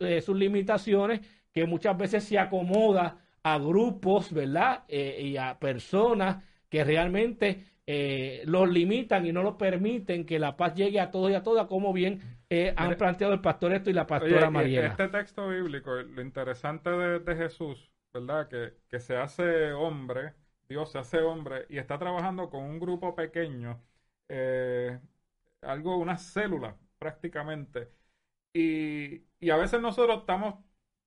eh, 0.00 0.20
sus 0.20 0.36
limitaciones, 0.36 1.20
que 1.52 1.66
muchas 1.66 1.96
veces 1.96 2.24
se 2.24 2.38
acomoda 2.38 3.24
a 3.42 3.58
grupos, 3.58 4.32
¿verdad? 4.32 4.84
Eh, 4.88 5.20
y 5.22 5.36
a 5.36 5.58
personas 5.58 6.44
que 6.68 6.84
realmente 6.84 7.66
eh, 7.86 8.42
los 8.46 8.68
limitan 8.68 9.26
y 9.26 9.32
no 9.32 9.42
los 9.42 9.56
permiten 9.56 10.24
que 10.24 10.38
la 10.38 10.56
paz 10.56 10.74
llegue 10.74 11.00
a 11.00 11.10
todos 11.10 11.30
y 11.30 11.34
a 11.34 11.42
todas, 11.42 11.66
como 11.66 11.92
bien 11.92 12.20
eh, 12.48 12.74
han 12.76 12.96
planteado 12.96 13.32
el 13.32 13.40
pastor 13.40 13.72
esto 13.72 13.90
y 13.90 13.92
la 13.92 14.06
pastora 14.06 14.50
María. 14.50 14.86
Este 14.86 15.08
texto 15.08 15.48
bíblico, 15.48 15.94
lo 15.94 16.22
interesante 16.22 16.90
de, 16.90 17.36
Jesús, 17.36 17.90
¿verdad? 18.12 18.48
Que, 18.48 18.74
que, 18.88 19.00
se 19.00 19.16
hace 19.16 19.72
hombre, 19.72 20.34
Dios 20.68 20.92
se 20.92 20.98
hace 20.98 21.18
hombre 21.18 21.66
y 21.68 21.78
está 21.78 21.98
trabajando 21.98 22.50
con 22.50 22.62
un 22.62 22.78
grupo 22.78 23.14
pequeño, 23.14 23.82
algo, 25.62 25.96
una 25.96 26.16
célula 26.16 26.76
prácticamente. 26.98 27.88
Y, 28.52 29.22
y 29.38 29.50
a 29.50 29.56
veces 29.56 29.80
nosotros 29.80 30.18
estamos 30.18 30.56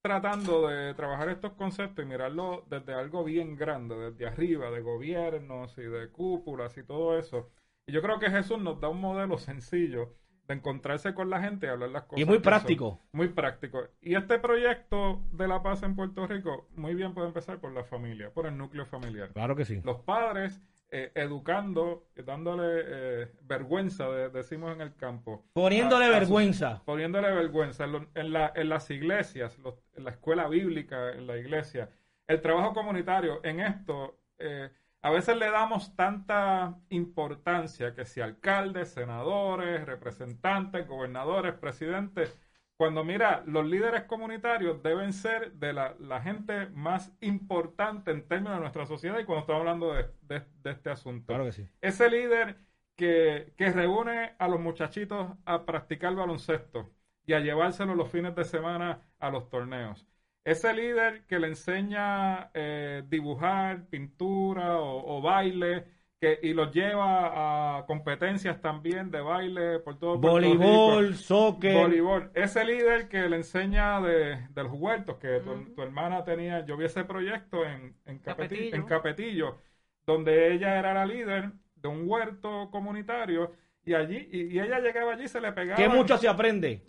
tratando 0.04 0.68
de 0.68 0.94
trabajar 0.96 1.30
estos 1.30 1.54
conceptos 1.54 2.04
y 2.04 2.08
mirarlo 2.08 2.66
desde 2.70 2.94
algo 2.94 3.24
bien 3.24 3.56
grande, 3.56 3.96
desde 3.96 4.28
arriba, 4.28 4.70
de 4.70 4.82
gobiernos 4.82 5.78
y 5.78 5.84
de 5.84 6.10
cúpulas 6.12 6.78
y 6.78 6.84
todo 6.84 7.18
eso. 7.18 7.50
Y 7.88 7.94
yo 7.94 8.02
creo 8.02 8.20
que 8.20 8.30
Jesús 8.30 8.60
nos 8.60 8.82
da 8.82 8.90
un 8.90 9.00
modelo 9.00 9.38
sencillo 9.38 10.14
de 10.48 10.56
encontrarse 10.56 11.14
con 11.14 11.30
la 11.30 11.42
gente 11.42 11.68
y 11.68 11.70
hablar 11.70 11.90
las 11.90 12.04
cosas. 12.04 12.20
Y 12.20 12.26
muy 12.26 12.36
son. 12.36 12.44
práctico. 12.44 13.00
Muy 13.14 13.30
práctico. 13.30 13.82
Y 14.02 14.16
este 14.16 14.40
proyecto 14.40 15.22
de 15.32 15.48
la 15.48 15.64
paz 15.64 15.84
en 15.84 15.96
Puerto 15.96 16.28
Rico, 16.28 16.68
muy 16.76 16.96
bien 16.96 17.14
puede 17.14 17.28
empezar 17.28 17.62
por 17.62 17.72
la 17.72 17.86
familia, 17.86 18.30
por 18.30 18.46
el 18.46 18.58
núcleo 18.58 18.86
familiar. 18.86 19.30
Claro 19.32 19.56
que 19.56 19.64
sí. 19.64 19.80
Los 19.86 20.02
padres 20.02 20.62
eh, 20.96 21.12
educando, 21.16 22.08
dándole 22.16 22.66
eh, 22.86 23.32
vergüenza, 23.42 24.08
de- 24.10 24.30
decimos 24.30 24.74
en 24.76 24.82
el 24.82 24.96
campo. 24.96 25.44
Poniéndole 25.54 26.06
a- 26.06 26.10
a 26.10 26.12
sus- 26.12 26.20
vergüenza. 26.20 26.84
poniéndole 26.86 27.32
vergüenza 27.32 27.86
en, 27.86 27.92
lo- 27.94 28.08
en 28.14 28.32
la- 28.32 28.52
en 28.56 28.70
las 28.70 28.90
iglesias, 28.92 29.58
los- 29.58 29.82
en 29.96 30.04
la 30.04 30.12
escuela 30.12 30.48
bíblica, 30.48 31.12
en 31.14 31.26
la 31.26 31.38
iglesia, 31.38 31.90
el 32.28 32.42
trabajo 32.42 32.74
comunitario, 32.74 33.40
en 33.44 33.60
esto, 33.60 34.20
eh, 34.38 34.70
a 35.02 35.10
veces 35.10 35.36
le 35.36 35.50
damos 35.50 35.96
tanta 35.96 36.76
importancia 36.90 37.94
que 37.96 38.06
si 38.06 38.22
alcaldes, 38.22 38.90
senadores, 38.94 39.86
representantes, 39.86 40.88
gobernadores, 40.88 41.54
presidentes, 41.56 42.38
cuando 42.78 43.04
mira, 43.04 43.44
los 43.46 43.66
líderes 43.66 44.04
comunitarios 44.04 44.82
deben 44.84 45.14
ser 45.14 45.54
de 45.54 45.74
la, 45.74 45.96
la 46.00 46.22
gente 46.22 46.68
más 46.70 47.12
importante 47.22 48.12
en 48.12 48.28
términos 48.28 48.56
de 48.56 48.62
nuestra 48.62 48.86
sociedad 48.86 49.20
y 49.20 49.26
cuando 49.26 49.42
estamos 49.42 49.60
hablando 49.62 49.94
de, 49.94 50.10
de- 50.24 50.46
de 50.64 50.72
este 50.72 50.90
asunto 50.90 51.28
Claro 51.34 51.46
que 51.46 51.52
sí. 51.52 51.68
ese 51.82 52.10
líder 52.10 52.58
que, 52.96 53.54
que 53.58 53.72
reúne 53.72 54.36
a 54.40 54.48
los 54.48 54.60
muchachitos 54.60 55.32
a 55.46 55.66
practicar 55.66 56.16
baloncesto 56.16 56.92
y 57.26 57.34
a 57.34 57.40
llevárselo 57.40 57.96
los 57.96 58.10
fines 58.12 58.36
de 58.36 58.44
semana 58.46 59.02
a 59.20 59.30
los 59.30 59.50
torneos. 59.50 60.06
Ese 60.44 60.74
líder 60.74 61.26
que 61.26 61.40
le 61.40 61.48
enseña 61.48 62.52
eh, 62.54 63.04
dibujar, 63.08 63.86
pintura 63.88 64.78
o, 64.80 65.18
o 65.18 65.22
baile 65.22 65.86
que, 66.24 66.40
y 66.42 66.54
los 66.54 66.72
lleva 66.72 67.80
a 67.80 67.86
competencias 67.86 68.62
también 68.62 69.12
de 69.12 69.22
baile 69.22 69.80
por 69.80 70.00
todo 70.00 70.20
Puerto 70.22 70.32
Voleibol, 70.32 71.08
Rico. 71.10 71.18
soccer. 71.18 71.74
Voleibol. 71.74 72.32
Ese 72.34 72.64
líder 72.66 73.10
que 73.10 73.28
le 73.30 73.36
enseña 73.38 74.00
de, 74.02 74.48
de 74.50 74.64
los 74.64 74.72
huertos, 74.74 75.18
que 75.18 75.40
tu, 75.42 75.74
tu 75.76 75.82
hermana 75.82 76.24
tenía, 76.24 76.66
yo 76.66 76.78
vi 76.78 76.86
ese 76.86 77.04
proyecto 77.04 77.66
en, 77.66 77.96
en, 78.06 78.22
Capeti- 78.22 78.24
Capetillo. 78.24 78.76
en 78.76 78.84
Capetillo, 78.84 79.62
donde 80.06 80.54
ella 80.54 80.80
era 80.80 80.94
la 80.94 81.06
líder 81.06 81.52
de 81.76 81.88
un 81.90 82.04
huerto 82.10 82.70
comunitario 82.72 83.52
y 83.86 83.94
allí, 83.94 84.30
y, 84.32 84.56
y 84.56 84.60
ella 84.60 84.80
llegaba 84.80 85.14
allí 85.14 85.26
y 85.26 85.28
se 85.28 85.42
le 85.42 85.52
pegaba. 85.52 85.76
Que 85.76 85.90
mucho 85.90 86.18
se 86.18 86.28
aprende. 86.30 86.84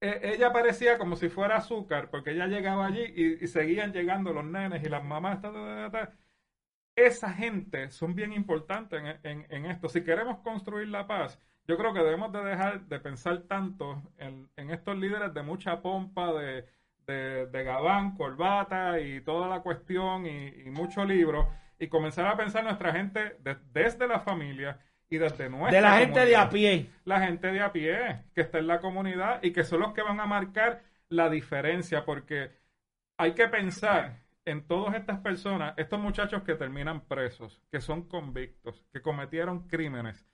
Eh, 0.00 0.34
ella 0.34 0.52
parecía 0.52 0.98
como 0.98 1.16
si 1.16 1.28
fuera 1.30 1.56
azúcar, 1.56 2.10
porque 2.10 2.32
ella 2.32 2.46
llegaba 2.46 2.86
allí 2.86 3.02
y, 3.16 3.44
y 3.44 3.46
seguían 3.48 3.92
llegando 3.92 4.32
los 4.32 4.44
nenes 4.44 4.82
y 4.84 4.88
las 4.88 5.02
mamás. 5.04 5.40
ta, 5.40 5.52
ta, 5.52 5.90
ta, 5.90 6.06
ta. 6.06 6.18
Esa 6.96 7.32
gente 7.32 7.90
son 7.90 8.14
bien 8.14 8.32
importantes 8.32 9.00
en, 9.02 9.18
en- 9.30 9.46
en 9.50 9.66
esto. 9.66 9.88
Si 9.88 10.02
queremos 10.04 10.38
construir 10.38 10.88
la 10.88 11.06
paz, 11.06 11.40
yo 11.66 11.76
creo 11.76 11.92
que 11.92 12.00
debemos 12.00 12.30
de 12.32 12.44
dejar 12.44 12.82
de 12.86 13.00
pensar 13.00 13.42
tanto 13.48 14.02
en, 14.18 14.48
en 14.56 14.70
estos 14.70 14.96
líderes 14.96 15.34
de 15.34 15.42
mucha 15.42 15.80
pompa, 15.82 16.32
de, 16.32 16.64
de, 17.06 17.46
de 17.46 17.64
gabán, 17.64 18.14
corbata 18.16 19.00
y 19.00 19.20
toda 19.22 19.48
la 19.48 19.60
cuestión 19.60 20.26
y, 20.26 20.48
y 20.66 20.70
mucho 20.70 21.04
libro, 21.04 21.50
y 21.80 21.88
comenzar 21.88 22.26
a 22.26 22.36
pensar 22.36 22.62
nuestra 22.64 22.92
gente 22.92 23.36
de- 23.40 23.56
desde 23.72 24.06
la 24.06 24.20
familia 24.20 24.78
y 25.10 25.18
desde 25.18 25.48
nuestra 25.50 25.72
De 25.76 25.80
la 25.82 25.98
gente 25.98 26.24
de 26.24 26.36
a 26.36 26.48
pie. 26.48 26.90
la 27.04 27.20
gente 27.26 27.48
de 27.50 27.60
a 27.60 27.72
pie 27.72 28.22
que 28.34 28.42
está 28.42 28.58
en 28.58 28.68
la 28.68 28.80
comunidad 28.80 29.42
y 29.42 29.52
que 29.52 29.64
son 29.64 29.80
los 29.80 29.92
que 29.94 30.02
van 30.02 30.20
a 30.20 30.26
marcar 30.26 30.82
la 31.08 31.28
diferencia 31.28 32.04
porque 32.04 32.50
hay 33.18 33.32
que 33.34 33.48
pensar 33.48 34.23
en 34.46 34.66
todas 34.66 34.94
estas 34.94 35.20
personas, 35.20 35.74
estos 35.78 35.98
muchachos 36.00 36.42
que 36.42 36.54
terminan 36.54 37.02
presos, 37.06 37.62
que 37.70 37.80
son 37.80 38.08
convictos, 38.08 38.84
que 38.92 39.00
cometieron 39.02 39.66
crímenes. 39.68 40.26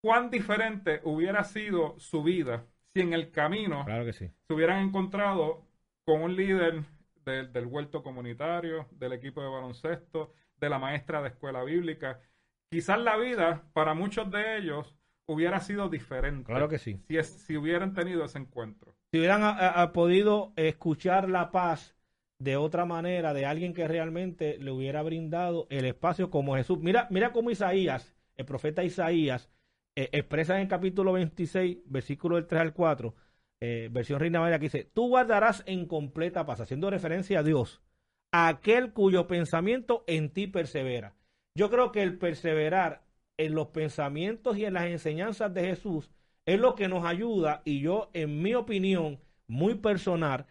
¿Cuán 0.00 0.30
diferente 0.30 1.00
hubiera 1.04 1.42
sido 1.44 1.98
su 1.98 2.22
vida 2.22 2.64
si 2.92 3.00
en 3.00 3.12
el 3.12 3.30
camino 3.30 3.84
Claro 3.84 4.04
que 4.04 4.12
sí. 4.12 4.30
se 4.46 4.54
hubieran 4.54 4.86
encontrado 4.86 5.64
con 6.04 6.22
un 6.22 6.36
líder 6.36 6.84
del, 7.24 7.52
del 7.52 7.66
huerto 7.66 8.02
comunitario, 8.02 8.86
del 8.92 9.12
equipo 9.12 9.42
de 9.42 9.48
baloncesto, 9.48 10.32
de 10.56 10.68
la 10.70 10.78
maestra 10.78 11.20
de 11.20 11.28
escuela 11.28 11.64
bíblica. 11.64 12.20
Quizás 12.70 12.98
la 13.00 13.16
vida 13.16 13.64
para 13.72 13.94
muchos 13.94 14.30
de 14.30 14.58
ellos 14.58 14.94
hubiera 15.26 15.60
sido 15.60 15.88
diferente 15.88 16.46
Claro 16.46 16.68
que 16.68 16.78
sí. 16.78 17.00
si, 17.08 17.16
es- 17.18 17.28
si 17.42 17.56
hubieran 17.56 17.92
tenido 17.92 18.24
ese 18.24 18.38
encuentro. 18.38 18.94
Si 19.10 19.18
hubieran 19.18 19.42
a- 19.42 19.50
a- 19.50 19.82
a 19.82 19.92
podido 19.92 20.52
escuchar 20.56 21.28
la 21.28 21.50
paz 21.50 21.96
de 22.38 22.56
otra 22.56 22.84
manera, 22.84 23.34
de 23.34 23.46
alguien 23.46 23.74
que 23.74 23.88
realmente 23.88 24.58
le 24.58 24.70
hubiera 24.70 25.02
brindado 25.02 25.66
el 25.70 25.84
espacio 25.84 26.30
como 26.30 26.56
Jesús. 26.56 26.78
Mira, 26.80 27.08
mira 27.10 27.32
cómo 27.32 27.50
Isaías, 27.50 28.14
el 28.36 28.44
profeta 28.44 28.84
Isaías, 28.84 29.50
eh, 29.96 30.08
expresa 30.12 30.54
en 30.54 30.62
el 30.62 30.68
capítulo 30.68 31.12
26, 31.12 31.78
versículo 31.86 32.36
del 32.36 32.46
3 32.46 32.62
al 32.62 32.72
4, 32.72 33.14
eh, 33.60 33.88
versión 33.90 34.20
Reina 34.20 34.40
María, 34.40 34.58
que 34.58 34.66
dice, 34.66 34.84
tú 34.84 35.08
guardarás 35.08 35.64
en 35.66 35.86
completa 35.86 36.46
paz, 36.46 36.60
haciendo 36.60 36.90
referencia 36.90 37.40
a 37.40 37.42
Dios, 37.42 37.82
a 38.30 38.46
aquel 38.48 38.92
cuyo 38.92 39.26
pensamiento 39.26 40.04
en 40.06 40.32
ti 40.32 40.46
persevera. 40.46 41.16
Yo 41.56 41.70
creo 41.70 41.90
que 41.90 42.02
el 42.02 42.18
perseverar 42.18 43.02
en 43.36 43.54
los 43.54 43.68
pensamientos 43.68 44.56
y 44.56 44.64
en 44.64 44.74
las 44.74 44.84
enseñanzas 44.84 45.52
de 45.52 45.64
Jesús 45.64 46.10
es 46.46 46.60
lo 46.60 46.76
que 46.76 46.88
nos 46.88 47.04
ayuda 47.04 47.62
y 47.64 47.80
yo, 47.80 48.10
en 48.12 48.42
mi 48.42 48.54
opinión 48.54 49.20
muy 49.48 49.74
personal, 49.74 50.46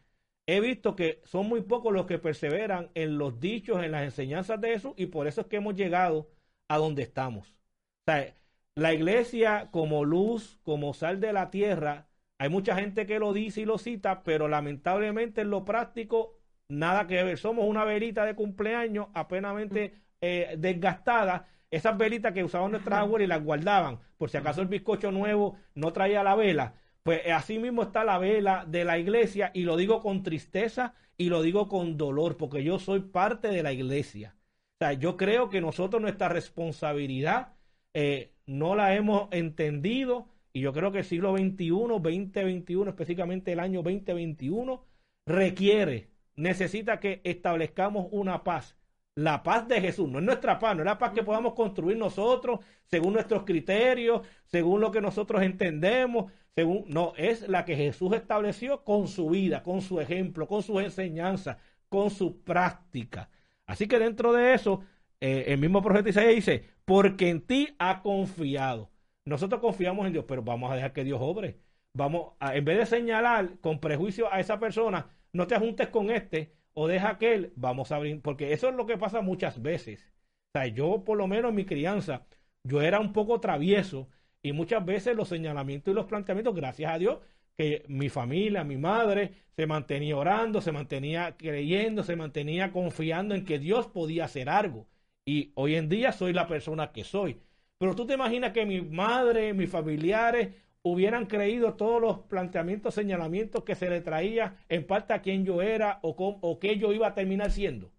he 0.48 0.62
visto 0.62 0.96
que 0.96 1.22
son 1.26 1.48
muy 1.48 1.62
pocos 1.62 1.94
los 1.94 2.06
que 2.08 2.20
perseveran 2.20 2.90
en 2.96 3.18
los 3.18 3.40
dichos, 3.40 3.84
en 3.84 3.92
las 3.92 4.04
enseñanzas 4.04 4.60
de 4.62 4.70
Jesús 4.70 4.94
y 4.98 5.08
por 5.08 5.28
eso 5.28 5.42
es 5.42 5.48
que 5.48 5.58
hemos 5.58 5.76
llegado 5.76 6.30
a 6.70 6.78
donde 6.78 7.04
estamos. 7.04 7.50
O 7.50 8.12
sea, 8.12 8.34
la 8.76 8.94
iglesia 8.94 9.70
como 9.72 10.06
luz, 10.06 10.60
como 10.64 10.94
sal 10.94 11.20
de 11.20 11.34
la 11.34 11.52
tierra, 11.52 12.08
hay 12.40 12.50
mucha 12.50 12.76
gente 12.76 13.06
que 13.06 13.20
lo 13.20 13.34
dice 13.34 13.62
y 13.62 13.66
lo 13.66 13.78
cita, 13.78 14.24
pero 14.24 14.48
lamentablemente 14.48 15.42
en 15.42 15.50
lo 15.50 15.66
práctico 15.66 16.38
nada 16.70 17.08
que 17.08 17.24
ver. 17.24 17.38
Somos 17.38 17.66
una 17.68 17.84
velita 17.84 18.26
de 18.26 18.36
cumpleaños 18.36 19.08
apenamente 19.14 19.96
eh, 20.22 20.56
desgastada. 20.58 21.48
Esas 21.72 21.98
velitas 21.98 22.34
que 22.34 22.44
usaban 22.44 22.72
nuestras 22.72 23.00
abuelas 23.00 23.26
y 23.26 23.30
las 23.30 23.44
guardaban, 23.44 24.00
por 24.18 24.30
si 24.30 24.38
acaso 24.38 24.62
el 24.62 24.68
bizcocho 24.68 25.12
nuevo 25.12 25.58
no 25.76 25.92
traía 25.92 26.24
la 26.24 26.36
vela. 26.36 26.76
Pues 27.08 27.22
eh, 27.26 27.32
así 27.32 27.58
mismo 27.58 27.84
está 27.84 28.04
la 28.04 28.18
vela 28.18 28.66
de 28.68 28.84
la 28.84 29.00
iglesia 29.00 29.50
y 29.54 29.62
lo 29.62 29.78
digo 29.78 30.02
con 30.02 30.24
tristeza 30.24 30.94
y 31.16 31.30
lo 31.30 31.42
digo 31.42 31.70
con 31.70 31.96
dolor, 31.96 32.36
porque 32.36 32.66
yo 32.66 32.80
soy 32.80 33.00
parte 33.00 33.48
de 33.48 33.64
la 33.64 33.72
iglesia. 33.72 34.36
O 34.74 34.78
sea, 34.80 34.92
yo 34.92 35.16
creo 35.16 35.50
que 35.50 35.62
nosotros 35.62 36.02
nuestra 36.02 36.28
responsabilidad 36.28 37.54
eh, 37.94 38.34
no 38.46 38.76
la 38.76 38.94
hemos 38.94 39.30
entendido 39.32 40.28
y 40.52 40.60
yo 40.60 40.74
creo 40.74 40.92
que 40.92 40.98
el 40.98 41.06
siglo 41.06 41.32
XXI, 41.38 41.70
2021, 41.70 42.90
específicamente 42.90 43.54
el 43.54 43.62
año 43.62 43.84
2021, 43.84 44.84
requiere, 45.26 46.10
necesita 46.36 47.00
que 47.00 47.22
establezcamos 47.24 48.08
una 48.12 48.44
paz. 48.44 48.76
La 49.18 49.42
paz 49.42 49.68
de 49.68 49.82
Jesús, 49.82 50.08
no 50.08 50.20
es 50.20 50.26
nuestra 50.26 50.60
paz, 50.60 50.76
no 50.76 50.84
es 50.84 50.86
la 50.86 51.00
paz 51.00 51.12
que 51.12 51.24
podamos 51.24 51.56
construir 51.56 51.98
nosotros 51.98 52.60
según 52.86 53.14
nuestros 53.14 53.46
criterios, 53.46 54.22
según 54.46 54.80
lo 54.80 54.92
que 54.92 55.02
nosotros 55.02 55.42
entendemos, 55.42 56.32
según 56.54 56.86
no, 56.88 57.14
es 57.18 57.48
la 57.48 57.66
que 57.66 57.76
Jesús 57.76 58.14
estableció 58.14 58.84
con 58.84 59.08
su 59.08 59.30
vida, 59.32 59.64
con 59.64 59.82
su 59.82 60.00
ejemplo, 60.00 60.48
con 60.48 60.62
sus 60.62 60.84
enseñanzas, 60.84 61.58
con 61.90 62.12
su 62.12 62.44
práctica. 62.44 63.32
Así 63.66 63.88
que 63.88 63.98
dentro 63.98 64.34
de 64.34 64.54
eso, 64.54 64.84
eh, 65.20 65.46
el 65.48 65.58
mismo 65.58 65.82
profeta 65.82 66.10
Isaías 66.10 66.36
dice, 66.36 66.66
porque 66.86 67.30
en 67.30 67.42
ti 67.42 67.76
ha 67.80 68.04
confiado. 68.04 68.92
Nosotros 69.26 69.62
confiamos 69.62 70.06
en 70.06 70.14
Dios, 70.14 70.26
pero 70.28 70.44
vamos 70.44 70.72
a 70.72 70.76
dejar 70.76 70.94
que 70.94 71.04
Dios 71.04 71.18
obre. 71.20 71.58
Vamos 71.92 72.34
a, 72.40 72.56
en 72.56 72.64
vez 72.66 72.78
de 72.78 72.86
señalar 72.86 73.58
con 73.62 73.80
prejuicio 73.80 74.32
a 74.32 74.40
esa 74.40 74.60
persona, 74.60 75.08
no 75.34 75.48
te 75.48 75.58
juntes 75.58 75.88
con 75.88 76.12
este 76.12 76.54
o 76.80 76.88
deja 76.88 77.10
aquel, 77.10 77.54
vamos 77.56 77.92
a 77.92 77.96
abrir, 77.96 78.22
porque 78.22 78.54
eso 78.54 78.70
es 78.70 78.76
lo 78.76 78.86
que 78.86 79.00
pasa 79.00 79.22
muchas 79.22 79.64
veces. 79.64 80.14
O 80.50 80.60
sea, 80.60 80.68
yo 80.68 81.04
por 81.04 81.18
lo 81.18 81.28
menos 81.28 81.50
en 81.50 81.56
mi 81.56 81.66
crianza, 81.66 82.28
yo 82.64 82.84
era 82.84 83.00
un 83.00 83.14
poco 83.14 83.40
travieso 83.40 84.10
y 84.44 84.52
muchas 84.54 84.86
veces 84.86 85.16
los 85.16 85.28
señalamientos 85.28 85.92
y 85.92 85.96
los 85.96 86.06
planteamientos, 86.06 86.54
gracias 86.54 86.94
a 86.94 87.00
Dios, 87.00 87.18
que 87.58 87.84
mi 87.88 88.10
familia, 88.10 88.64
mi 88.64 88.78
madre, 88.78 89.34
se 89.56 89.66
mantenía 89.66 90.18
orando, 90.18 90.62
se 90.62 90.72
mantenía 90.72 91.36
creyendo, 91.36 92.04
se 92.04 92.16
mantenía 92.16 92.72
confiando 92.72 93.34
en 93.34 93.44
que 93.44 93.58
Dios 93.58 93.88
podía 93.88 94.26
hacer 94.26 94.48
algo. 94.48 94.88
Y 95.26 95.54
hoy 95.56 95.74
en 95.76 95.90
día 95.90 96.12
soy 96.12 96.32
la 96.32 96.48
persona 96.48 96.92
que 96.92 97.04
soy. 97.04 97.42
Pero 97.80 97.96
tú 97.96 98.06
te 98.06 98.14
imaginas 98.14 98.52
que 98.54 98.68
mi 98.68 98.82
madre, 98.82 99.52
mis 99.56 99.72
familiares 99.72 100.50
hubieran 100.92 101.26
creído 101.28 101.76
todos 101.76 102.02
los 102.02 102.20
planteamientos, 102.20 102.96
señalamientos 102.96 103.64
que 103.64 103.76
se 103.76 103.90
le 103.90 104.02
traía 104.02 104.58
en 104.70 104.86
parte 104.88 105.14
a 105.14 105.22
quién 105.22 105.46
yo 105.46 105.62
era 105.62 106.00
o, 106.02 106.16
con, 106.16 106.38
o 106.42 106.60
qué 106.60 106.78
yo 106.78 106.94
iba 106.94 107.08
a 107.08 107.16
terminar 107.16 107.52
siendo. 107.52 107.92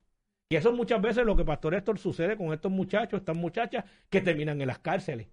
Y 0.51 0.57
eso 0.57 0.73
muchas 0.73 1.03
veces 1.03 1.25
lo 1.27 1.37
que 1.37 1.45
Pastor 1.45 1.75
Héctor 1.75 1.99
sucede 1.99 2.37
con 2.37 2.53
estos 2.53 2.73
muchachos, 2.73 3.21
estas 3.21 3.37
muchachas 3.37 3.85
que 4.11 4.21
terminan 4.21 4.61
en 4.61 4.69
las 4.69 4.79
cárceles. 4.79 5.29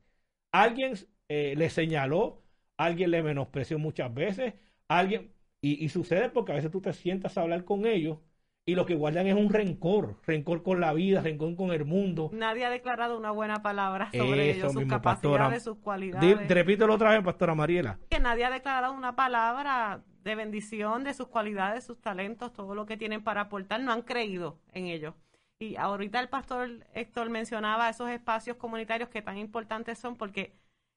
Alguien 0.51 0.93
eh, 1.29 1.55
le 1.57 1.69
señaló, 1.69 2.43
alguien 2.77 3.11
le 3.11 3.23
menospreció 3.23 3.79
muchas 3.79 4.13
veces, 4.13 4.53
alguien, 4.87 5.33
y, 5.61 5.83
y 5.85 5.89
sucede 5.89 6.29
porque 6.29 6.51
a 6.53 6.55
veces 6.55 6.71
tú 6.71 6.81
te 6.81 6.93
sientas 6.93 7.37
a 7.37 7.41
hablar 7.41 7.65
con 7.65 7.85
ellos 7.85 8.19
y 8.67 8.73
lo 8.73 8.85
que 8.85 8.95
guardan 8.95 9.27
es 9.27 9.35
un 9.35 9.49
rencor, 9.49 10.15
rencor 10.25 10.63
con 10.63 10.79
la 10.79 10.91
vida, 10.93 11.21
rencor 11.21 11.55
con 11.55 11.71
el 11.71 11.85
mundo. 11.85 12.31
Nadie 12.33 12.65
ha 12.65 12.69
declarado 12.71 13.15
una 13.17 13.29
buena 13.29 13.61
palabra 13.61 14.09
sobre 14.11 14.51
ellos, 14.51 14.73
sus 14.73 14.85
capacidades, 14.85 15.63
sus 15.63 15.77
cualidades. 15.77 16.47
repítelo 16.49 16.95
otra 16.95 17.11
vez, 17.11 17.23
pastora 17.23 17.53
Mariela. 17.53 17.99
Que 18.09 18.19
nadie 18.19 18.43
ha 18.43 18.49
declarado 18.49 18.93
una 18.93 19.15
palabra 19.15 20.03
de 20.23 20.33
bendición 20.33 21.03
de 21.03 21.13
sus 21.13 21.27
cualidades, 21.27 21.83
sus 21.83 22.01
talentos, 22.01 22.51
todo 22.53 22.73
lo 22.73 22.87
que 22.87 22.97
tienen 22.97 23.23
para 23.23 23.41
aportar, 23.41 23.79
no 23.81 23.91
han 23.91 24.01
creído 24.01 24.57
en 24.73 24.87
ellos. 24.87 25.13
Y 25.59 25.75
ahorita 25.75 26.19
el 26.19 26.27
pastor 26.27 26.85
Héctor 26.95 27.29
mencionaba 27.29 27.87
esos 27.87 28.09
espacios 28.09 28.57
comunitarios 28.57 29.09
que 29.09 29.21
tan 29.21 29.37
importantes 29.37 29.99
son 29.99 30.15
porque 30.15 30.53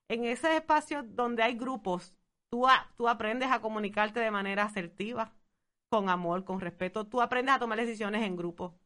en 0.09 0.25
ese 0.25 0.57
espacio 0.57 1.03
donde 1.03 1.43
hay 1.43 1.55
grupos, 1.55 2.15
tú, 2.51 2.67
tú 2.97 3.09
aprendes 3.09 3.51
a 3.51 3.61
comunicarte 3.61 4.21
de 4.21 4.31
manera 4.31 4.65
asertiva, 4.65 5.33
con 5.89 6.09
amor, 6.09 6.45
con 6.45 6.61
respeto. 6.61 7.07
Tú 7.07 7.21
aprendes 7.21 7.55
a 7.55 7.59
tomar 7.59 7.79
decisiones 7.79 8.23
en 8.23 8.37
grupo. 8.37 8.79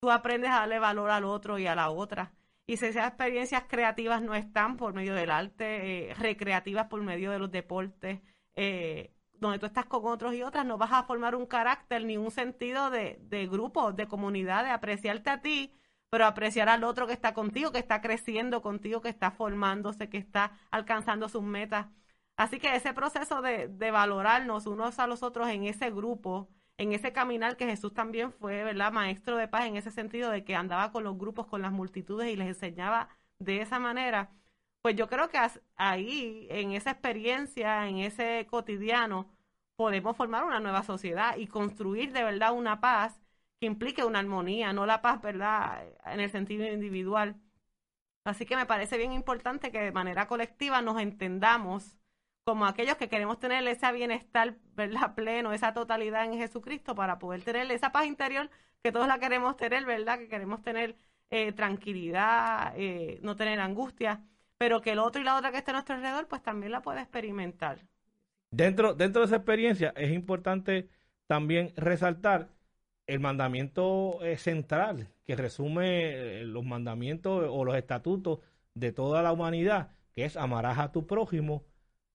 Tú 0.00 0.10
aprendes 0.10 0.50
a 0.50 0.60
darle 0.60 0.78
valor 0.78 1.10
al 1.10 1.24
otro 1.24 1.58
y 1.58 1.66
a 1.66 1.74
la 1.74 1.90
otra. 1.90 2.32
Y 2.66 2.76
si 2.76 2.86
esas 2.86 3.08
experiencias 3.08 3.64
creativas 3.68 4.22
no 4.22 4.34
están 4.34 4.76
por 4.76 4.94
medio 4.94 5.14
del 5.14 5.30
arte, 5.30 6.10
eh, 6.10 6.14
recreativas 6.14 6.86
por 6.86 7.02
medio 7.02 7.32
de 7.32 7.38
los 7.38 7.50
deportes, 7.50 8.20
eh, 8.54 9.12
donde 9.32 9.58
tú 9.58 9.66
estás 9.66 9.86
con 9.86 10.06
otros 10.06 10.34
y 10.34 10.42
otras, 10.42 10.64
no 10.64 10.78
vas 10.78 10.92
a 10.92 11.02
formar 11.02 11.34
un 11.34 11.46
carácter 11.46 12.04
ni 12.04 12.16
un 12.16 12.30
sentido 12.30 12.90
de, 12.90 13.18
de 13.22 13.46
grupo, 13.46 13.92
de 13.92 14.06
comunidad, 14.06 14.64
de 14.64 14.70
apreciarte 14.70 15.30
a 15.30 15.40
ti, 15.42 15.74
pero 16.10 16.26
apreciar 16.26 16.68
al 16.68 16.84
otro 16.84 17.06
que 17.06 17.12
está 17.12 17.34
contigo, 17.34 17.72
que 17.72 17.78
está 17.78 18.00
creciendo 18.00 18.62
contigo, 18.62 19.00
que 19.00 19.08
está 19.08 19.30
formándose, 19.30 20.08
que 20.08 20.18
está 20.18 20.52
alcanzando 20.70 21.28
sus 21.28 21.42
metas. 21.42 21.86
Así 22.40 22.58
que 22.58 22.74
ese 22.74 22.94
proceso 22.94 23.42
de, 23.42 23.68
valorarnos 23.90 24.66
unos 24.66 24.98
a 24.98 25.06
los 25.06 25.22
otros 25.22 25.48
en 25.50 25.64
ese 25.64 25.90
grupo, 25.90 26.48
en 26.78 26.92
ese 26.94 27.12
caminar 27.12 27.58
que 27.58 27.66
Jesús 27.66 27.92
también 27.92 28.32
fue, 28.32 28.64
¿verdad? 28.64 28.92
Maestro 28.92 29.36
de 29.36 29.46
paz 29.46 29.66
en 29.66 29.76
ese 29.76 29.90
sentido 29.90 30.30
de 30.30 30.42
que 30.42 30.54
andaba 30.56 30.90
con 30.90 31.04
los 31.04 31.18
grupos, 31.18 31.46
con 31.46 31.60
las 31.60 31.70
multitudes 31.72 32.32
y 32.32 32.36
les 32.36 32.48
enseñaba 32.48 33.10
de 33.38 33.60
esa 33.60 33.78
manera. 33.78 34.30
Pues 34.80 34.96
yo 34.96 35.06
creo 35.08 35.28
que 35.28 35.38
ahí, 35.76 36.46
en 36.50 36.72
esa 36.72 36.92
experiencia, 36.92 37.86
en 37.88 37.98
ese 37.98 38.46
cotidiano, 38.50 39.30
podemos 39.76 40.16
formar 40.16 40.44
una 40.44 40.60
nueva 40.60 40.82
sociedad 40.82 41.36
y 41.36 41.46
construir 41.46 42.12
de 42.12 42.24
verdad 42.24 42.54
una 42.54 42.80
paz 42.80 43.20
que 43.60 43.66
implique 43.66 44.02
una 44.04 44.20
armonía, 44.20 44.72
no 44.72 44.86
la 44.86 45.02
paz, 45.02 45.20
¿verdad? 45.20 45.84
En 46.06 46.20
el 46.20 46.30
sentido 46.30 46.66
individual. 46.66 47.36
Así 48.24 48.46
que 48.46 48.56
me 48.56 48.66
parece 48.66 48.96
bien 48.96 49.12
importante 49.12 49.70
que 49.70 49.80
de 49.80 49.92
manera 49.92 50.26
colectiva 50.26 50.80
nos 50.82 51.00
entendamos 51.00 51.99
como 52.44 52.66
aquellos 52.66 52.96
que 52.96 53.08
queremos 53.08 53.38
tener 53.38 53.66
ese 53.66 53.90
bienestar 53.92 54.56
¿verdad? 54.74 55.14
pleno, 55.16 55.52
esa 55.52 55.72
totalidad 55.72 56.24
en 56.24 56.38
Jesucristo 56.38 56.94
para 56.94 57.18
poder 57.18 57.42
tener 57.42 57.70
esa 57.70 57.92
paz 57.92 58.06
interior 58.06 58.50
que 58.82 58.92
todos 58.92 59.06
la 59.06 59.18
queremos 59.18 59.56
tener, 59.56 59.84
¿verdad? 59.84 60.18
Que 60.18 60.28
queremos 60.28 60.62
tener 60.62 60.96
eh, 61.30 61.52
tranquilidad, 61.52 62.72
eh, 62.76 63.18
no 63.22 63.36
tener 63.36 63.60
angustia, 63.60 64.24
pero 64.58 64.80
que 64.80 64.92
el 64.92 64.98
otro 64.98 65.20
y 65.20 65.24
la 65.24 65.36
otra 65.36 65.52
que 65.52 65.58
esté 65.58 65.70
a 65.70 65.74
nuestro 65.74 65.96
alrededor, 65.96 66.26
pues 66.28 66.42
también 66.42 66.72
la 66.72 66.82
puede 66.82 67.00
experimentar. 67.00 67.86
Dentro, 68.50 68.94
dentro 68.94 69.20
de 69.20 69.26
esa 69.26 69.36
experiencia 69.36 69.92
es 69.96 70.10
importante 70.12 70.88
también 71.26 71.72
resaltar 71.76 72.48
el 73.06 73.20
mandamiento 73.20 74.18
eh, 74.22 74.38
central 74.38 75.08
que 75.24 75.36
resume 75.36 76.44
los 76.44 76.64
mandamientos 76.64 77.46
o 77.48 77.64
los 77.64 77.76
estatutos 77.76 78.40
de 78.74 78.92
toda 78.92 79.22
la 79.22 79.32
humanidad, 79.32 79.92
que 80.12 80.24
es 80.24 80.36
amarás 80.36 80.78
a 80.78 80.90
tu 80.90 81.06
prójimo 81.06 81.64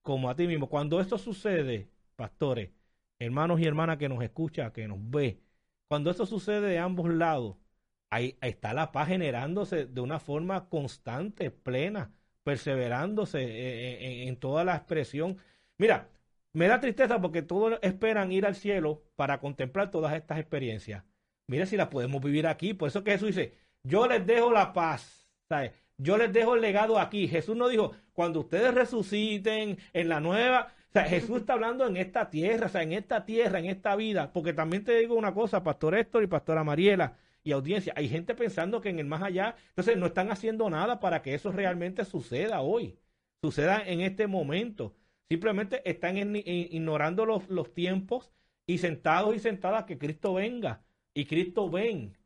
como 0.06 0.30
a 0.30 0.36
ti 0.36 0.46
mismo. 0.46 0.68
Cuando 0.68 1.00
esto 1.00 1.18
sucede, 1.18 1.90
pastores, 2.14 2.70
hermanos 3.18 3.60
y 3.60 3.66
hermanas 3.66 3.98
que 3.98 4.08
nos 4.08 4.22
escucha, 4.22 4.72
que 4.72 4.86
nos 4.86 4.98
ve, 5.10 5.40
cuando 5.88 6.10
esto 6.10 6.26
sucede 6.26 6.68
de 6.68 6.78
ambos 6.78 7.12
lados, 7.12 7.56
ahí, 8.10 8.38
está 8.40 8.72
la 8.72 8.92
paz 8.92 9.08
generándose 9.08 9.86
de 9.86 10.00
una 10.00 10.20
forma 10.20 10.68
constante, 10.68 11.50
plena, 11.50 12.12
perseverándose 12.44 13.42
eh, 13.42 14.24
eh, 14.24 14.28
en, 14.28 14.36
toda 14.36 14.64
la 14.64 14.76
expresión. 14.76 15.38
Mira, 15.76 16.08
me 16.52 16.68
da 16.68 16.80
tristeza 16.80 17.20
porque 17.20 17.42
todos 17.42 17.78
esperan 17.82 18.30
ir 18.30 18.46
al 18.46 18.54
cielo 18.54 19.02
para 19.16 19.40
contemplar 19.40 19.90
todas 19.90 20.14
estas 20.14 20.38
experiencias. 20.38 21.04
Mira 21.48 21.66
si 21.66 21.76
las 21.76 21.88
podemos 21.88 22.22
vivir 22.22 22.46
aquí. 22.46 22.74
Por 22.74 22.88
eso 22.88 23.02
que 23.02 23.12
Jesús 23.12 23.28
dice, 23.34 23.54
yo 23.82 24.06
les 24.06 24.24
dejo 24.24 24.52
la 24.52 24.72
paz. 24.72 25.28
¿sabes? 25.48 25.72
Yo 25.98 26.18
les 26.18 26.32
dejo 26.32 26.54
el 26.54 26.60
legado 26.60 26.98
aquí. 26.98 27.28
Jesús 27.28 27.56
no 27.56 27.68
dijo, 27.68 27.92
cuando 28.12 28.40
ustedes 28.40 28.74
resuciten 28.74 29.78
en 29.92 30.08
la 30.08 30.20
nueva, 30.20 30.74
o 30.90 30.92
sea, 30.92 31.04
Jesús 31.04 31.38
está 31.40 31.54
hablando 31.54 31.86
en 31.86 31.96
esta 31.96 32.30
tierra, 32.30 32.66
o 32.66 32.68
sea, 32.68 32.82
en 32.82 32.92
esta 32.92 33.24
tierra, 33.24 33.58
en 33.58 33.66
esta 33.66 33.96
vida, 33.96 34.32
porque 34.32 34.52
también 34.52 34.84
te 34.84 34.96
digo 34.96 35.14
una 35.14 35.34
cosa, 35.34 35.62
Pastor 35.62 35.94
Héctor 35.94 36.22
y 36.22 36.26
Pastora 36.26 36.64
Mariela 36.64 37.18
y 37.42 37.52
audiencia, 37.52 37.92
hay 37.96 38.08
gente 38.08 38.34
pensando 38.34 38.80
que 38.80 38.88
en 38.88 38.98
el 38.98 39.06
más 39.06 39.22
allá, 39.22 39.56
entonces 39.68 39.96
no 39.96 40.06
están 40.06 40.30
haciendo 40.30 40.68
nada 40.68 40.98
para 41.00 41.22
que 41.22 41.34
eso 41.34 41.52
realmente 41.52 42.04
suceda 42.04 42.60
hoy, 42.60 42.98
suceda 43.42 43.82
en 43.86 44.00
este 44.00 44.26
momento. 44.26 44.94
Simplemente 45.28 45.82
están 45.88 46.16
ignorando 46.16 47.26
los, 47.26 47.48
los 47.48 47.72
tiempos 47.74 48.32
y 48.66 48.78
sentados 48.78 49.34
y 49.34 49.38
sentadas 49.38 49.84
que 49.84 49.98
Cristo 49.98 50.34
venga 50.34 50.82
y 51.14 51.26
Cristo 51.26 51.70
ven. 51.70 52.16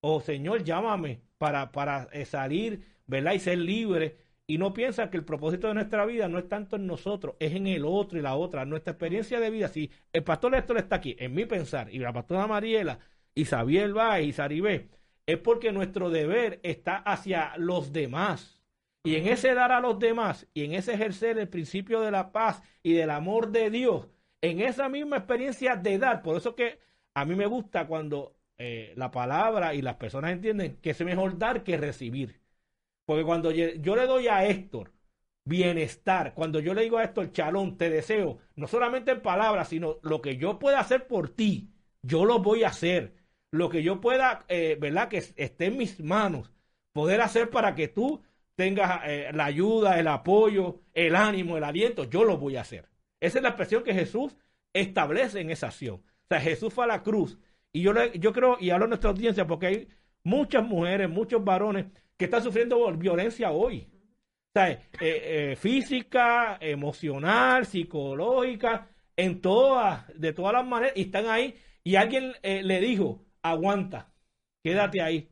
Oh 0.00 0.20
Señor, 0.20 0.64
llámame 0.64 1.20
para, 1.38 1.72
para 1.72 2.08
eh, 2.12 2.24
salir 2.24 2.84
¿verdad? 3.08 3.32
Y 3.32 3.40
ser 3.40 3.58
libre. 3.58 4.16
Y 4.46 4.56
no 4.56 4.72
piensa 4.72 5.10
que 5.10 5.16
el 5.16 5.24
propósito 5.24 5.66
de 5.66 5.74
nuestra 5.74 6.06
vida 6.06 6.28
no 6.28 6.38
es 6.38 6.48
tanto 6.48 6.76
en 6.76 6.86
nosotros, 6.86 7.34
es 7.38 7.54
en 7.54 7.66
el 7.66 7.84
otro 7.84 8.18
y 8.18 8.22
la 8.22 8.36
otra. 8.36 8.64
Nuestra 8.64 8.92
experiencia 8.92 9.40
de 9.40 9.50
vida, 9.50 9.68
si 9.68 9.90
el 10.12 10.22
pastor 10.22 10.54
Héctor 10.54 10.78
está 10.78 10.96
aquí, 10.96 11.16
en 11.18 11.34
mi 11.34 11.44
pensar, 11.44 11.92
y 11.92 11.98
la 11.98 12.12
pastora 12.12 12.46
Mariela, 12.46 12.98
y 13.34 13.44
Xavier 13.44 13.96
va 13.96 14.20
y 14.20 14.32
Saribé, 14.32 14.88
es 15.26 15.38
porque 15.38 15.72
nuestro 15.72 16.08
deber 16.08 16.60
está 16.62 16.96
hacia 16.96 17.52
los 17.58 17.92
demás. 17.92 18.62
Y 19.04 19.16
en 19.16 19.26
ese 19.28 19.54
dar 19.54 19.72
a 19.72 19.80
los 19.80 19.98
demás, 19.98 20.46
y 20.54 20.64
en 20.64 20.72
ese 20.72 20.94
ejercer 20.94 21.38
el 21.38 21.48
principio 21.48 22.00
de 22.00 22.10
la 22.10 22.32
paz 22.32 22.62
y 22.82 22.94
del 22.94 23.10
amor 23.10 23.52
de 23.52 23.70
Dios, 23.70 24.06
en 24.40 24.60
esa 24.60 24.88
misma 24.88 25.18
experiencia 25.18 25.76
de 25.76 25.98
dar, 25.98 26.22
por 26.22 26.36
eso 26.36 26.54
que 26.54 26.78
a 27.14 27.24
mí 27.24 27.34
me 27.34 27.46
gusta 27.46 27.86
cuando 27.86 28.34
eh, 28.56 28.92
la 28.96 29.10
palabra 29.10 29.74
y 29.74 29.82
las 29.82 29.96
personas 29.96 30.32
entienden 30.32 30.78
que 30.80 30.90
es 30.90 31.00
mejor 31.02 31.38
dar 31.38 31.64
que 31.64 31.76
recibir. 31.76 32.40
Porque 33.08 33.24
cuando 33.24 33.50
yo 33.52 33.96
le 33.96 34.06
doy 34.06 34.28
a 34.28 34.44
Héctor 34.44 34.92
bienestar, 35.42 36.34
cuando 36.34 36.60
yo 36.60 36.74
le 36.74 36.82
digo 36.82 36.98
a 36.98 37.04
Héctor, 37.04 37.32
chalón, 37.32 37.78
te 37.78 37.88
deseo, 37.88 38.36
no 38.54 38.66
solamente 38.66 39.12
en 39.12 39.22
palabras, 39.22 39.70
sino 39.70 39.96
lo 40.02 40.20
que 40.20 40.36
yo 40.36 40.58
pueda 40.58 40.78
hacer 40.78 41.06
por 41.06 41.30
ti, 41.30 41.70
yo 42.02 42.26
lo 42.26 42.40
voy 42.40 42.64
a 42.64 42.68
hacer. 42.68 43.14
Lo 43.50 43.70
que 43.70 43.82
yo 43.82 44.02
pueda, 44.02 44.44
eh, 44.48 44.76
¿verdad? 44.78 45.08
Que 45.08 45.24
esté 45.36 45.64
en 45.64 45.78
mis 45.78 46.00
manos, 46.00 46.52
poder 46.92 47.22
hacer 47.22 47.48
para 47.48 47.74
que 47.74 47.88
tú 47.88 48.22
tengas 48.56 49.00
eh, 49.06 49.30
la 49.32 49.46
ayuda, 49.46 49.98
el 49.98 50.08
apoyo, 50.08 50.82
el 50.92 51.16
ánimo, 51.16 51.56
el 51.56 51.64
aliento, 51.64 52.04
yo 52.04 52.24
lo 52.24 52.36
voy 52.36 52.56
a 52.56 52.60
hacer. 52.60 52.90
Esa 53.20 53.38
es 53.38 53.42
la 53.42 53.48
expresión 53.48 53.84
que 53.84 53.94
Jesús 53.94 54.36
establece 54.74 55.40
en 55.40 55.48
esa 55.48 55.68
acción. 55.68 55.94
O 55.94 56.26
sea, 56.28 56.42
Jesús 56.42 56.74
fue 56.74 56.84
a 56.84 56.88
la 56.88 57.02
cruz. 57.02 57.38
Y 57.72 57.80
yo, 57.80 57.94
yo 58.12 58.34
creo, 58.34 58.58
y 58.60 58.68
hablo 58.68 58.84
a 58.84 58.88
nuestra 58.88 59.08
audiencia, 59.08 59.46
porque 59.46 59.66
hay 59.66 59.88
muchas 60.24 60.62
mujeres, 60.62 61.08
muchos 61.08 61.42
varones 61.42 61.86
que 62.18 62.26
están 62.26 62.42
sufriendo 62.42 62.92
violencia 62.92 63.50
hoy. 63.50 63.88
Eh, 64.66 64.80
eh, 65.00 65.56
física, 65.56 66.58
emocional, 66.60 67.64
psicológica, 67.64 68.88
en 69.16 69.40
todas, 69.40 70.04
de 70.18 70.32
todas 70.32 70.52
las 70.52 70.66
maneras, 70.66 70.96
y 70.96 71.02
están 71.02 71.26
ahí, 71.26 71.54
y 71.84 71.94
alguien 71.96 72.32
eh, 72.42 72.62
le 72.64 72.80
dijo, 72.80 73.24
aguanta, 73.42 74.12
quédate 74.62 75.00
ahí. 75.00 75.30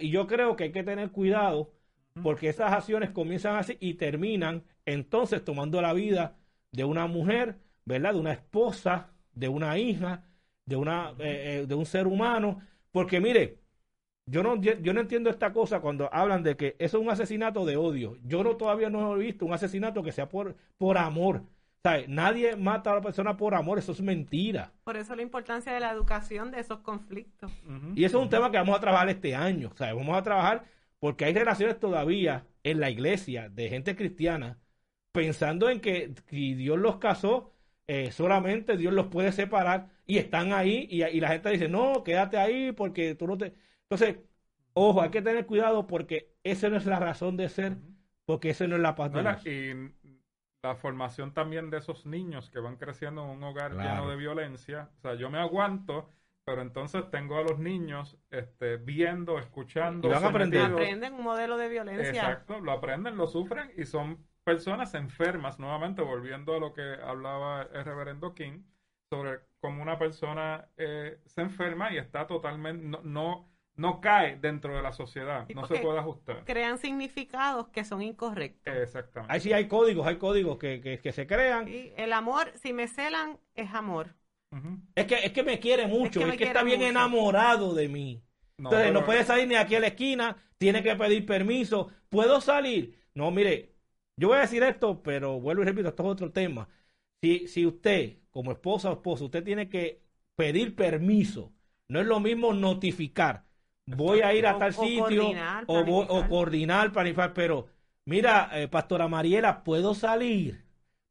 y 0.00 0.10
yo 0.10 0.26
creo 0.26 0.54
que 0.56 0.64
hay 0.64 0.72
que 0.72 0.82
tener 0.82 1.10
cuidado, 1.10 1.72
porque 2.22 2.48
esas 2.50 2.72
acciones 2.72 3.10
comienzan 3.10 3.56
así 3.56 3.78
y 3.80 3.94
terminan 3.94 4.64
entonces 4.84 5.42
tomando 5.44 5.80
la 5.80 5.94
vida 5.94 6.36
de 6.72 6.84
una 6.84 7.06
mujer, 7.06 7.58
¿verdad? 7.86 8.12
De 8.12 8.20
una 8.20 8.32
esposa, 8.32 9.10
de 9.32 9.48
una 9.48 9.78
hija, 9.78 10.26
de, 10.66 10.76
una, 10.76 11.14
de 11.14 11.74
un 11.74 11.86
ser 11.86 12.06
humano, 12.06 12.60
porque 12.90 13.18
mire, 13.18 13.61
yo 14.26 14.42
no, 14.42 14.60
yo 14.60 14.92
no 14.92 15.00
entiendo 15.00 15.30
esta 15.30 15.52
cosa 15.52 15.80
cuando 15.80 16.12
hablan 16.12 16.42
de 16.42 16.56
que 16.56 16.76
eso 16.78 16.98
es 16.98 17.04
un 17.04 17.10
asesinato 17.10 17.64
de 17.64 17.76
odio. 17.76 18.18
Yo 18.24 18.44
no 18.44 18.56
todavía 18.56 18.88
no 18.88 19.16
he 19.16 19.18
visto 19.18 19.44
un 19.44 19.52
asesinato 19.52 20.02
que 20.02 20.12
sea 20.12 20.28
por, 20.28 20.56
por 20.78 20.98
amor. 20.98 21.42
¿Sabe? 21.82 22.06
Nadie 22.06 22.54
mata 22.54 22.92
a 22.92 22.94
la 22.94 23.00
persona 23.00 23.36
por 23.36 23.56
amor, 23.56 23.78
eso 23.78 23.90
es 23.90 24.00
mentira. 24.00 24.72
Por 24.84 24.96
eso 24.96 25.16
la 25.16 25.22
importancia 25.22 25.72
de 25.72 25.80
la 25.80 25.90
educación 25.90 26.52
de 26.52 26.60
esos 26.60 26.78
conflictos. 26.78 27.50
Y 27.96 28.04
eso 28.04 28.18
es 28.18 28.24
un 28.24 28.30
tema 28.30 28.52
que 28.52 28.58
vamos 28.58 28.76
a 28.76 28.80
trabajar 28.80 29.08
este 29.08 29.34
año. 29.34 29.72
¿sabe? 29.74 29.92
Vamos 29.92 30.16
a 30.16 30.22
trabajar 30.22 30.64
porque 31.00 31.24
hay 31.24 31.34
relaciones 31.34 31.80
todavía 31.80 32.46
en 32.62 32.78
la 32.78 32.88
iglesia 32.90 33.48
de 33.48 33.68
gente 33.68 33.96
cristiana 33.96 34.60
pensando 35.10 35.68
en 35.68 35.80
que 35.80 36.14
si 36.30 36.54
Dios 36.54 36.78
los 36.78 36.98
casó, 36.98 37.52
eh, 37.88 38.12
solamente 38.12 38.76
Dios 38.76 38.94
los 38.94 39.08
puede 39.08 39.32
separar 39.32 39.90
y 40.06 40.18
están 40.18 40.52
ahí 40.52 40.86
y, 40.88 41.02
y 41.02 41.20
la 41.20 41.28
gente 41.28 41.50
dice, 41.50 41.68
no, 41.68 42.04
quédate 42.04 42.38
ahí 42.38 42.70
porque 42.72 43.16
tú 43.16 43.26
no 43.26 43.36
te... 43.36 43.54
Entonces, 43.92 44.24
ojo, 44.74 45.02
hay 45.02 45.10
que 45.10 45.22
tener 45.22 45.46
cuidado 45.46 45.86
porque 45.86 46.32
esa 46.44 46.68
no 46.68 46.76
es 46.76 46.86
la 46.86 46.98
razón 46.98 47.36
de 47.36 47.48
ser, 47.48 47.76
porque 48.24 48.50
esa 48.50 48.66
no 48.66 48.76
es 48.76 48.82
la 48.82 48.94
paz 48.94 49.12
Y 49.46 49.72
la 50.62 50.76
formación 50.76 51.34
también 51.34 51.70
de 51.70 51.78
esos 51.78 52.06
niños 52.06 52.50
que 52.50 52.60
van 52.60 52.76
creciendo 52.76 53.24
en 53.24 53.30
un 53.30 53.42
hogar 53.42 53.72
lleno 53.72 54.08
de 54.08 54.16
violencia. 54.16 54.90
O 54.98 55.00
sea, 55.00 55.14
yo 55.14 55.28
me 55.30 55.38
aguanto 55.38 56.08
pero 56.44 56.62
entonces 56.62 57.08
tengo 57.10 57.38
a 57.38 57.42
los 57.42 57.58
niños 57.58 58.18
este, 58.30 58.76
viendo, 58.76 59.38
escuchando. 59.38 60.08
Y 60.08 60.10
van 60.10 60.24
aprendiendo. 60.24 60.70
sometidos. 60.70 60.88
Aprenden 60.88 61.14
un 61.14 61.22
modelo 61.22 61.56
de 61.56 61.68
violencia. 61.68 62.08
Exacto, 62.08 62.60
lo 62.60 62.72
aprenden, 62.72 63.16
lo 63.16 63.26
sufren 63.26 63.70
y 63.76 63.84
son 63.84 64.26
personas 64.42 64.94
enfermas, 64.94 65.60
nuevamente 65.60 66.02
volviendo 66.02 66.56
a 66.56 66.58
lo 66.58 66.74
que 66.74 66.82
hablaba 66.82 67.68
el 67.72 67.84
reverendo 67.84 68.34
King, 68.34 68.64
sobre 69.08 69.40
cómo 69.60 69.82
una 69.82 69.98
persona 69.98 70.68
eh, 70.76 71.20
se 71.26 71.42
enferma 71.42 71.92
y 71.92 71.98
está 71.98 72.26
totalmente, 72.26 72.84
no, 72.84 73.00
no, 73.04 73.52
no 73.76 74.00
cae 74.00 74.36
dentro 74.36 74.76
de 74.76 74.82
la 74.82 74.92
sociedad, 74.92 75.46
Sí, 75.46 75.54
no 75.54 75.66
se 75.66 75.78
puede 75.78 75.98
ajustar. 75.98 76.44
Crean 76.44 76.78
significados 76.78 77.68
que 77.68 77.84
son 77.84 78.02
incorrectos. 78.02 78.74
Exactamente. 78.74 79.32
Ahí 79.32 79.40
sí 79.40 79.52
hay 79.52 79.66
códigos, 79.68 80.06
hay 80.06 80.16
códigos 80.18 80.58
que, 80.58 80.80
que, 80.80 80.98
que 81.00 81.12
se 81.12 81.26
crean. 81.26 81.68
Y 81.68 81.92
el 81.96 82.12
amor, 82.12 82.52
si 82.62 82.72
me 82.72 82.86
celan, 82.88 83.38
es 83.54 83.72
amor. 83.74 84.14
Es 84.94 85.06
que, 85.06 85.14
es 85.14 85.32
que 85.32 85.42
me 85.42 85.58
quiere 85.58 85.86
mucho, 85.86 86.20
que 86.20 86.28
es 86.30 86.36
que, 86.36 86.44
está 86.44 86.62
bien 86.62 86.80
mucho. 86.80 86.90
enamorado 86.90 87.74
de 87.74 87.88
mí. 87.88 88.22
No, 88.58 88.68
Entonces 88.68 88.88
pero- 88.88 89.00
no 89.00 89.06
puede 89.06 89.24
salir 89.24 89.48
ni 89.48 89.54
aquí 89.54 89.74
a 89.74 89.80
la 89.80 89.86
esquina, 89.88 90.36
tiene 90.58 90.82
que 90.82 90.94
pedir 90.94 91.24
permiso. 91.24 91.88
¿Puedo 92.10 92.40
salir? 92.40 92.98
No, 93.14 93.30
mire, 93.30 93.74
yo 94.16 94.28
voy 94.28 94.36
a 94.38 94.40
decir 94.42 94.62
esto, 94.62 95.02
pero 95.02 95.40
vuelvo 95.40 95.62
y 95.62 95.66
repito, 95.66 95.88
esto 95.88 96.02
es 96.02 96.08
otro 96.10 96.32
tema. 96.32 96.68
Si, 97.22 97.48
si 97.48 97.64
usted, 97.66 98.18
como 98.30 98.52
esposa 98.52 98.90
o 98.90 98.94
esposo, 98.94 99.24
usted 99.26 99.42
tiene 99.44 99.68
que 99.70 100.02
pedir 100.36 100.74
permiso, 100.76 101.52
no 101.88 102.00
es 102.00 102.06
lo 102.06 102.20
mismo 102.20 102.52
notificar. 102.52 103.44
Voy 103.86 104.20
a 104.20 104.32
ir 104.34 104.46
a 104.46 104.56
tal 104.58 104.72
o 104.76 104.80
sitio 104.80 105.24
coordinar, 105.24 105.64
o, 105.66 105.84
voy- 105.84 106.06
o 106.08 106.28
coordinar, 106.28 106.92
planificar, 106.92 107.34
pero 107.34 107.68
mira, 108.04 108.48
eh, 108.52 108.68
Pastora 108.68 109.08
Mariela, 109.08 109.64
¿puedo 109.64 109.94
salir? 109.94 110.64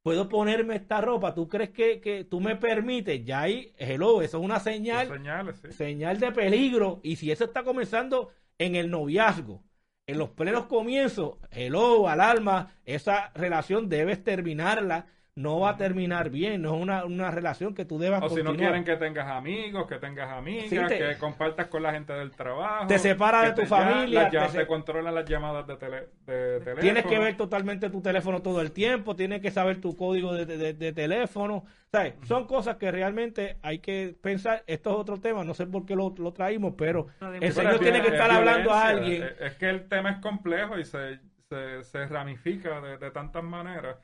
¿Puedo 0.03 0.29
ponerme 0.29 0.75
esta 0.77 0.99
ropa? 1.01 1.35
¿Tú 1.35 1.47
crees 1.47 1.69
que, 1.71 2.01
que 2.01 2.23
tú 2.23 2.39
me 2.39 2.55
permites? 2.55 3.23
Ya 3.25 3.41
ahí, 3.41 3.73
hello, 3.77 4.21
eso 4.21 4.39
es 4.39 4.43
una 4.45 4.59
señal 4.59 5.07
señales, 5.07 5.57
sí. 5.61 5.67
señal 5.69 6.19
de 6.19 6.31
peligro. 6.31 6.99
Y 7.03 7.17
si 7.17 7.31
eso 7.31 7.43
está 7.45 7.63
comenzando 7.63 8.29
en 8.57 8.75
el 8.75 8.89
noviazgo, 8.89 9.63
en 10.07 10.17
los 10.17 10.29
plenos 10.31 10.65
comienzos, 10.65 11.37
hello, 11.51 12.07
alarma, 12.09 12.73
esa 12.85 13.31
relación 13.35 13.89
debes 13.89 14.23
terminarla. 14.23 15.07
No 15.33 15.61
va 15.61 15.69
a 15.69 15.77
terminar 15.77 16.29
bien, 16.29 16.61
no 16.61 16.75
es 16.75 16.81
una, 16.81 17.05
una 17.05 17.31
relación 17.31 17.73
que 17.73 17.85
tú 17.85 17.97
debas 17.97 18.21
O 18.21 18.27
si 18.27 18.35
no 18.43 18.49
continuar. 18.49 18.73
quieren 18.73 18.83
que 18.83 18.97
tengas 18.97 19.27
amigos, 19.29 19.87
que 19.87 19.97
tengas 19.97 20.29
amigas, 20.29 20.69
Sí, 20.69 20.77
te- 20.89 20.97
que 20.97 21.17
compartas 21.17 21.67
con 21.67 21.83
la 21.83 21.93
gente 21.93 22.11
del 22.11 22.31
trabajo. 22.31 22.87
Te 22.87 22.99
separa 22.99 23.43
de 23.43 23.51
tu 23.53 23.61
te 23.61 23.67
familia, 23.67 24.29
llama- 24.29 24.47
te 24.47 24.51
te, 24.51 24.59
se- 24.59 24.67
controlan 24.67 25.15
las 25.15 25.23
llamadas 25.23 25.65
de, 25.67 25.77
tele- 25.77 26.09
de 26.25 26.59
teléfono. 26.59 26.81
Tienes 26.81 27.05
que 27.05 27.17
ver 27.17 27.37
totalmente 27.37 27.89
tu 27.89 28.01
teléfono 28.01 28.41
todo 28.41 28.59
el 28.59 28.73
tiempo, 28.73 29.15
tienes 29.15 29.39
que 29.41 29.51
saber 29.51 29.79
tu 29.79 29.95
código 29.95 30.33
de, 30.33 30.45
de- 30.45 30.73
de 30.73 30.91
teléfono. 30.91 31.63
¿Sabes? 31.93 32.15
Son 32.23 32.45
cosas 32.45 32.75
que 32.75 32.91
realmente 32.91 33.55
hay 33.61 33.79
que 33.79 34.13
pensar. 34.21 34.65
Esto 34.67 34.89
es 34.89 34.95
otro 34.97 35.17
tema, 35.21 35.45
no 35.45 35.53
sé 35.53 35.65
por 35.65 35.85
qué 35.85 35.95
lo, 35.95 36.13
lo 36.17 36.33
traímos, 36.33 36.73
pero 36.77 37.07
de- 37.21 37.37
el 37.37 37.53
Señor 37.53 37.75
es 37.75 37.79
tiene 37.79 38.01
que 38.01 38.09
estar 38.09 38.29
es 38.29 38.35
hablando 38.35 38.73
a 38.73 38.85
alguien. 38.85 39.23
Es 39.23 39.39
es 39.39 39.53
que 39.55 39.69
el 39.69 39.87
tema 39.87 40.11
es 40.11 40.17
complejo 40.17 40.77
y 40.77 40.83
se, 40.83 41.19
se, 41.49 41.83
se 41.85 42.05
ramifica 42.07 42.81
de, 42.81 42.97
de 42.97 43.11
tantas 43.11 43.43
maneras. 43.45 43.95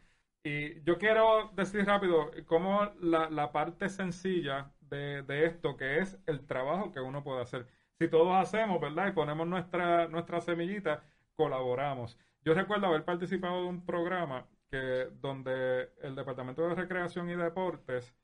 Y 0.48 0.82
yo 0.84 0.98
quiero 0.98 1.52
decir 1.56 1.86
rápido 1.86 2.32
cómo 2.46 2.86
la, 3.02 3.30
la 3.30 3.52
parte 3.52 3.90
sencilla 3.90 4.72
de, 4.80 5.22
de 5.24 5.46
esto, 5.46 5.76
que 5.76 6.00
es 6.00 6.18
el 6.26 6.46
trabajo 6.48 6.92
que 6.94 7.02
uno 7.02 7.22
puede 7.22 7.42
hacer. 7.42 7.68
Si 8.00 8.08
todos 8.08 8.34
hacemos, 8.34 8.80
¿verdad? 8.80 9.08
Y 9.10 9.12
ponemos 9.12 9.46
nuestra, 9.46 10.08
nuestra 10.08 10.40
semillita, 10.40 11.04
colaboramos. 11.36 12.18
Yo 12.46 12.54
recuerdo 12.54 12.88
haber 12.88 13.04
participado 13.04 13.64
de 13.64 13.68
un 13.68 13.86
programa 13.86 14.48
que 14.72 15.10
donde 15.20 15.92
el 16.02 16.16
Departamento 16.16 16.62
de 16.68 16.76
Recreación 16.76 17.30
y 17.30 17.36
Deportes, 17.36 18.16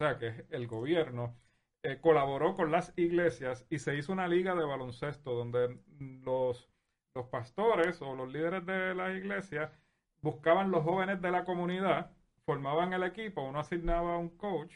o 0.00 0.04
sea, 0.04 0.18
que 0.18 0.28
es 0.28 0.44
el 0.50 0.66
gobierno, 0.66 1.36
eh, 1.82 2.00
colaboró 2.00 2.54
con 2.54 2.70
las 2.70 2.94
iglesias 2.96 3.66
y 3.68 3.80
se 3.80 3.96
hizo 3.96 4.12
una 4.12 4.28
liga 4.28 4.54
de 4.54 4.64
baloncesto 4.64 5.34
donde 5.34 5.78
los, 6.24 6.70
los 7.14 7.26
pastores 7.26 8.00
o 8.00 8.14
los 8.14 8.32
líderes 8.32 8.64
de 8.64 8.94
las 8.94 9.14
iglesias 9.14 9.70
buscaban 10.26 10.70
los 10.72 10.82
jóvenes 10.82 11.20
de 11.22 11.30
la 11.30 11.44
comunidad, 11.44 12.10
formaban 12.44 12.92
el 12.92 13.02
equipo, 13.04 13.42
uno 13.42 13.60
asignaba 13.60 14.14
a 14.14 14.18
un 14.18 14.30
coach 14.36 14.74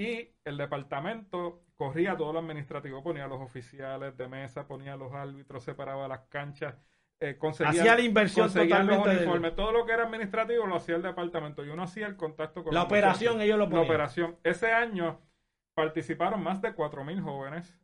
y 0.00 0.28
el 0.44 0.56
departamento 0.56 1.64
corría 1.74 2.16
todo 2.16 2.32
lo 2.32 2.38
administrativo, 2.38 3.02
ponía 3.02 3.24
a 3.24 3.28
los 3.28 3.40
oficiales 3.40 4.16
de 4.16 4.28
mesa, 4.28 4.66
ponía 4.66 4.92
a 4.94 4.96
los 4.96 5.12
árbitros, 5.12 5.64
separaba 5.64 6.06
las 6.08 6.20
canchas, 6.28 6.76
eh, 7.20 7.36
conseguía, 7.36 7.80
Hacía 7.82 7.94
la 7.96 8.02
inversión 8.02 8.46
conseguían 8.46 8.86
los 8.86 9.04
uniformes, 9.04 9.54
todo 9.56 9.72
lo 9.72 9.84
que 9.84 9.92
era 9.92 10.04
administrativo 10.04 10.66
lo 10.66 10.76
hacía 10.76 10.94
el 10.96 11.02
departamento 11.02 11.64
y 11.64 11.68
uno 11.70 11.82
hacía 11.82 12.06
el 12.06 12.16
contacto 12.16 12.62
con 12.62 12.72
La 12.72 12.82
operación 12.84 13.34
muchachos. 13.34 13.44
ellos 13.46 13.58
lo 13.58 13.64
La 13.64 13.70
ponían. 13.70 13.86
operación. 13.86 14.36
Ese 14.44 14.70
año 14.72 15.20
participaron 15.74 16.42
más 16.42 16.62
de 16.62 16.74
4.000 16.74 17.20
jóvenes. 17.20 17.76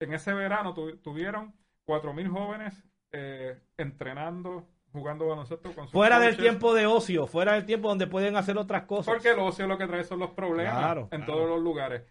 En 0.00 0.12
ese 0.12 0.34
verano 0.34 0.74
tu- 0.74 0.98
tuvieron 0.98 1.54
4.000 1.86 2.28
jóvenes 2.28 2.84
eh, 3.12 3.58
entrenando, 3.78 4.66
jugando 4.94 5.26
baloncesto 5.26 5.74
con 5.74 5.84
sus 5.86 5.92
Fuera 5.92 6.20
del 6.20 6.36
tiempo 6.36 6.72
de 6.72 6.86
ocio, 6.86 7.26
fuera 7.26 7.54
del 7.54 7.66
tiempo 7.66 7.88
donde 7.88 8.06
pueden 8.06 8.36
hacer 8.36 8.56
otras 8.56 8.84
cosas. 8.84 9.12
Porque 9.12 9.32
el 9.32 9.40
ocio 9.40 9.66
lo 9.66 9.76
que 9.76 9.88
trae 9.88 10.04
son 10.04 10.20
los 10.20 10.30
problemas 10.30 10.78
Claro, 10.78 11.08
en 11.10 11.22
claro. 11.22 11.32
todos 11.32 11.48
los 11.48 11.60
lugares. 11.60 12.02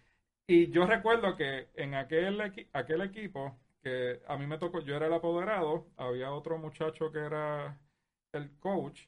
Y 0.46 0.70
yo 0.70 0.86
recuerdo 0.86 1.34
que 1.34 1.70
en 1.74 1.94
aquel, 1.94 2.38
equi- 2.40 2.68
aquel 2.74 3.00
equipo, 3.00 3.58
que 3.82 4.20
a 4.28 4.36
mí 4.36 4.46
me 4.46 4.58
tocó, 4.58 4.80
yo 4.80 4.94
era 4.96 5.06
el 5.06 5.14
apoderado, 5.14 5.86
había 5.96 6.30
otro 6.32 6.58
muchacho 6.58 7.10
que 7.10 7.20
era 7.20 7.78
el 8.32 8.50
coach, 8.58 9.06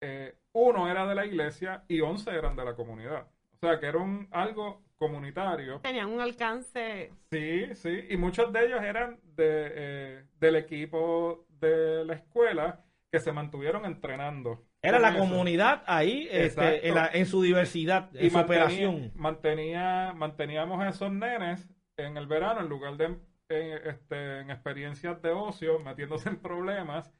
eh, 0.00 0.34
uno 0.52 0.90
era 0.90 1.06
de 1.06 1.14
la 1.14 1.26
iglesia 1.26 1.84
y 1.88 2.00
once 2.00 2.30
eran 2.30 2.56
de 2.56 2.64
la 2.64 2.74
comunidad. 2.74 3.26
O 3.52 3.58
sea, 3.58 3.78
que 3.78 3.86
era 3.86 3.98
un, 3.98 4.26
algo 4.30 4.82
comunitario. 4.96 5.80
Tenían 5.80 6.10
un 6.10 6.20
alcance. 6.20 7.12
Sí, 7.30 7.74
sí, 7.74 8.06
y 8.08 8.16
muchos 8.16 8.50
de 8.52 8.64
ellos 8.64 8.82
eran 8.82 9.18
de, 9.22 9.72
eh, 9.74 10.24
del 10.40 10.56
equipo 10.56 11.44
de 11.60 12.04
la 12.06 12.14
escuela 12.14 12.80
que 13.12 13.20
se 13.20 13.32
mantuvieron 13.32 13.84
entrenando. 13.84 14.64
Era 14.82 14.98
la 14.98 15.10
eso. 15.10 15.18
comunidad 15.18 15.82
ahí 15.86 16.28
este, 16.30 16.88
en, 16.88 16.94
la- 16.94 17.10
en 17.12 17.26
su 17.26 17.42
diversidad, 17.42 18.10
en 18.16 18.26
y 18.26 18.30
su 18.30 18.36
mantenía- 18.36 18.42
operación. 18.64 19.12
mantenía, 19.14 20.12
manteníamos 20.14 20.80
a 20.82 20.88
esos 20.88 21.10
nenes 21.12 21.68
en 21.98 22.16
el 22.16 22.26
verano 22.26 22.60
en 22.60 22.68
lugar 22.68 22.96
de 22.96 23.04
en, 23.48 23.72
este, 23.88 24.40
en 24.40 24.50
experiencias 24.50 25.22
de 25.22 25.30
ocio, 25.30 25.78
metiéndose 25.78 26.28
en 26.28 26.36
problemas, 26.38 27.14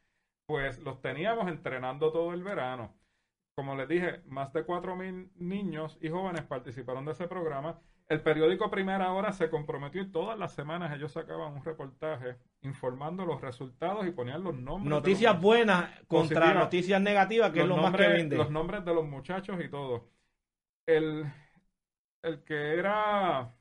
pues 0.48 0.78
los 0.80 1.00
teníamos 1.00 1.46
entrenando 1.48 2.10
todo 2.12 2.32
el 2.34 2.42
verano. 2.42 2.94
Como 3.56 3.74
les 3.76 3.88
dije, 3.88 4.20
más 4.26 4.52
de 4.52 4.66
4.000 4.66 5.30
niños 5.36 5.96
y 6.02 6.08
jóvenes 6.08 6.42
participaron 6.42 7.04
de 7.04 7.12
ese 7.12 7.26
programa. 7.28 7.80
El 8.08 8.20
periódico 8.22 8.70
Primera 8.70 9.12
Hora 9.12 9.32
se 9.32 9.50
comprometió 9.50 10.00
y 10.00 10.10
todas 10.12 10.38
las 10.38 10.52
semanas 10.54 10.94
ellos 10.94 11.10
sacaban 11.10 11.52
un 11.54 11.64
reportaje 11.64 12.36
informando 12.62 13.26
los 13.26 13.40
resultados 13.40 14.06
y 14.06 14.12
ponían 14.12 14.44
los 14.44 14.54
nombres. 14.54 14.88
Noticias 14.90 15.32
los- 15.34 15.42
buenas 15.42 15.90
contra 16.06 16.40
Positivas. 16.40 16.54
noticias 16.54 17.00
negativas, 17.00 17.50
que 17.50 17.60
es 17.62 17.66
lo 17.66 17.76
más 17.76 17.94
que 17.96 18.06
vende. 18.08 18.36
Los 18.36 18.50
nombres 18.50 18.84
de 18.84 18.94
los 18.94 19.04
muchachos 19.06 19.58
y 19.62 19.68
todo. 19.68 20.08
El, 20.86 21.24
el 22.22 22.44
que 22.44 22.74
era 22.78 23.52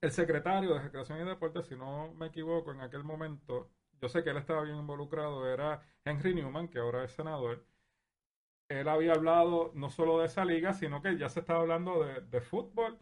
el 0.00 0.10
secretario 0.12 0.72
de 0.74 0.80
Recreación 0.82 1.20
y 1.20 1.24
Deportes, 1.24 1.66
si 1.66 1.74
no 1.74 2.12
me 2.14 2.26
equivoco, 2.26 2.70
en 2.70 2.80
aquel 2.82 3.02
momento, 3.02 3.70
yo 4.00 4.08
sé 4.08 4.22
que 4.22 4.30
él 4.30 4.36
estaba 4.36 4.62
bien 4.62 4.76
involucrado, 4.76 5.44
era 5.52 5.80
Henry 6.04 6.34
Newman, 6.34 6.68
que 6.68 6.78
ahora 6.78 7.02
es 7.02 7.10
senador. 7.10 7.66
Él 8.68 8.88
había 8.88 9.12
hablado 9.14 9.72
no 9.74 9.90
solo 9.90 10.20
de 10.20 10.26
esa 10.26 10.44
liga, 10.44 10.72
sino 10.72 11.02
que 11.02 11.16
ya 11.18 11.28
se 11.28 11.40
estaba 11.40 11.60
hablando 11.60 12.04
de, 12.04 12.20
de 12.20 12.40
fútbol 12.40 12.96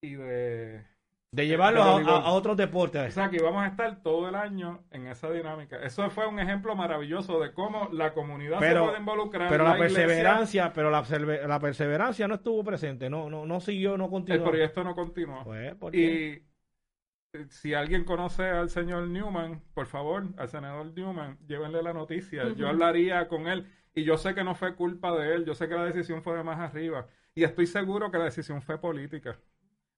y 0.00 0.14
de... 0.14 0.84
de 1.32 1.46
llevarlos 1.46 2.04
de 2.04 2.10
a, 2.10 2.30
otros 2.32 2.52
O 2.54 2.56
deportes. 2.56 3.14
sea, 3.14 3.30
que 3.30 3.36
íbamos 3.36 3.62
a 3.62 3.68
estar 3.68 4.02
todo 4.02 4.28
el 4.28 4.34
año 4.34 4.84
en 4.90 5.06
esa 5.06 5.30
dinámica. 5.30 5.76
Eso 5.82 6.08
fue 6.10 6.26
un 6.26 6.38
ejemplo 6.38 6.76
maravilloso 6.76 7.40
de 7.40 7.52
cómo 7.52 7.88
la 7.92 8.12
comunidad 8.14 8.58
Pero- 8.60 8.80
se 8.82 8.86
puede 8.88 8.98
involucrar. 9.00 9.48
Pero 9.48 9.64
la 9.64 9.76
perseverancia, 9.76 10.72
pero 10.72 10.90
la, 10.90 11.02
la 11.46 11.58
perseverancia 11.60 12.28
no 12.28 12.34
estuvo 12.34 12.62
presente, 12.64 13.08
no, 13.08 13.30
no, 13.30 13.46
no 13.46 13.60
siguió, 13.60 13.96
no 13.96 14.04
El 14.04 14.10
continuó. 14.10 14.44
proyecto 14.48 14.84
no 14.84 14.94
continuó. 14.94 15.42
Pues, 15.44 15.74
¿por 15.76 15.92
qué? 15.92 15.98
y 15.98 17.38
eh, 17.38 17.46
si 17.48 17.74
alguien 17.74 18.04
conoce 18.04 18.44
al 18.44 18.70
señor 18.70 19.08
Newman, 19.08 19.60
por 19.74 19.86
favor, 19.86 20.24
al 20.36 20.48
senador 20.48 20.92
Newman, 20.94 21.38
llévenle 21.46 21.82
la 21.82 21.92
noticia. 21.92 22.52
Yo 22.54 22.68
hablaría 22.68 23.26
con 23.26 23.48
él. 23.48 23.66
Y 23.96 24.04
yo 24.04 24.18
sé 24.18 24.34
que 24.34 24.44
no 24.44 24.54
fue 24.54 24.74
culpa 24.76 25.12
de 25.16 25.34
él. 25.34 25.44
Yo 25.44 25.54
sé 25.54 25.68
que 25.68 25.74
la 25.74 25.84
decisión 25.84 26.22
fue 26.22 26.36
de 26.36 26.42
más 26.44 26.58
arriba. 26.60 27.06
Y 27.34 27.42
estoy 27.44 27.66
seguro 27.66 28.10
que 28.12 28.18
la 28.18 28.24
decisión 28.24 28.60
fue 28.62 28.80
política. 28.80 29.36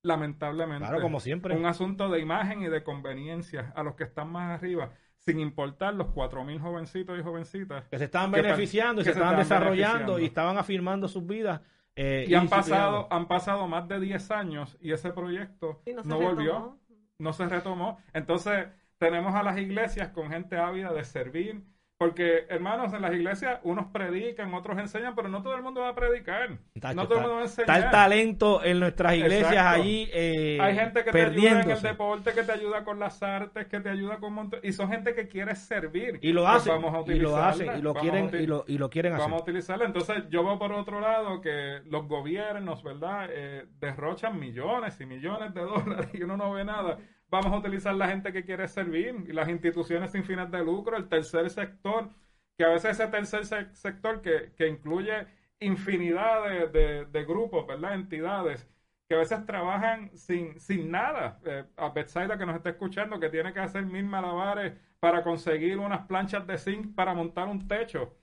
Lamentablemente. 0.07 0.87
Claro, 0.87 1.03
como 1.03 1.21
siempre. 1.21 1.55
Un 1.57 1.67
asunto 1.67 2.09
de 2.09 2.21
imagen 2.21 2.63
y 2.63 2.69
de 2.69 2.83
conveniencia 2.83 3.73
a 3.75 3.83
los 3.83 3.95
que 3.97 4.05
están 4.05 4.31
más 4.31 4.59
arriba, 4.59 4.91
sin 5.19 5.41
importar 5.41 5.95
los 5.95 6.09
cuatro 6.09 6.45
mil 6.45 6.61
jovencitos 6.61 7.19
y 7.19 7.23
jovencitas. 7.23 7.85
que 7.89 7.99
se 7.99 8.05
estaban 8.05 8.31
beneficiando 8.31 9.01
y 9.03 9.05
se 9.05 9.13
se 9.13 9.19
estaban 9.19 9.41
estaban 9.41 9.63
desarrollando 9.65 10.19
y 10.19 10.27
estaban 10.27 10.59
afirmando 10.59 11.09
sus 11.09 11.27
vidas. 11.27 11.61
eh, 11.97 12.27
Y 12.29 12.35
han 12.35 12.49
pasado, 12.49 13.09
han 13.11 13.27
pasado 13.27 13.67
más 13.67 13.89
de 13.89 13.99
10 14.01 14.31
años 14.31 14.77
y 14.81 14.93
ese 14.93 15.11
proyecto 15.13 15.81
Y 15.87 15.93
no 15.95 16.03
volvió. 16.21 16.53
retomó. 16.53 16.79
no 17.19 17.33
se 17.33 17.47
retomó. 17.49 17.99
Entonces, 18.13 18.67
tenemos 18.99 19.35
a 19.35 19.43
las 19.43 19.59
iglesias 19.59 20.11
con 20.11 20.31
gente 20.31 20.57
ávida 20.59 20.93
de 20.93 21.05
servir, 21.05 21.63
Porque, 21.99 22.45
hermanos, 22.51 22.93
en 22.93 23.01
las 23.01 23.15
iglesias 23.15 23.59
unos 23.63 23.87
predican, 23.87 24.53
otros 24.53 24.79
enseñan, 24.79 25.15
pero 25.15 25.31
no 25.31 25.43
todo 25.43 25.55
el 25.55 25.63
mundo 25.63 25.81
va 25.81 25.91
a 25.91 25.95
predicar. 25.95 26.51
no 26.51 27.09
todo 27.09 27.15
el 27.15 27.21
mundo 27.21 27.37
va 27.37 27.41
a 27.41 27.45
enseñar. 27.45 27.71
Está 27.71 27.87
el 27.87 27.91
talento 27.91 28.63
en 28.63 28.81
nuestras 28.81 29.15
iglesias 29.15 29.65
allí 29.65 30.07
eh, 30.13 30.59
Hay 30.61 30.75
gente 30.75 31.03
que 31.03 31.11
te 31.11 31.23
ayuda 31.23 31.63
en 31.63 31.71
el 31.71 31.81
deporte, 31.81 32.35
que 32.35 32.43
te 32.43 32.53
ayuda 32.53 32.85
con 32.85 32.99
las 32.99 33.23
artes, 33.23 33.67
que 33.69 33.81
te 33.81 33.89
ayuda 33.89 34.19
con 34.19 34.35
montón. 34.35 34.61
Y 34.63 34.75
son 34.75 34.91
gente 34.91 35.15
que 35.15 35.27
quiere 35.27 35.55
servir. 35.55 36.19
Y 36.21 36.33
lo 36.33 36.43
pues 36.43 36.57
hacen. 36.57 36.83
vamos 36.83 37.09
a 37.09 37.11
y 37.11 37.19
lo 37.19 37.35
hacen. 37.35 37.79
Y 37.79 37.81
lo 37.81 37.95
quieren, 37.95 38.31
y 38.39 38.47
lo, 38.47 38.67
y 38.69 38.77
lo, 38.77 38.91
quieren 38.91 39.15
hacer. 39.15 39.25
Vamos 39.25 39.41
a 39.41 39.45
utilizarla. 39.45 39.87
Entonces, 39.87 40.25
yo 40.29 40.45
veo 40.45 40.59
por 40.59 40.73
otro 40.73 41.01
lado 41.01 41.41
que 41.41 41.81
los 41.87 42.07
gobiernos, 42.07 42.83
¿verdad? 42.83 43.31
Eh, 43.33 43.65
derrochan 43.81 44.39
millones 44.39 45.01
y 45.01 45.07
millones 45.07 45.55
de 45.55 45.61
dólares 45.63 46.09
y 46.13 46.23
uno 46.23 46.37
no 46.37 46.53
ve 46.53 46.63
nada 46.67 46.99
vamos 47.29 47.53
a 47.53 47.59
utilizar 47.59 47.95
la 47.95 48.09
gente 48.09 48.33
que 48.33 48.45
quiere 48.45 48.69
servir 48.69 49.25
y 49.29 49.33
las 49.33 49.49
instituciones 49.49 50.13
sin 50.13 50.25
fines 50.25 50.51
de 50.51 50.65
lucro, 50.65 50.97
el 50.97 51.09
tercer 51.09 51.51
sector, 51.51 52.11
que 52.57 52.65
a 52.65 52.69
veces 52.69 52.93
ese 52.99 53.09
tercer 53.09 53.75
sector 53.75 54.23
que, 54.23 54.53
que 54.57 54.69
incluye 54.69 55.27
infinidad 55.61 56.71
de, 56.71 57.07
de, 57.07 57.25
grupos, 57.25 57.67
¿verdad? 57.67 57.95
Entidades 57.95 58.69
que 59.09 59.15
a 59.15 59.19
veces 59.19 59.47
trabajan 59.47 60.17
sin, 60.17 60.59
sin 60.61 60.91
nada. 60.91 61.41
Eh, 61.45 61.65
a 61.77 61.91
Betsaida 61.91 62.37
que 62.39 62.47
nos 62.47 62.57
está 62.57 62.71
escuchando, 62.71 63.21
que 63.21 63.31
tiene 63.31 63.53
que 63.53 63.61
hacer 63.61 63.85
mil 63.87 64.05
malabares 64.05 64.75
para 65.01 65.23
conseguir 65.23 65.79
unas 65.79 66.07
planchas 66.07 66.47
de 66.47 66.59
zinc 66.59 66.95
para 66.95 67.15
montar 67.15 67.49
un 67.49 67.69
techo, 67.69 68.17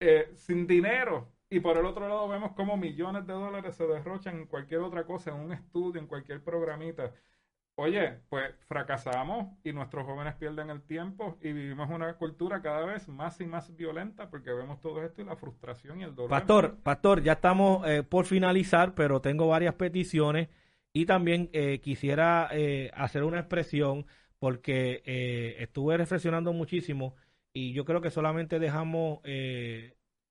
eh, 0.00 0.32
sin 0.36 0.66
dinero. 0.66 1.28
Y 1.48 1.60
por 1.60 1.76
el 1.76 1.86
otro 1.86 2.08
lado 2.08 2.28
vemos 2.28 2.52
cómo 2.52 2.76
millones 2.76 3.26
de 3.26 3.34
dólares 3.34 3.76
se 3.76 3.86
derrochan 3.86 4.38
en 4.38 4.46
cualquier 4.46 4.80
otra 4.80 5.04
cosa, 5.04 5.30
en 5.30 5.36
un 5.36 5.52
estudio, 5.52 6.00
en 6.00 6.06
cualquier 6.06 6.42
programita. 6.42 7.12
Oye, 7.76 8.18
pues 8.28 8.54
fracasamos 8.66 9.56
y 9.64 9.72
nuestros 9.72 10.04
jóvenes 10.04 10.34
pierden 10.34 10.68
el 10.68 10.82
tiempo 10.82 11.38
y 11.40 11.52
vivimos 11.52 11.88
una 11.88 12.12
cultura 12.18 12.60
cada 12.60 12.84
vez 12.84 13.08
más 13.08 13.40
y 13.40 13.46
más 13.46 13.74
violenta 13.74 14.28
porque 14.28 14.52
vemos 14.52 14.80
todo 14.80 15.02
esto 15.02 15.22
y 15.22 15.24
la 15.24 15.36
frustración 15.36 16.00
y 16.00 16.04
el 16.04 16.14
dolor. 16.14 16.30
Pastor, 16.30 16.76
pastor, 16.82 17.22
ya 17.22 17.32
estamos 17.32 17.88
eh, 17.88 18.02
por 18.02 18.26
finalizar, 18.26 18.94
pero 18.94 19.22
tengo 19.22 19.48
varias 19.48 19.74
peticiones 19.74 20.48
y 20.92 21.06
también 21.06 21.48
eh, 21.54 21.80
quisiera 21.80 22.50
eh, 22.52 22.90
hacer 22.94 23.24
una 23.24 23.38
expresión 23.38 24.04
porque 24.38 25.02
estuve 25.58 25.96
reflexionando 25.96 26.52
muchísimo 26.52 27.14
y 27.54 27.72
yo 27.72 27.84
creo 27.84 28.00
que 28.02 28.10
solamente 28.10 28.58
dejamos 28.58 29.20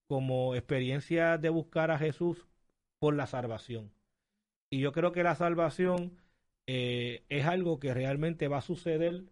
como 0.08 0.54
experiencia 0.54 1.38
de 1.38 1.48
buscar 1.48 1.92
a 1.92 1.98
Jesús 1.98 2.46
por 3.00 3.16
la 3.16 3.26
salvación. 3.26 3.94
Y 4.70 4.82
yo 4.82 4.92
creo 4.92 5.14
que 5.14 5.24
la 5.24 5.36
salvación 5.36 6.18
eh, 6.68 7.24
es 7.30 7.46
algo 7.46 7.80
que 7.80 7.94
realmente 7.94 8.48
va 8.48 8.58
a 8.58 8.62
suceder, 8.62 9.24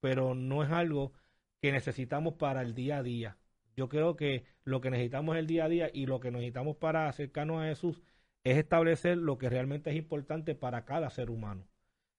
pero 0.00 0.34
no 0.34 0.62
es 0.62 0.70
algo 0.70 1.12
que 1.60 1.72
necesitamos 1.72 2.34
para 2.34 2.62
el 2.62 2.74
día 2.74 2.98
a 2.98 3.02
día. 3.02 3.38
Yo 3.76 3.88
creo 3.88 4.16
que 4.16 4.44
lo 4.64 4.80
que 4.80 4.90
necesitamos 4.90 5.36
el 5.36 5.46
día 5.46 5.66
a 5.66 5.68
día 5.68 5.90
y 5.92 6.06
lo 6.06 6.20
que 6.20 6.30
necesitamos 6.30 6.76
para 6.76 7.08
acercarnos 7.08 7.62
a 7.62 7.66
Jesús 7.68 8.02
es 8.44 8.56
establecer 8.58 9.18
lo 9.18 9.38
que 9.38 9.48
realmente 9.50 9.90
es 9.90 9.96
importante 9.96 10.54
para 10.54 10.84
cada 10.84 11.10
ser 11.10 11.30
humano. 11.30 11.66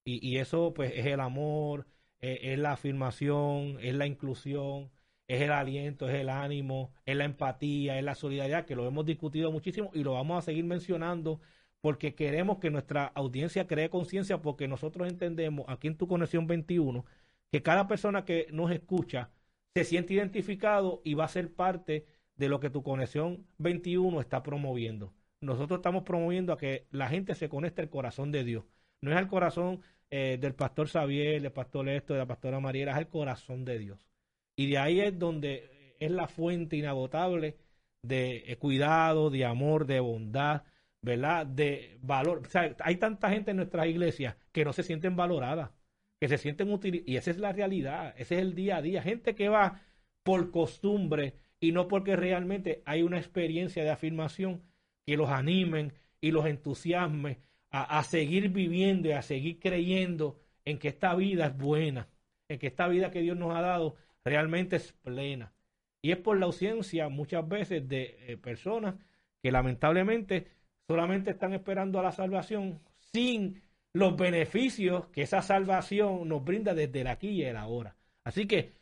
Y, 0.06 0.38
eso 0.38 0.74
pues 0.74 0.92
es 0.96 1.06
el 1.06 1.20
amor, 1.20 1.86
es, 2.20 2.40
es 2.42 2.60
la 2.60 2.72
afirmación, 2.72 3.78
es 3.80 3.94
la 3.94 4.08
inclusión, 4.08 4.92
es 5.28 5.42
el 5.42 5.52
aliento, 5.52 6.10
es 6.10 6.16
el 6.16 6.30
ánimo, 6.30 6.92
es 7.06 7.16
la 7.16 7.26
empatía, 7.26 8.00
es 8.00 8.04
la 8.04 8.16
solidaridad, 8.16 8.66
que 8.66 8.76
lo 8.76 8.88
hemos 8.88 9.06
discutido 9.06 9.52
muchísimo 9.52 9.92
y 9.94 10.04
lo 10.04 10.14
vamos 10.14 10.40
a 10.40 10.42
seguir 10.42 10.66
mencionando 10.66 11.40
porque 11.82 12.16
queremos 12.16 12.60
que 12.60 12.70
nuestra 12.70 13.06
audiencia 13.06 13.68
cree 13.68 13.90
conciencia, 13.90 14.42
porque 14.42 14.68
nosotros 14.68 15.08
entendemos 15.08 15.66
aquí 15.68 15.88
en 15.88 15.98
tu 15.98 16.08
conexión 16.08 16.48
21 16.48 17.06
que 17.52 17.64
cada 17.64 17.88
persona 17.88 18.26
que 18.26 18.48
nos 18.52 18.72
escucha 18.72 19.32
se 19.76 19.84
siente 19.84 20.14
identificado 20.14 21.02
y 21.04 21.14
va 21.14 21.26
a 21.26 21.30
ser 21.30 21.54
parte 21.54 22.06
de 22.36 22.50
lo 22.50 22.60
que 22.60 22.70
tu 22.70 22.84
conexión 22.84 23.46
21 23.58 24.20
está 24.22 24.44
promoviendo. 24.44 25.14
Nosotros 25.42 25.80
estamos 25.80 26.04
promoviendo 26.04 26.54
a 26.54 26.58
que 26.58 26.88
la 26.92 27.08
gente 27.08 27.36
se 27.36 27.50
conecte 27.50 27.82
al 27.82 27.90
corazón 27.90 28.32
de 28.32 28.44
Dios. 28.44 28.66
No 29.02 29.12
es 29.12 29.18
al 29.18 29.28
corazón 29.28 29.82
eh, 30.10 30.38
del 30.40 30.54
pastor 30.54 30.88
Xavier, 30.90 31.42
del 31.42 31.52
pastor 31.52 31.88
Esto, 31.90 32.14
de 32.14 32.20
la 32.20 32.26
pastora 32.26 32.60
Mariela, 32.60 32.92
es 32.92 32.98
al 32.98 33.10
corazón 33.10 33.64
de 33.64 33.80
Dios. 33.80 34.10
Y 34.58 34.70
de 34.70 34.78
ahí 34.78 35.00
es 35.00 35.18
donde 35.18 35.96
es 36.00 36.12
la 36.12 36.28
fuente 36.28 36.76
inagotable 36.76 37.58
de 38.02 38.44
eh, 38.48 38.58
cuidado, 38.58 39.30
de 39.30 39.46
amor, 39.46 39.86
de 39.86 40.00
bondad, 40.00 40.64
¿verdad? 41.02 41.46
De 41.46 41.98
valor. 42.02 42.42
Hay 42.80 42.96
tanta 42.98 43.30
gente 43.30 43.52
en 43.52 43.58
nuestras 43.58 43.88
iglesias 43.88 44.36
que 44.52 44.66
no 44.66 44.74
se 44.74 44.84
sienten 44.84 45.16
valoradas, 45.16 45.72
que 46.20 46.28
se 46.28 46.38
sienten 46.38 46.72
útiles. 46.72 47.04
Y 47.06 47.18
esa 47.18 47.32
es 47.32 47.38
la 47.38 47.54
realidad, 47.54 48.14
ese 48.18 48.36
es 48.36 48.42
el 48.42 48.56
día 48.56 48.78
a 48.78 48.82
día. 48.82 49.02
Gente 49.02 49.36
que 49.36 49.50
va 49.50 49.82
por 50.24 50.52
costumbre 50.52 51.36
y 51.60 51.72
no 51.72 51.88
porque 51.88 52.16
realmente 52.16 52.84
hay 52.86 53.04
una 53.04 53.18
experiencia 53.18 53.84
de 53.84 53.90
afirmación 53.90 54.64
que 55.06 55.18
los 55.18 55.30
animen 55.30 55.94
y 56.22 56.32
los 56.32 56.46
entusiasme 56.46 57.40
a, 57.72 58.00
a 58.00 58.04
seguir 58.04 58.50
viviendo 58.50 59.10
y 59.10 59.14
a 59.14 59.22
seguir 59.22 59.60
creyendo 59.60 60.40
en 60.66 60.78
que 60.80 60.90
esta 60.90 61.16
vida 61.16 61.48
es 61.48 61.58
buena, 61.58 62.10
en 62.48 62.60
que 62.60 62.68
esta 62.68 62.88
vida 62.88 63.12
que 63.12 63.22
Dios 63.22 63.38
nos 63.38 63.56
ha 63.56 63.62
dado 63.62 63.96
realmente 64.24 64.76
es 64.76 64.94
plena. 64.94 65.54
Y 66.02 66.12
es 66.12 66.18
por 66.18 66.38
la 66.38 66.46
ausencia 66.46 67.10
muchas 67.10 67.48
veces 67.48 67.88
de 67.88 68.18
eh, 68.28 68.38
personas 68.38 68.96
que 69.42 69.52
lamentablemente 69.52 70.48
solamente 70.90 71.30
están 71.30 71.54
esperando 71.54 72.00
a 72.00 72.04
la 72.04 72.12
salvación 72.12 72.80
sin 73.14 73.62
los 73.94 74.18
beneficios 74.18 75.06
que 75.10 75.22
esa 75.22 75.44
salvación 75.44 76.28
nos 76.28 76.44
brinda 76.44 76.74
desde 76.74 77.02
el 77.02 77.08
aquí 77.08 77.30
y 77.30 77.44
el 77.44 77.58
ahora. 77.58 77.96
Así 78.24 78.48
que 78.48 78.74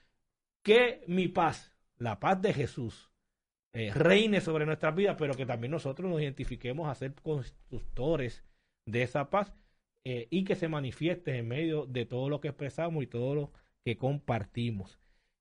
que 0.63 1.03
mi 1.07 1.27
paz, 1.27 1.73
la 1.97 2.17
paz 2.21 2.41
de 2.41 2.53
Jesús, 2.53 3.11
eh, 3.73 3.91
reine 3.93 4.39
sobre 4.39 4.65
nuestras 4.65 4.95
vidas, 4.95 5.17
pero 5.19 5.33
que 5.33 5.45
también 5.45 5.71
nosotros 5.71 6.09
nos 6.09 6.21
identifiquemos 6.21 6.87
a 6.87 6.95
ser 6.95 7.13
constructores 7.15 8.41
de 8.85 9.03
esa 9.03 9.29
paz 9.29 9.53
eh, 10.05 10.27
y 10.29 10.45
que 10.45 10.55
se 10.55 10.69
manifieste 10.69 11.37
en 11.37 11.49
medio 11.49 11.85
de 11.87 12.05
todo 12.05 12.29
lo 12.29 12.39
que 12.39 12.47
expresamos 12.47 13.03
y 13.03 13.07
todo 13.07 13.35
lo 13.35 13.51
que 13.83 13.97
compartimos. 13.97 14.97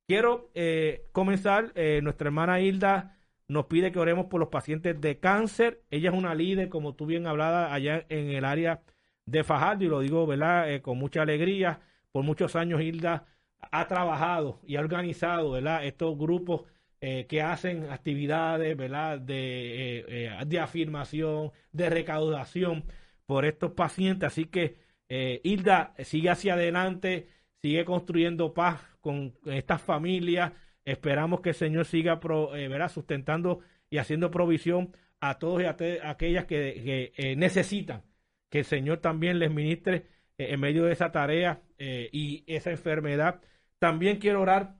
Quiero 0.08 0.50
eh, 0.54 1.06
comenzar, 1.12 1.72
nuestra 2.02 2.26
hermana 2.26 2.60
Hilda 2.60 3.15
nos 3.48 3.66
pide 3.66 3.92
que 3.92 3.98
oremos 3.98 4.26
por 4.26 4.40
los 4.40 4.48
pacientes 4.48 5.00
de 5.00 5.18
cáncer. 5.18 5.82
Ella 5.90 6.10
es 6.10 6.16
una 6.16 6.34
líder, 6.34 6.68
como 6.68 6.94
tú 6.94 7.06
bien 7.06 7.26
hablabas, 7.26 7.72
allá 7.72 8.04
en 8.08 8.30
el 8.30 8.44
área 8.44 8.82
de 9.26 9.44
Fajardo, 9.44 9.84
y 9.84 9.88
lo 9.88 10.00
digo, 10.00 10.26
¿verdad?, 10.26 10.72
eh, 10.72 10.82
con 10.82 10.98
mucha 10.98 11.22
alegría. 11.22 11.80
Por 12.12 12.24
muchos 12.24 12.56
años 12.56 12.80
Hilda 12.80 13.26
ha 13.58 13.86
trabajado 13.88 14.60
y 14.64 14.76
ha 14.76 14.80
organizado, 14.80 15.52
¿verdad?, 15.52 15.84
estos 15.84 16.16
grupos 16.18 16.62
eh, 17.00 17.26
que 17.28 17.42
hacen 17.42 17.90
actividades, 17.90 18.76
¿verdad?, 18.76 19.20
de, 19.20 20.04
eh, 20.08 20.44
de 20.46 20.60
afirmación, 20.60 21.52
de 21.72 21.90
recaudación 21.90 22.84
por 23.26 23.44
estos 23.44 23.72
pacientes. 23.72 24.26
Así 24.26 24.46
que 24.46 24.78
Hilda 25.08 25.94
sigue 25.98 26.30
hacia 26.30 26.54
adelante, 26.54 27.28
sigue 27.62 27.84
construyendo 27.84 28.54
paz 28.54 28.80
con 29.00 29.34
estas 29.44 29.80
familias 29.80 30.52
Esperamos 30.86 31.40
que 31.40 31.50
el 31.50 31.54
Señor 31.56 31.84
siga 31.84 32.20
eh, 32.54 32.88
sustentando 32.88 33.60
y 33.90 33.98
haciendo 33.98 34.30
provisión 34.30 34.96
a 35.20 35.38
todos 35.38 35.60
y 35.60 35.64
a, 35.64 35.76
aquellas 36.08 36.44
que, 36.46 37.12
eh, 37.16 37.36
necesitan 37.36 38.04
que 38.48 38.60
el 38.60 38.64
Señor 38.64 38.98
también 38.98 39.40
les 39.40 39.50
ministre 39.52 40.06
eh, 40.38 40.52
en 40.52 40.60
medio 40.60 40.84
de 40.84 40.92
esa 40.92 41.10
tarea 41.10 41.60
y 41.78 42.44
esa 42.46 42.70
enfermedad. 42.70 43.42
También 43.78 44.18
quiero 44.18 44.40
orar 44.40 44.76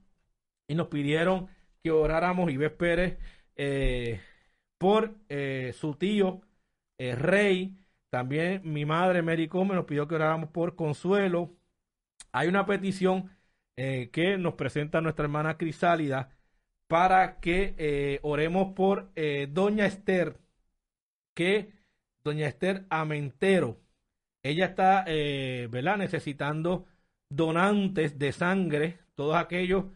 y 0.69 0.77
nos 0.77 0.89
pidieron 0.89 1.49
que 1.83 1.91
oráramos 1.91 2.51
Ives 2.53 2.73
Pérez 2.73 3.19
por 4.79 5.17
su 5.75 5.95
tío 5.97 6.41
Rey. 6.99 7.77
También 8.11 8.63
mi 8.65 8.85
madre 8.87 9.23
Mary 9.23 9.49
Come 9.49 9.75
nos 9.75 9.85
pidió 9.87 10.09
que 10.09 10.15
oráramos 10.15 10.51
por 10.51 10.77
Consuelo. 10.77 11.55
Hay 12.33 12.49
una 12.49 12.65
petición 12.65 13.36
eh, 13.77 14.11
que 14.13 14.39
nos 14.39 14.55
presenta 14.55 15.01
nuestra 15.01 15.25
hermana 15.25 15.59
Crisálida 15.59 16.31
para 16.89 17.41
que 17.41 17.75
eh, 17.79 18.21
oremos 18.23 18.75
por 18.75 19.11
eh, 19.17 19.49
Doña 19.51 19.87
Esther, 19.87 20.39
que 21.35 21.73
Doña 22.25 22.47
Esther 22.49 22.87
Amentero, 22.91 23.81
ella 24.43 24.67
está, 24.67 25.05
¿verdad? 25.05 25.97
Necesitando 25.99 26.87
donantes 27.29 28.19
de 28.19 28.33
sangre, 28.33 28.99
todos 29.17 29.37
aquellos 29.37 29.87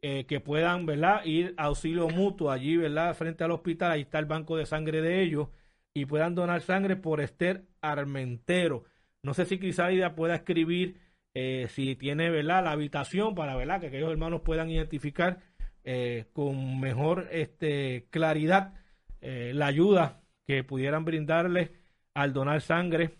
que 0.00 0.40
puedan, 0.40 0.86
¿verdad? 0.86 1.24
Ir 1.24 1.54
a 1.56 1.64
auxilio 1.64 2.08
mutuo 2.08 2.52
allí, 2.52 2.76
¿verdad? 2.76 3.14
Frente 3.16 3.42
al 3.42 3.50
hospital, 3.50 3.90
ahí 3.92 4.02
está 4.02 4.20
el 4.20 4.26
banco 4.26 4.56
de 4.56 4.66
sangre 4.66 5.00
de 5.02 5.22
ellos, 5.22 5.48
y 5.92 6.06
puedan 6.06 6.34
donar 6.36 6.60
sangre 6.62 6.94
por 6.96 7.20
Esther 7.20 7.66
Armentero. 7.80 8.84
No 9.22 9.34
sé 9.34 9.44
si 9.46 9.58
Crisálida 9.58 10.14
pueda 10.14 10.36
escribir 10.36 11.00
eh, 11.38 11.68
si 11.68 11.96
tiene 11.96 12.30
¿verdad? 12.30 12.64
la 12.64 12.70
habitación 12.70 13.34
para 13.34 13.54
¿verdad? 13.56 13.78
que 13.78 13.88
aquellos 13.88 14.10
hermanos 14.10 14.40
puedan 14.40 14.70
identificar 14.70 15.40
eh, 15.84 16.30
con 16.32 16.80
mejor 16.80 17.28
este, 17.30 18.06
claridad 18.08 18.72
eh, 19.20 19.52
la 19.54 19.66
ayuda 19.66 20.22
que 20.46 20.64
pudieran 20.64 21.04
brindarle 21.04 21.72
al 22.14 22.32
donar 22.32 22.62
sangre 22.62 23.18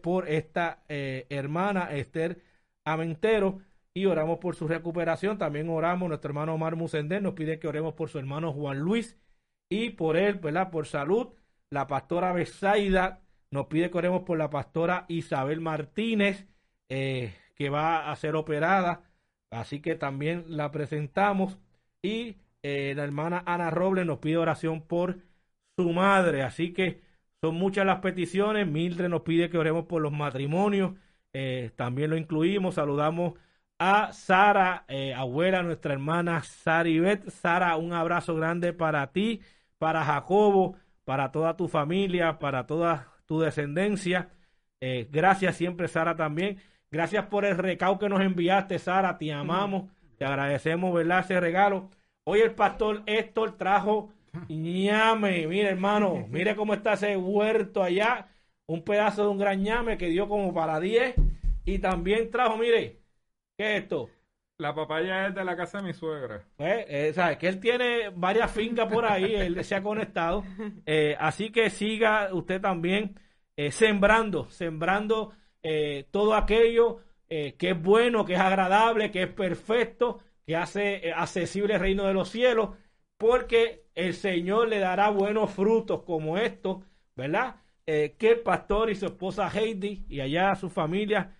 por 0.00 0.26
esta 0.26 0.84
hermana 0.88 1.92
Esther 1.92 2.42
Amentero 2.84 3.60
y 3.92 4.06
oramos 4.06 4.38
por 4.38 4.56
su 4.56 4.66
recuperación. 4.66 5.36
También 5.36 5.68
oramos, 5.68 6.08
nuestro 6.08 6.30
hermano 6.30 6.54
Omar 6.54 6.76
Musender 6.76 7.22
nos 7.22 7.34
pide 7.34 7.58
que 7.58 7.68
oremos 7.68 7.92
por 7.92 8.08
su 8.08 8.18
hermano 8.18 8.54
Juan 8.54 8.78
Luis 8.78 9.18
y 9.68 9.90
por 9.90 10.16
él, 10.16 10.36
¿verdad? 10.36 10.70
Por 10.70 10.86
salud. 10.86 11.28
La 11.68 11.86
pastora 11.86 12.32
Besaida 12.32 13.20
nos 13.50 13.66
pide 13.66 13.90
que 13.90 13.98
oremos 13.98 14.22
por 14.22 14.38
la 14.38 14.48
pastora 14.48 15.04
Isabel 15.08 15.60
Martínez, 15.60 16.48
eh, 16.94 17.34
que 17.54 17.70
va 17.70 18.10
a 18.10 18.16
ser 18.16 18.36
operada. 18.36 19.02
Así 19.50 19.80
que 19.80 19.94
también 19.94 20.44
la 20.48 20.70
presentamos. 20.70 21.58
Y 22.02 22.36
eh, 22.62 22.92
la 22.96 23.04
hermana 23.04 23.42
Ana 23.46 23.70
Robles 23.70 24.06
nos 24.06 24.18
pide 24.18 24.36
oración 24.36 24.82
por 24.82 25.18
su 25.76 25.90
madre. 25.92 26.42
Así 26.42 26.72
que 26.74 27.00
son 27.40 27.54
muchas 27.56 27.86
las 27.86 28.00
peticiones. 28.00 28.66
Mildred 28.66 29.08
nos 29.08 29.22
pide 29.22 29.48
que 29.50 29.58
oremos 29.58 29.86
por 29.86 30.02
los 30.02 30.12
matrimonios. 30.12 30.92
Eh, 31.32 31.70
también 31.76 32.10
lo 32.10 32.16
incluimos. 32.16 32.74
Saludamos 32.74 33.34
a 33.78 34.12
Sara, 34.12 34.84
eh, 34.88 35.14
abuela, 35.14 35.62
nuestra 35.62 35.94
hermana 35.94 36.42
Saribet. 36.42 37.30
Sara, 37.30 37.76
un 37.76 37.94
abrazo 37.94 38.34
grande 38.36 38.72
para 38.74 39.12
ti, 39.12 39.40
para 39.78 40.04
Jacobo, 40.04 40.76
para 41.04 41.32
toda 41.32 41.56
tu 41.56 41.68
familia, 41.68 42.38
para 42.38 42.66
toda 42.66 43.14
tu 43.26 43.40
descendencia. 43.40 44.30
Gracias 45.10 45.56
siempre, 45.56 45.86
Sara, 45.86 46.16
también. 46.16 46.58
Gracias 46.92 47.24
por 47.24 47.46
el 47.46 47.56
recado 47.56 47.98
que 47.98 48.10
nos 48.10 48.20
enviaste, 48.20 48.78
Sara. 48.78 49.16
Te 49.16 49.32
amamos, 49.32 49.90
te 50.18 50.26
agradecemos, 50.26 50.92
¿verdad? 50.92 51.20
Ese 51.20 51.40
regalo. 51.40 51.88
Hoy 52.24 52.40
el 52.40 52.54
pastor 52.54 53.02
Héctor 53.06 53.56
trajo 53.56 54.10
ñame. 54.50 55.46
Mire, 55.46 55.70
hermano, 55.70 56.26
mire 56.28 56.54
cómo 56.54 56.74
está 56.74 56.92
ese 56.92 57.16
huerto 57.16 57.82
allá. 57.82 58.28
Un 58.66 58.84
pedazo 58.84 59.22
de 59.22 59.28
un 59.30 59.38
gran 59.38 59.62
ñame 59.62 59.96
que 59.96 60.08
dio 60.08 60.28
como 60.28 60.52
para 60.52 60.78
10. 60.80 61.14
Y 61.64 61.78
también 61.78 62.30
trajo, 62.30 62.58
mire, 62.58 62.98
¿qué 63.56 63.76
es 63.76 63.82
esto? 63.84 64.10
La 64.58 64.74
papaya 64.74 65.28
es 65.28 65.34
de 65.34 65.44
la 65.46 65.56
casa 65.56 65.78
de 65.78 65.84
mi 65.84 65.92
suegra. 65.94 66.44
Pues, 66.56 66.84
eh, 66.88 67.12
¿sabes? 67.14 67.38
Que 67.38 67.48
él 67.48 67.58
tiene 67.58 68.10
varias 68.14 68.50
fincas 68.50 68.92
por 68.92 69.06
ahí, 69.06 69.34
él 69.34 69.64
se 69.64 69.74
ha 69.74 69.82
conectado. 69.82 70.44
Eh, 70.84 71.16
así 71.18 71.50
que 71.50 71.70
siga 71.70 72.28
usted 72.34 72.60
también 72.60 73.18
eh, 73.56 73.70
sembrando, 73.70 74.50
sembrando 74.50 75.32
eh, 75.62 76.06
todo 76.10 76.34
aquello 76.34 77.00
eh, 77.34 77.54
que 77.56 77.70
es 77.70 77.82
bueno, 77.82 78.26
que 78.26 78.34
es 78.34 78.40
agradable, 78.40 79.10
que 79.10 79.22
es 79.22 79.28
perfecto, 79.28 80.20
que 80.44 80.54
hace 80.54 81.08
eh, 81.08 81.12
accesible 81.14 81.72
el 81.74 81.80
reino 81.80 82.04
de 82.04 82.12
los 82.12 82.28
cielos, 82.28 82.76
porque 83.16 83.86
el 83.94 84.12
Señor 84.12 84.68
le 84.68 84.80
dará 84.80 85.08
buenos 85.08 85.50
frutos 85.50 86.02
como 86.02 86.36
estos, 86.36 86.84
¿verdad? 87.16 87.56
Eh, 87.86 88.16
que 88.18 88.32
el 88.32 88.40
pastor 88.40 88.90
y 88.90 88.96
su 88.96 89.06
esposa 89.06 89.48
Heidi 89.48 90.04
y 90.10 90.20
allá 90.20 90.54
su 90.56 90.68
familia 90.68 91.34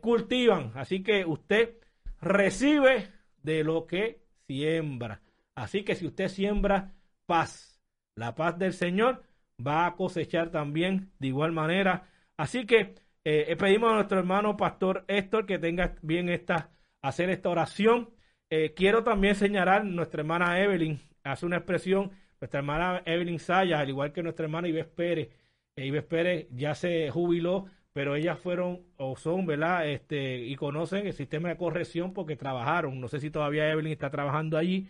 cultivan. 0.00 0.70
Así 0.76 1.02
que 1.02 1.24
usted 1.24 1.74
recibe 2.20 3.08
de 3.42 3.64
lo 3.64 3.84
que 3.88 4.22
siembra. 4.46 5.22
Así 5.56 5.82
que 5.82 5.96
si 5.96 6.06
usted 6.06 6.28
siembra 6.28 6.94
paz, 7.26 7.80
la 8.14 8.36
paz 8.36 8.56
del 8.60 8.74
Señor 8.74 9.24
va 9.58 9.86
a 9.86 9.96
cosechar 9.96 10.52
también 10.52 11.10
de 11.18 11.26
igual 11.26 11.50
manera. 11.50 12.08
Así 12.36 12.64
que 12.64 12.94
eh, 13.24 13.56
pedimos 13.56 13.92
a 13.92 13.94
nuestro 13.94 14.18
hermano 14.18 14.56
pastor 14.56 15.04
Héctor 15.08 15.46
que 15.46 15.58
tenga 15.58 15.94
bien 16.02 16.28
esta, 16.28 16.70
hacer 17.02 17.30
esta 17.30 17.50
oración. 17.50 18.10
Eh, 18.50 18.74
quiero 18.74 19.04
también 19.04 19.34
señalar 19.34 19.84
nuestra 19.84 20.20
hermana 20.20 20.60
Evelyn, 20.60 21.00
hace 21.24 21.46
una 21.46 21.56
expresión, 21.58 22.12
nuestra 22.40 22.60
hermana 22.60 23.02
Evelyn 23.06 23.38
Sayas, 23.38 23.80
al 23.80 23.88
igual 23.88 24.12
que 24.12 24.22
nuestra 24.22 24.44
hermana 24.44 24.68
Ives 24.68 24.86
Pérez. 24.86 25.30
Eh, 25.76 25.86
Ives 25.86 26.04
Pérez 26.04 26.48
ya 26.50 26.74
se 26.74 27.10
jubiló, 27.10 27.66
pero 27.92 28.16
ellas 28.16 28.38
fueron 28.38 28.82
o 28.96 29.16
son, 29.16 29.46
¿verdad? 29.46 29.88
Este, 29.88 30.38
y 30.38 30.56
conocen 30.56 31.06
el 31.06 31.12
sistema 31.12 31.48
de 31.48 31.56
corrección 31.56 32.12
porque 32.12 32.36
trabajaron. 32.36 33.00
No 33.00 33.08
sé 33.08 33.20
si 33.20 33.30
todavía 33.30 33.70
Evelyn 33.70 33.92
está 33.92 34.10
trabajando 34.10 34.58
allí. 34.58 34.88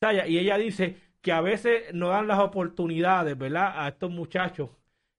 Saya, 0.00 0.26
y 0.26 0.38
ella 0.38 0.58
dice 0.58 0.96
que 1.20 1.32
a 1.32 1.40
veces 1.40 1.94
no 1.94 2.08
dan 2.08 2.26
las 2.28 2.40
oportunidades, 2.40 3.36
¿verdad? 3.38 3.72
A 3.76 3.88
estos 3.88 4.10
muchachos 4.10 4.70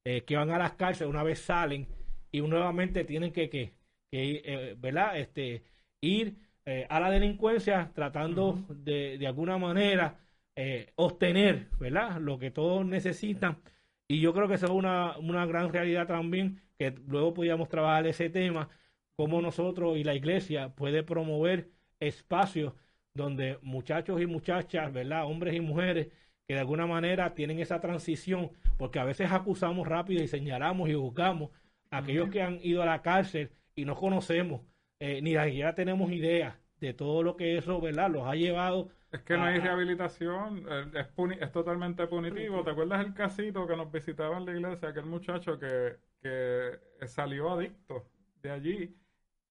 eh, 0.04 0.24
que 0.26 0.36
van 0.36 0.52
a 0.52 0.58
las 0.58 0.74
cárceles 0.74 1.10
una 1.10 1.24
vez 1.24 1.40
salen 1.40 1.88
y 2.32 2.42
nuevamente 2.42 3.04
tienen 3.06 3.32
que, 3.32 3.50
que, 3.50 3.74
que 4.12 4.42
eh, 4.46 4.76
¿verdad? 4.80 5.18
Este, 5.18 5.64
ir 6.02 6.36
eh, 6.66 6.88
a 6.90 7.00
la 7.00 7.10
delincuencia 7.12 7.92
tratando 7.94 8.66
de, 8.70 9.18
de 9.18 9.28
alguna 9.28 9.58
manera 9.58 10.20
eh, 10.56 10.92
obtener, 10.96 11.70
¿verdad? 11.80 12.20
Lo 12.20 12.38
que 12.40 12.52
todos 12.52 12.86
necesitan. 12.86 13.62
Y 14.08 14.20
yo 14.22 14.34
creo 14.34 14.48
que 14.48 14.56
eso 14.56 14.66
es 14.66 14.72
una, 14.72 15.18
una 15.18 15.46
gran 15.46 15.72
realidad 15.72 16.08
también, 16.08 16.62
que 16.78 16.92
luego 17.08 17.34
podíamos 17.34 17.70
trabajar 17.70 18.08
ese 18.08 18.30
tema, 18.30 18.70
cómo 19.16 19.42
nosotros 19.42 19.98
y 19.98 20.04
la 20.04 20.16
iglesia 20.16 20.70
puede 20.76 21.04
promover 21.04 21.70
espacios 22.00 22.74
donde 23.14 23.58
muchachos 23.62 24.22
y 24.22 24.26
muchachas, 24.26 24.92
¿verdad? 24.94 25.26
Hombres 25.26 25.56
y 25.56 25.62
mujeres 25.62 26.08
que 26.48 26.56
de 26.56 26.60
alguna 26.60 26.88
manera 26.88 27.34
tienen 27.36 27.60
esa 27.60 27.80
transición, 27.80 28.52
porque 28.78 29.00
a 29.00 29.04
veces 29.06 29.32
acusamos 29.32 29.88
rápido 29.88 30.24
y 30.24 30.28
señalamos 30.28 30.90
y 30.90 30.94
juzgamos 30.94 31.52
aquellos 31.92 32.30
que 32.30 32.42
han 32.42 32.60
ido 32.64 32.82
a 32.82 32.86
la 32.86 33.02
cárcel 33.02 33.52
y 33.76 33.86
no 33.86 33.96
conocemos, 33.96 34.62
eh, 35.00 35.22
ni 35.22 35.36
siquiera 35.36 35.76
tenemos 35.76 36.12
idea 36.12 36.60
de 36.80 36.94
todo 36.94 37.24
lo 37.24 37.36
que 37.38 37.58
eso, 37.58 37.80
¿verdad? 37.82 38.10
Los 38.12 38.28
ha 38.28 38.36
llevado. 38.36 38.90
Es 39.12 39.22
que 39.24 39.38
no 39.38 39.44
hay 39.44 39.60
rehabilitación, 39.60 40.66
eh, 40.70 40.86
es, 40.96 41.08
puni- 41.16 41.38
es 41.40 41.52
totalmente 41.52 42.08
punitivo. 42.08 42.64
¿Te 42.64 42.72
acuerdas 42.72 43.06
el 43.06 43.14
casito 43.14 43.68
que 43.68 43.76
nos 43.76 43.92
visitaba 43.92 44.38
en 44.38 44.46
la 44.46 44.52
iglesia? 44.54 44.90
Aquel 44.90 45.06
muchacho 45.06 45.60
que, 45.60 45.98
que 46.22 46.80
salió 47.08 47.52
adicto 47.52 48.10
de 48.42 48.52
allí 48.52 48.96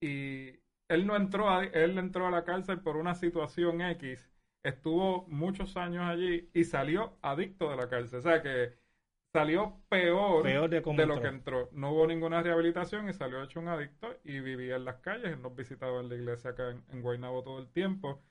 y 0.01 0.59
él 0.89 1.07
no 1.07 1.15
entró, 1.17 1.51
a, 1.51 1.65
él 1.65 1.99
entró 1.99 2.27
a 2.27 2.31
la 2.31 2.45
cárcel 2.45 2.81
por 2.81 2.97
una 2.97 3.15
situación 3.15 3.81
X, 3.83 4.31
estuvo 4.63 5.27
muchos 5.29 5.77
años 5.77 6.05
allí 6.05 6.51
y 6.55 6.65
salió 6.65 7.19
adicto 7.23 7.71
de 7.71 7.77
la 7.77 7.89
cárcel. 7.89 8.19
O 8.21 8.23
sea 8.23 8.43
que 8.43 8.73
salió 9.33 9.81
peor, 9.89 10.43
Peor 10.43 10.71
de 10.71 11.07
lo 11.07 11.21
que 11.21 11.29
entró. 11.29 11.69
No 11.73 11.93
hubo 11.93 12.07
ninguna 12.07 12.43
rehabilitación 12.43 13.09
y 13.09 13.13
salió 13.13 13.43
hecho 13.43 13.61
un 13.61 13.69
adicto 13.69 14.09
y 14.25 14.41
vivía 14.41 14.77
en 14.77 14.85
las 14.85 14.97
calles. 14.97 15.33
Él 15.33 15.43
nos 15.43 15.55
visitaba 15.55 16.01
en 16.01 16.09
la 16.09 16.15
iglesia 16.17 16.51
acá 16.51 16.71
en, 16.71 16.85
en 16.91 17.03
Guaynabo 17.03 17.43
todo 17.43 17.59
el 17.59 17.69
tiempo. 17.69 18.23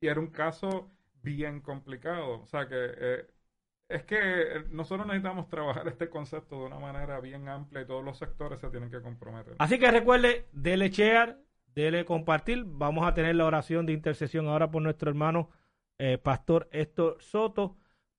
Y 0.00 0.08
era 0.08 0.20
un 0.20 0.28
caso 0.28 0.90
bien 1.22 1.60
complicado. 1.60 2.40
O 2.40 2.46
sea 2.46 2.68
que 2.68 2.74
eh, 2.76 3.26
es 3.88 4.04
que 4.04 4.16
eh, 4.18 4.64
nosotros 4.70 5.06
necesitamos 5.06 5.48
trabajar 5.48 5.86
este 5.88 6.08
concepto 6.08 6.60
de 6.60 6.66
una 6.66 6.78
manera 6.78 7.20
bien 7.20 7.48
amplia 7.48 7.82
y 7.82 7.86
todos 7.86 8.04
los 8.04 8.18
sectores 8.18 8.60
se 8.60 8.70
tienen 8.70 8.90
que 8.90 9.00
comprometer. 9.00 9.54
Así 9.58 9.78
que 9.78 9.90
recuerde, 9.90 10.46
dele 10.52 10.90
share, 10.90 11.36
dele 11.74 12.04
compartir. 12.04 12.64
Vamos 12.66 13.06
a 13.06 13.14
tener 13.14 13.36
la 13.36 13.44
oración 13.44 13.86
de 13.86 13.92
intercesión 13.92 14.46
ahora 14.48 14.70
por 14.70 14.82
nuestro 14.82 15.10
hermano 15.10 15.50
eh, 15.98 16.18
Pastor 16.18 16.68
Héctor 16.72 17.18
Soto. 17.20 17.76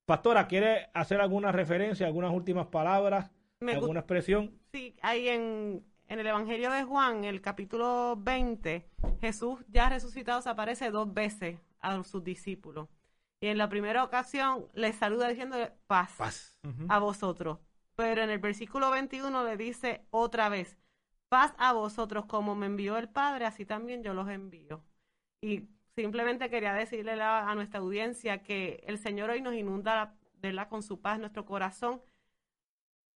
Pastora, 0.08 0.48
¿quiere 0.48 0.90
hacer 0.94 1.20
alguna 1.20 1.52
referencia, 1.52 2.08
algunas 2.08 2.32
últimas 2.32 2.68
palabras, 2.68 3.30
Me 3.60 3.74
alguna 3.74 4.00
expresión? 4.00 4.58
Sí, 4.72 4.96
ahí 5.02 5.28
en, 5.28 5.86
en 6.08 6.20
el 6.22 6.28
Evangelio 6.28 6.72
de 6.72 6.86
Juan, 6.86 7.26
el 7.26 7.42
capítulo 7.42 8.16
20, 8.18 8.88
Jesús 9.20 9.66
ya 9.68 9.90
resucitado 9.90 10.42
se 10.42 10.50
aparece 10.50 10.92
dos 10.92 11.14
veces 11.14 11.60
a 11.82 12.02
sus 12.06 12.24
discípulos. 12.24 12.88
Y 13.42 13.48
en 13.48 13.58
la 13.58 13.68
primera 13.68 14.02
ocasión 14.02 14.68
les 14.74 14.96
saluda 14.96 15.28
diciendo 15.28 15.58
paz, 15.88 16.58
a 16.88 17.00
vosotros. 17.00 17.60
Pero 17.98 18.22
en 18.22 18.30
el 18.30 18.40
versículo 18.40 18.90
21 18.90 19.44
le 19.44 19.58
dice 19.58 20.06
otra 20.10 20.48
vez, 20.48 20.78
paz 21.28 21.54
a 21.58 21.74
vosotros 21.74 22.28
como 22.28 22.56
me 22.56 22.68
envió 22.68 22.98
el 22.98 23.10
Padre, 23.10 23.46
así 23.46 23.66
también 23.66 24.04
yo 24.04 24.14
los 24.14 24.30
envío. 24.30 24.86
Y 25.42 25.68
simplemente 25.98 26.50
quería 26.50 26.74
decirle 26.74 27.16
la- 27.16 27.50
a 27.50 27.56
nuestra 27.56 27.80
audiencia 27.80 28.44
que 28.44 28.84
el 28.88 28.98
Señor 29.00 29.32
hoy 29.32 29.42
nos 29.42 29.56
inunda 29.56 30.14
¿verdad? 30.42 30.70
con 30.70 30.84
su 30.84 31.02
paz 31.02 31.16
en 31.16 31.22
nuestro 31.22 31.44
corazón 31.46 32.02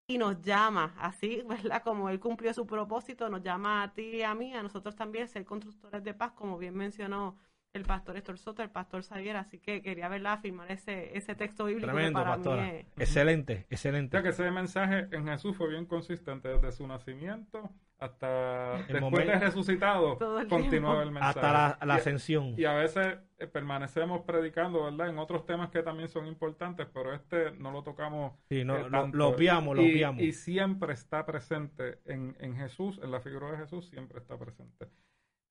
y 0.07 0.17
nos 0.17 0.41
llama, 0.41 0.95
así, 0.97 1.43
¿verdad? 1.47 1.83
Como 1.83 2.09
Él 2.09 2.19
cumplió 2.19 2.53
su 2.53 2.65
propósito, 2.65 3.29
nos 3.29 3.43
llama 3.43 3.83
a 3.83 3.93
ti 3.93 4.03
y 4.17 4.21
a 4.23 4.33
mí, 4.33 4.53
a 4.55 4.63
nosotros 4.63 4.95
también, 4.95 5.27
ser 5.27 5.45
constructores 5.45 6.03
de 6.03 6.13
paz, 6.13 6.31
como 6.31 6.57
bien 6.57 6.73
mencionó 6.75 7.37
el 7.73 7.83
pastor 7.83 8.17
Héctor 8.17 8.39
Soto, 8.39 8.63
el 8.63 8.71
pastor 8.71 9.03
Xavier, 9.03 9.35
así 9.37 9.59
que 9.59 9.81
quería, 9.83 10.07
¿verdad?, 10.09 10.33
afirmar 10.33 10.71
ese, 10.71 11.15
ese 11.15 11.35
texto 11.35 11.65
bíblico 11.65 11.85
que 11.87 11.91
Tremendo, 11.93 12.19
para 12.19 12.31
pastora. 12.35 12.63
mí 12.63 12.69
es... 12.79 12.85
Excelente, 12.97 13.67
O 13.69 13.73
excelente. 13.73 14.11
sea 14.11 14.23
que 14.23 14.29
ese 14.29 14.49
mensaje 14.51 15.07
en 15.11 15.27
Jesús 15.27 15.55
fue 15.55 15.69
bien 15.69 15.85
consistente 15.85 16.47
desde 16.49 16.71
su 16.71 16.87
nacimiento 16.87 17.69
hasta 17.99 18.77
después 18.77 19.01
momento- 19.01 19.31
de 19.33 19.39
resucitado, 19.39 20.17
el 20.39 20.47
continuaba 20.47 21.03
el 21.03 21.11
mensaje. 21.11 21.39
Hasta 21.39 21.85
la, 21.85 21.93
ascensión. 21.95 22.55
Y 22.57 22.65
a 22.65 22.73
veces 22.73 23.17
eh, 23.37 23.47
permanecemos 23.47 24.21
predicando, 24.21 24.83
¿verdad? 24.85 25.09
En 25.09 25.19
otros 25.19 25.45
temas 25.45 25.69
que 25.69 25.83
también 25.83 26.07
son 26.09 26.25
importantes, 26.27 26.87
pero 26.93 27.13
este 27.13 27.51
no 27.51 27.71
lo 27.71 27.83
tocamos. 27.83 28.33
Sí, 28.49 28.63
no, 28.63 28.77
eh, 28.77 28.83
lo, 28.89 28.89
tanto. 29.01 29.17
lo 29.17 29.27
obviamos, 29.29 29.75
lo 29.75 29.81
y, 29.83 29.91
obviamos. 29.91 30.21
y 30.21 30.31
siempre 30.31 30.93
está 30.93 31.25
presente 31.25 31.99
en, 32.05 32.35
en 32.39 32.55
Jesús, 32.55 32.99
en 33.03 33.11
la 33.11 33.19
figura 33.19 33.51
de 33.51 33.57
Jesús, 33.57 33.87
siempre 33.89 34.19
está 34.19 34.37
presente. 34.37 34.87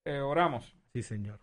Eh, 0.05 0.21
oramos. 0.21 0.75
Sí, 0.93 1.03
señor. 1.03 1.41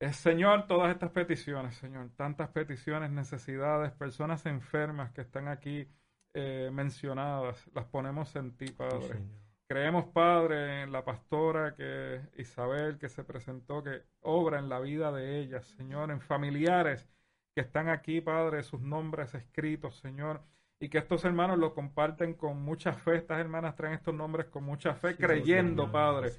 Eh, 0.00 0.12
Señor, 0.12 0.68
todas 0.68 0.92
estas 0.92 1.10
peticiones, 1.10 1.74
Señor, 1.76 2.10
tantas 2.14 2.50
peticiones, 2.50 3.10
necesidades, 3.10 3.90
personas 3.92 4.46
enfermas 4.46 5.10
que 5.10 5.22
están 5.22 5.48
aquí 5.48 5.88
eh, 6.34 6.70
mencionadas, 6.72 7.68
las 7.74 7.84
ponemos 7.86 8.36
en 8.36 8.56
ti, 8.56 8.68
Sí, 8.68 8.72
Padre. 8.74 9.00
señor. 9.08 9.47
Creemos, 9.68 10.06
Padre, 10.06 10.84
en 10.84 10.92
la 10.92 11.04
pastora 11.04 11.74
que 11.76 12.22
Isabel, 12.38 12.96
que 12.96 13.10
se 13.10 13.22
presentó, 13.22 13.84
que 13.84 14.02
obra 14.22 14.58
en 14.58 14.70
la 14.70 14.80
vida 14.80 15.12
de 15.12 15.40
ella, 15.40 15.60
Señor, 15.60 16.10
en 16.10 16.22
familiares 16.22 17.06
que 17.54 17.60
están 17.60 17.90
aquí, 17.90 18.22
Padre, 18.22 18.62
sus 18.62 18.80
nombres 18.80 19.34
escritos, 19.34 19.98
Señor, 19.98 20.40
y 20.80 20.88
que 20.88 20.96
estos 20.96 21.22
hermanos 21.26 21.58
lo 21.58 21.74
comparten 21.74 22.32
con 22.32 22.62
mucha 22.62 22.94
fe. 22.94 23.16
Estas 23.16 23.40
hermanas 23.40 23.76
traen 23.76 23.92
estos 23.92 24.14
nombres 24.14 24.46
con 24.46 24.64
mucha 24.64 24.94
fe, 24.94 25.16
creyendo, 25.16 25.92
Padre, 25.92 26.30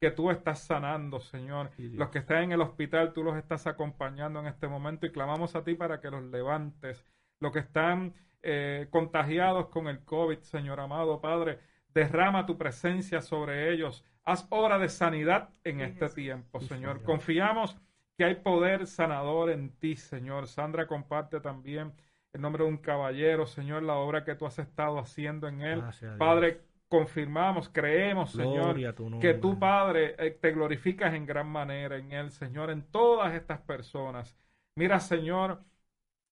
que 0.00 0.12
tú 0.12 0.30
estás 0.30 0.60
sanando, 0.60 1.18
Señor. 1.18 1.70
los 1.78 2.10
que 2.10 2.18
están 2.18 2.44
en 2.44 2.52
el 2.52 2.60
hospital, 2.60 3.12
tú 3.12 3.24
los 3.24 3.36
estás 3.36 3.66
acompañando 3.66 4.38
en 4.38 4.46
este 4.46 4.68
momento 4.68 5.06
y 5.06 5.10
clamamos 5.10 5.56
a 5.56 5.64
ti 5.64 5.74
para 5.74 6.00
que 6.00 6.08
los 6.08 6.22
levantes. 6.22 7.04
Los 7.40 7.50
que 7.50 7.58
están 7.58 8.14
eh, 8.42 8.86
contagiados 8.90 9.66
con 9.70 9.88
el 9.88 10.04
COVID, 10.04 10.38
Señor 10.38 10.78
amado, 10.78 11.20
Padre, 11.20 11.58
derrama 11.96 12.44
tu 12.44 12.58
presencia 12.58 13.22
sobre 13.22 13.72
ellos. 13.72 14.04
Haz 14.22 14.46
obra 14.50 14.78
de 14.78 14.90
sanidad 14.90 15.48
en 15.64 15.80
este 15.80 16.10
tiempo, 16.10 16.60
Señor. 16.60 17.02
Confiamos 17.02 17.74
que 18.18 18.24
hay 18.24 18.34
poder 18.34 18.86
sanador 18.86 19.50
en 19.50 19.70
ti, 19.78 19.96
Señor. 19.96 20.46
Sandra 20.46 20.86
comparte 20.86 21.40
también 21.40 21.94
el 22.34 22.42
nombre 22.42 22.64
de 22.64 22.68
un 22.68 22.76
caballero, 22.76 23.46
Señor, 23.46 23.82
la 23.82 23.94
obra 23.94 24.24
que 24.24 24.34
tú 24.34 24.44
has 24.44 24.58
estado 24.58 24.98
haciendo 24.98 25.48
en 25.48 25.62
él. 25.62 25.82
Padre, 26.18 26.60
confirmamos, 26.88 27.70
creemos, 27.70 28.32
Señor, 28.32 28.76
que 29.18 29.32
tú, 29.32 29.58
Padre, 29.58 30.16
eh, 30.18 30.32
te 30.32 30.52
glorificas 30.52 31.14
en 31.14 31.24
gran 31.24 31.48
manera 31.48 31.96
en 31.96 32.12
él, 32.12 32.30
Señor, 32.30 32.70
en 32.70 32.82
todas 32.82 33.34
estas 33.34 33.60
personas. 33.60 34.36
Mira, 34.74 35.00
Señor, 35.00 35.62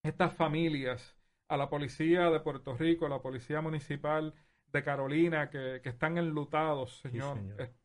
estas 0.02 0.34
familias, 0.34 1.16
a 1.48 1.56
la 1.56 1.70
policía 1.70 2.28
de 2.28 2.40
Puerto 2.40 2.76
Rico, 2.76 3.06
a 3.06 3.08
la 3.08 3.22
policía 3.22 3.62
municipal 3.62 4.34
de 4.74 4.84
Carolina, 4.84 5.48
que, 5.48 5.80
están 5.82 6.18
enlutados, 6.18 6.98
Señor. 6.98 7.38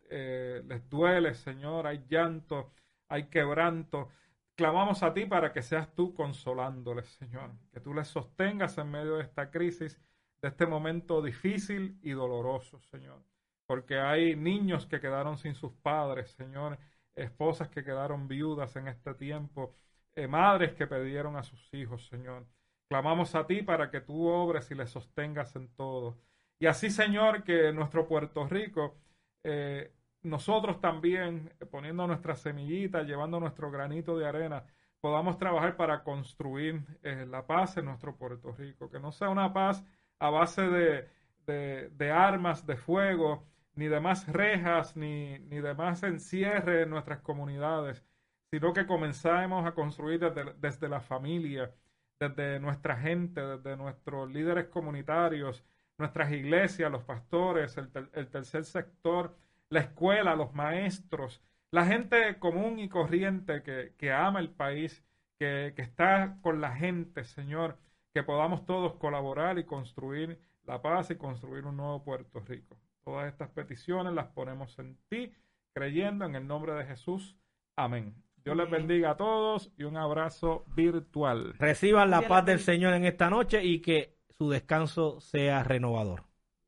Eh, 0.09 0.63
les 0.67 0.89
duele, 0.89 1.33
Señor, 1.35 1.87
hay 1.87 2.03
llanto 2.09 2.73
hay 3.09 3.25
quebranto. 3.25 4.09
Clamamos 4.55 5.03
a 5.03 5.13
ti 5.13 5.25
para 5.25 5.51
que 5.51 5.61
seas 5.61 5.93
tú 5.93 6.13
consolándoles, 6.13 7.07
Señor, 7.07 7.51
que 7.71 7.79
tú 7.79 7.93
les 7.93 8.07
sostengas 8.07 8.77
en 8.77 8.91
medio 8.91 9.17
de 9.17 9.23
esta 9.23 9.49
crisis, 9.49 9.99
de 10.41 10.47
este 10.47 10.65
momento 10.65 11.21
difícil 11.21 11.97
y 12.01 12.11
doloroso, 12.11 12.79
Señor. 12.79 13.21
Porque 13.65 13.99
hay 13.99 14.35
niños 14.35 14.85
que 14.85 14.99
quedaron 14.99 15.37
sin 15.37 15.55
sus 15.55 15.73
padres, 15.73 16.31
Señor, 16.31 16.77
esposas 17.15 17.69
que 17.69 17.83
quedaron 17.83 18.27
viudas 18.27 18.75
en 18.75 18.87
este 18.87 19.13
tiempo, 19.13 19.75
eh, 20.15 20.27
madres 20.27 20.73
que 20.73 20.87
perdieron 20.87 21.35
a 21.35 21.43
sus 21.43 21.73
hijos, 21.73 22.07
Señor. 22.07 22.45
Clamamos 22.89 23.35
a 23.35 23.45
ti 23.45 23.61
para 23.61 23.89
que 23.91 24.01
tú 24.01 24.27
obres 24.27 24.69
y 24.71 24.75
les 24.75 24.89
sostengas 24.89 25.55
en 25.55 25.69
todo. 25.75 26.17
Y 26.59 26.67
así, 26.67 26.89
Señor, 26.89 27.43
que 27.43 27.71
nuestro 27.71 28.07
Puerto 28.07 28.45
Rico 28.47 28.97
eh, 29.43 29.93
nosotros 30.23 30.81
también, 30.81 31.51
eh, 31.59 31.65
poniendo 31.65 32.05
nuestra 32.07 32.35
semillita, 32.35 33.03
llevando 33.03 33.39
nuestro 33.39 33.71
granito 33.71 34.17
de 34.17 34.27
arena, 34.27 34.65
podamos 35.01 35.37
trabajar 35.37 35.77
para 35.77 36.03
construir 36.03 36.83
eh, 37.03 37.25
la 37.25 37.45
paz 37.47 37.77
en 37.77 37.85
nuestro 37.85 38.15
Puerto 38.17 38.51
Rico. 38.51 38.89
Que 38.89 38.99
no 38.99 39.11
sea 39.11 39.29
una 39.29 39.53
paz 39.53 39.83
a 40.19 40.29
base 40.29 40.63
de, 40.63 41.07
de, 41.45 42.11
armas, 42.11 42.65
de 42.65 42.75
fuego, 42.77 43.47
ni 43.75 43.87
de 43.87 43.99
más 43.99 44.27
rejas, 44.27 44.95
ni, 44.97 45.39
ni 45.39 45.61
de 45.61 45.73
más 45.73 46.03
encierre 46.03 46.83
en 46.83 46.89
nuestras 46.89 47.21
comunidades, 47.21 48.03
sino 48.51 48.73
que 48.73 48.85
comenzamos 48.85 49.65
a 49.65 49.73
construir 49.73 50.19
desde, 50.19 50.53
desde 50.55 50.89
la 50.89 50.99
familia, 50.99 51.73
desde 52.19 52.59
nuestra 52.59 52.97
gente, 52.97 53.41
desde 53.41 53.77
nuestros 53.77 54.29
líderes 54.31 54.67
comunitarios, 54.67 55.63
nuestras 55.99 56.31
iglesias, 56.31 56.91
los 56.91 57.03
pastores, 57.03 57.77
el, 57.77 57.89
el 58.13 58.27
tercer 58.29 58.63
sector, 58.63 59.35
la 59.69 59.81
escuela, 59.81 60.35
los 60.35 60.53
maestros, 60.53 61.41
la 61.71 61.85
gente 61.85 62.39
común 62.39 62.79
y 62.79 62.89
corriente 62.89 63.61
que, 63.61 64.11
ama 64.11 64.39
el 64.39 64.49
país, 64.49 65.03
que, 65.37 65.73
que 65.75 65.81
está 65.81 66.37
con 66.41 66.61
la 66.61 66.75
gente, 66.75 67.23
Señor, 67.23 67.77
que 68.13 68.23
podamos 68.23 68.65
todos 68.65 68.95
colaborar 68.95 69.59
y 69.59 69.65
construir 69.65 70.39
la 70.63 70.81
paz 70.81 71.11
y 71.11 71.15
construir 71.15 71.65
un 71.65 71.77
nuevo 71.77 72.03
Puerto 72.03 72.39
Rico. 72.39 72.77
Todas 73.03 73.27
estas 73.27 73.49
peticiones 73.49 74.13
las 74.13 74.27
ponemos 74.27 74.77
en 74.79 74.97
ti, 75.09 75.31
creyendo 75.73 76.25
en 76.25 76.35
el 76.35 76.47
nombre 76.47 76.73
de 76.73 76.85
Jesús. 76.85 77.37
Amén. 77.75 78.15
Dios 78.43 78.57
les 78.57 78.69
bendiga 78.69 79.11
a 79.11 79.17
todos 79.17 79.71
y 79.77 79.83
un 79.83 79.97
abrazo 79.97 80.65
virtual. 80.75 81.53
Reciban 81.59 82.09
la 82.09 82.27
paz 82.27 82.45
del 82.45 82.59
Señor 82.59 82.93
en 82.93 83.05
esta 83.05 83.29
noche 83.29 83.63
y 83.63 83.79
que 83.79 84.18
su 84.39 84.49
descanso 84.49 85.19
sea 85.19 85.63
renovador. 85.63 86.23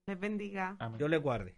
Les 0.06 0.20
bendiga. 0.20 0.78
Dios 0.98 1.10
les 1.10 1.22
guarde. 1.22 1.56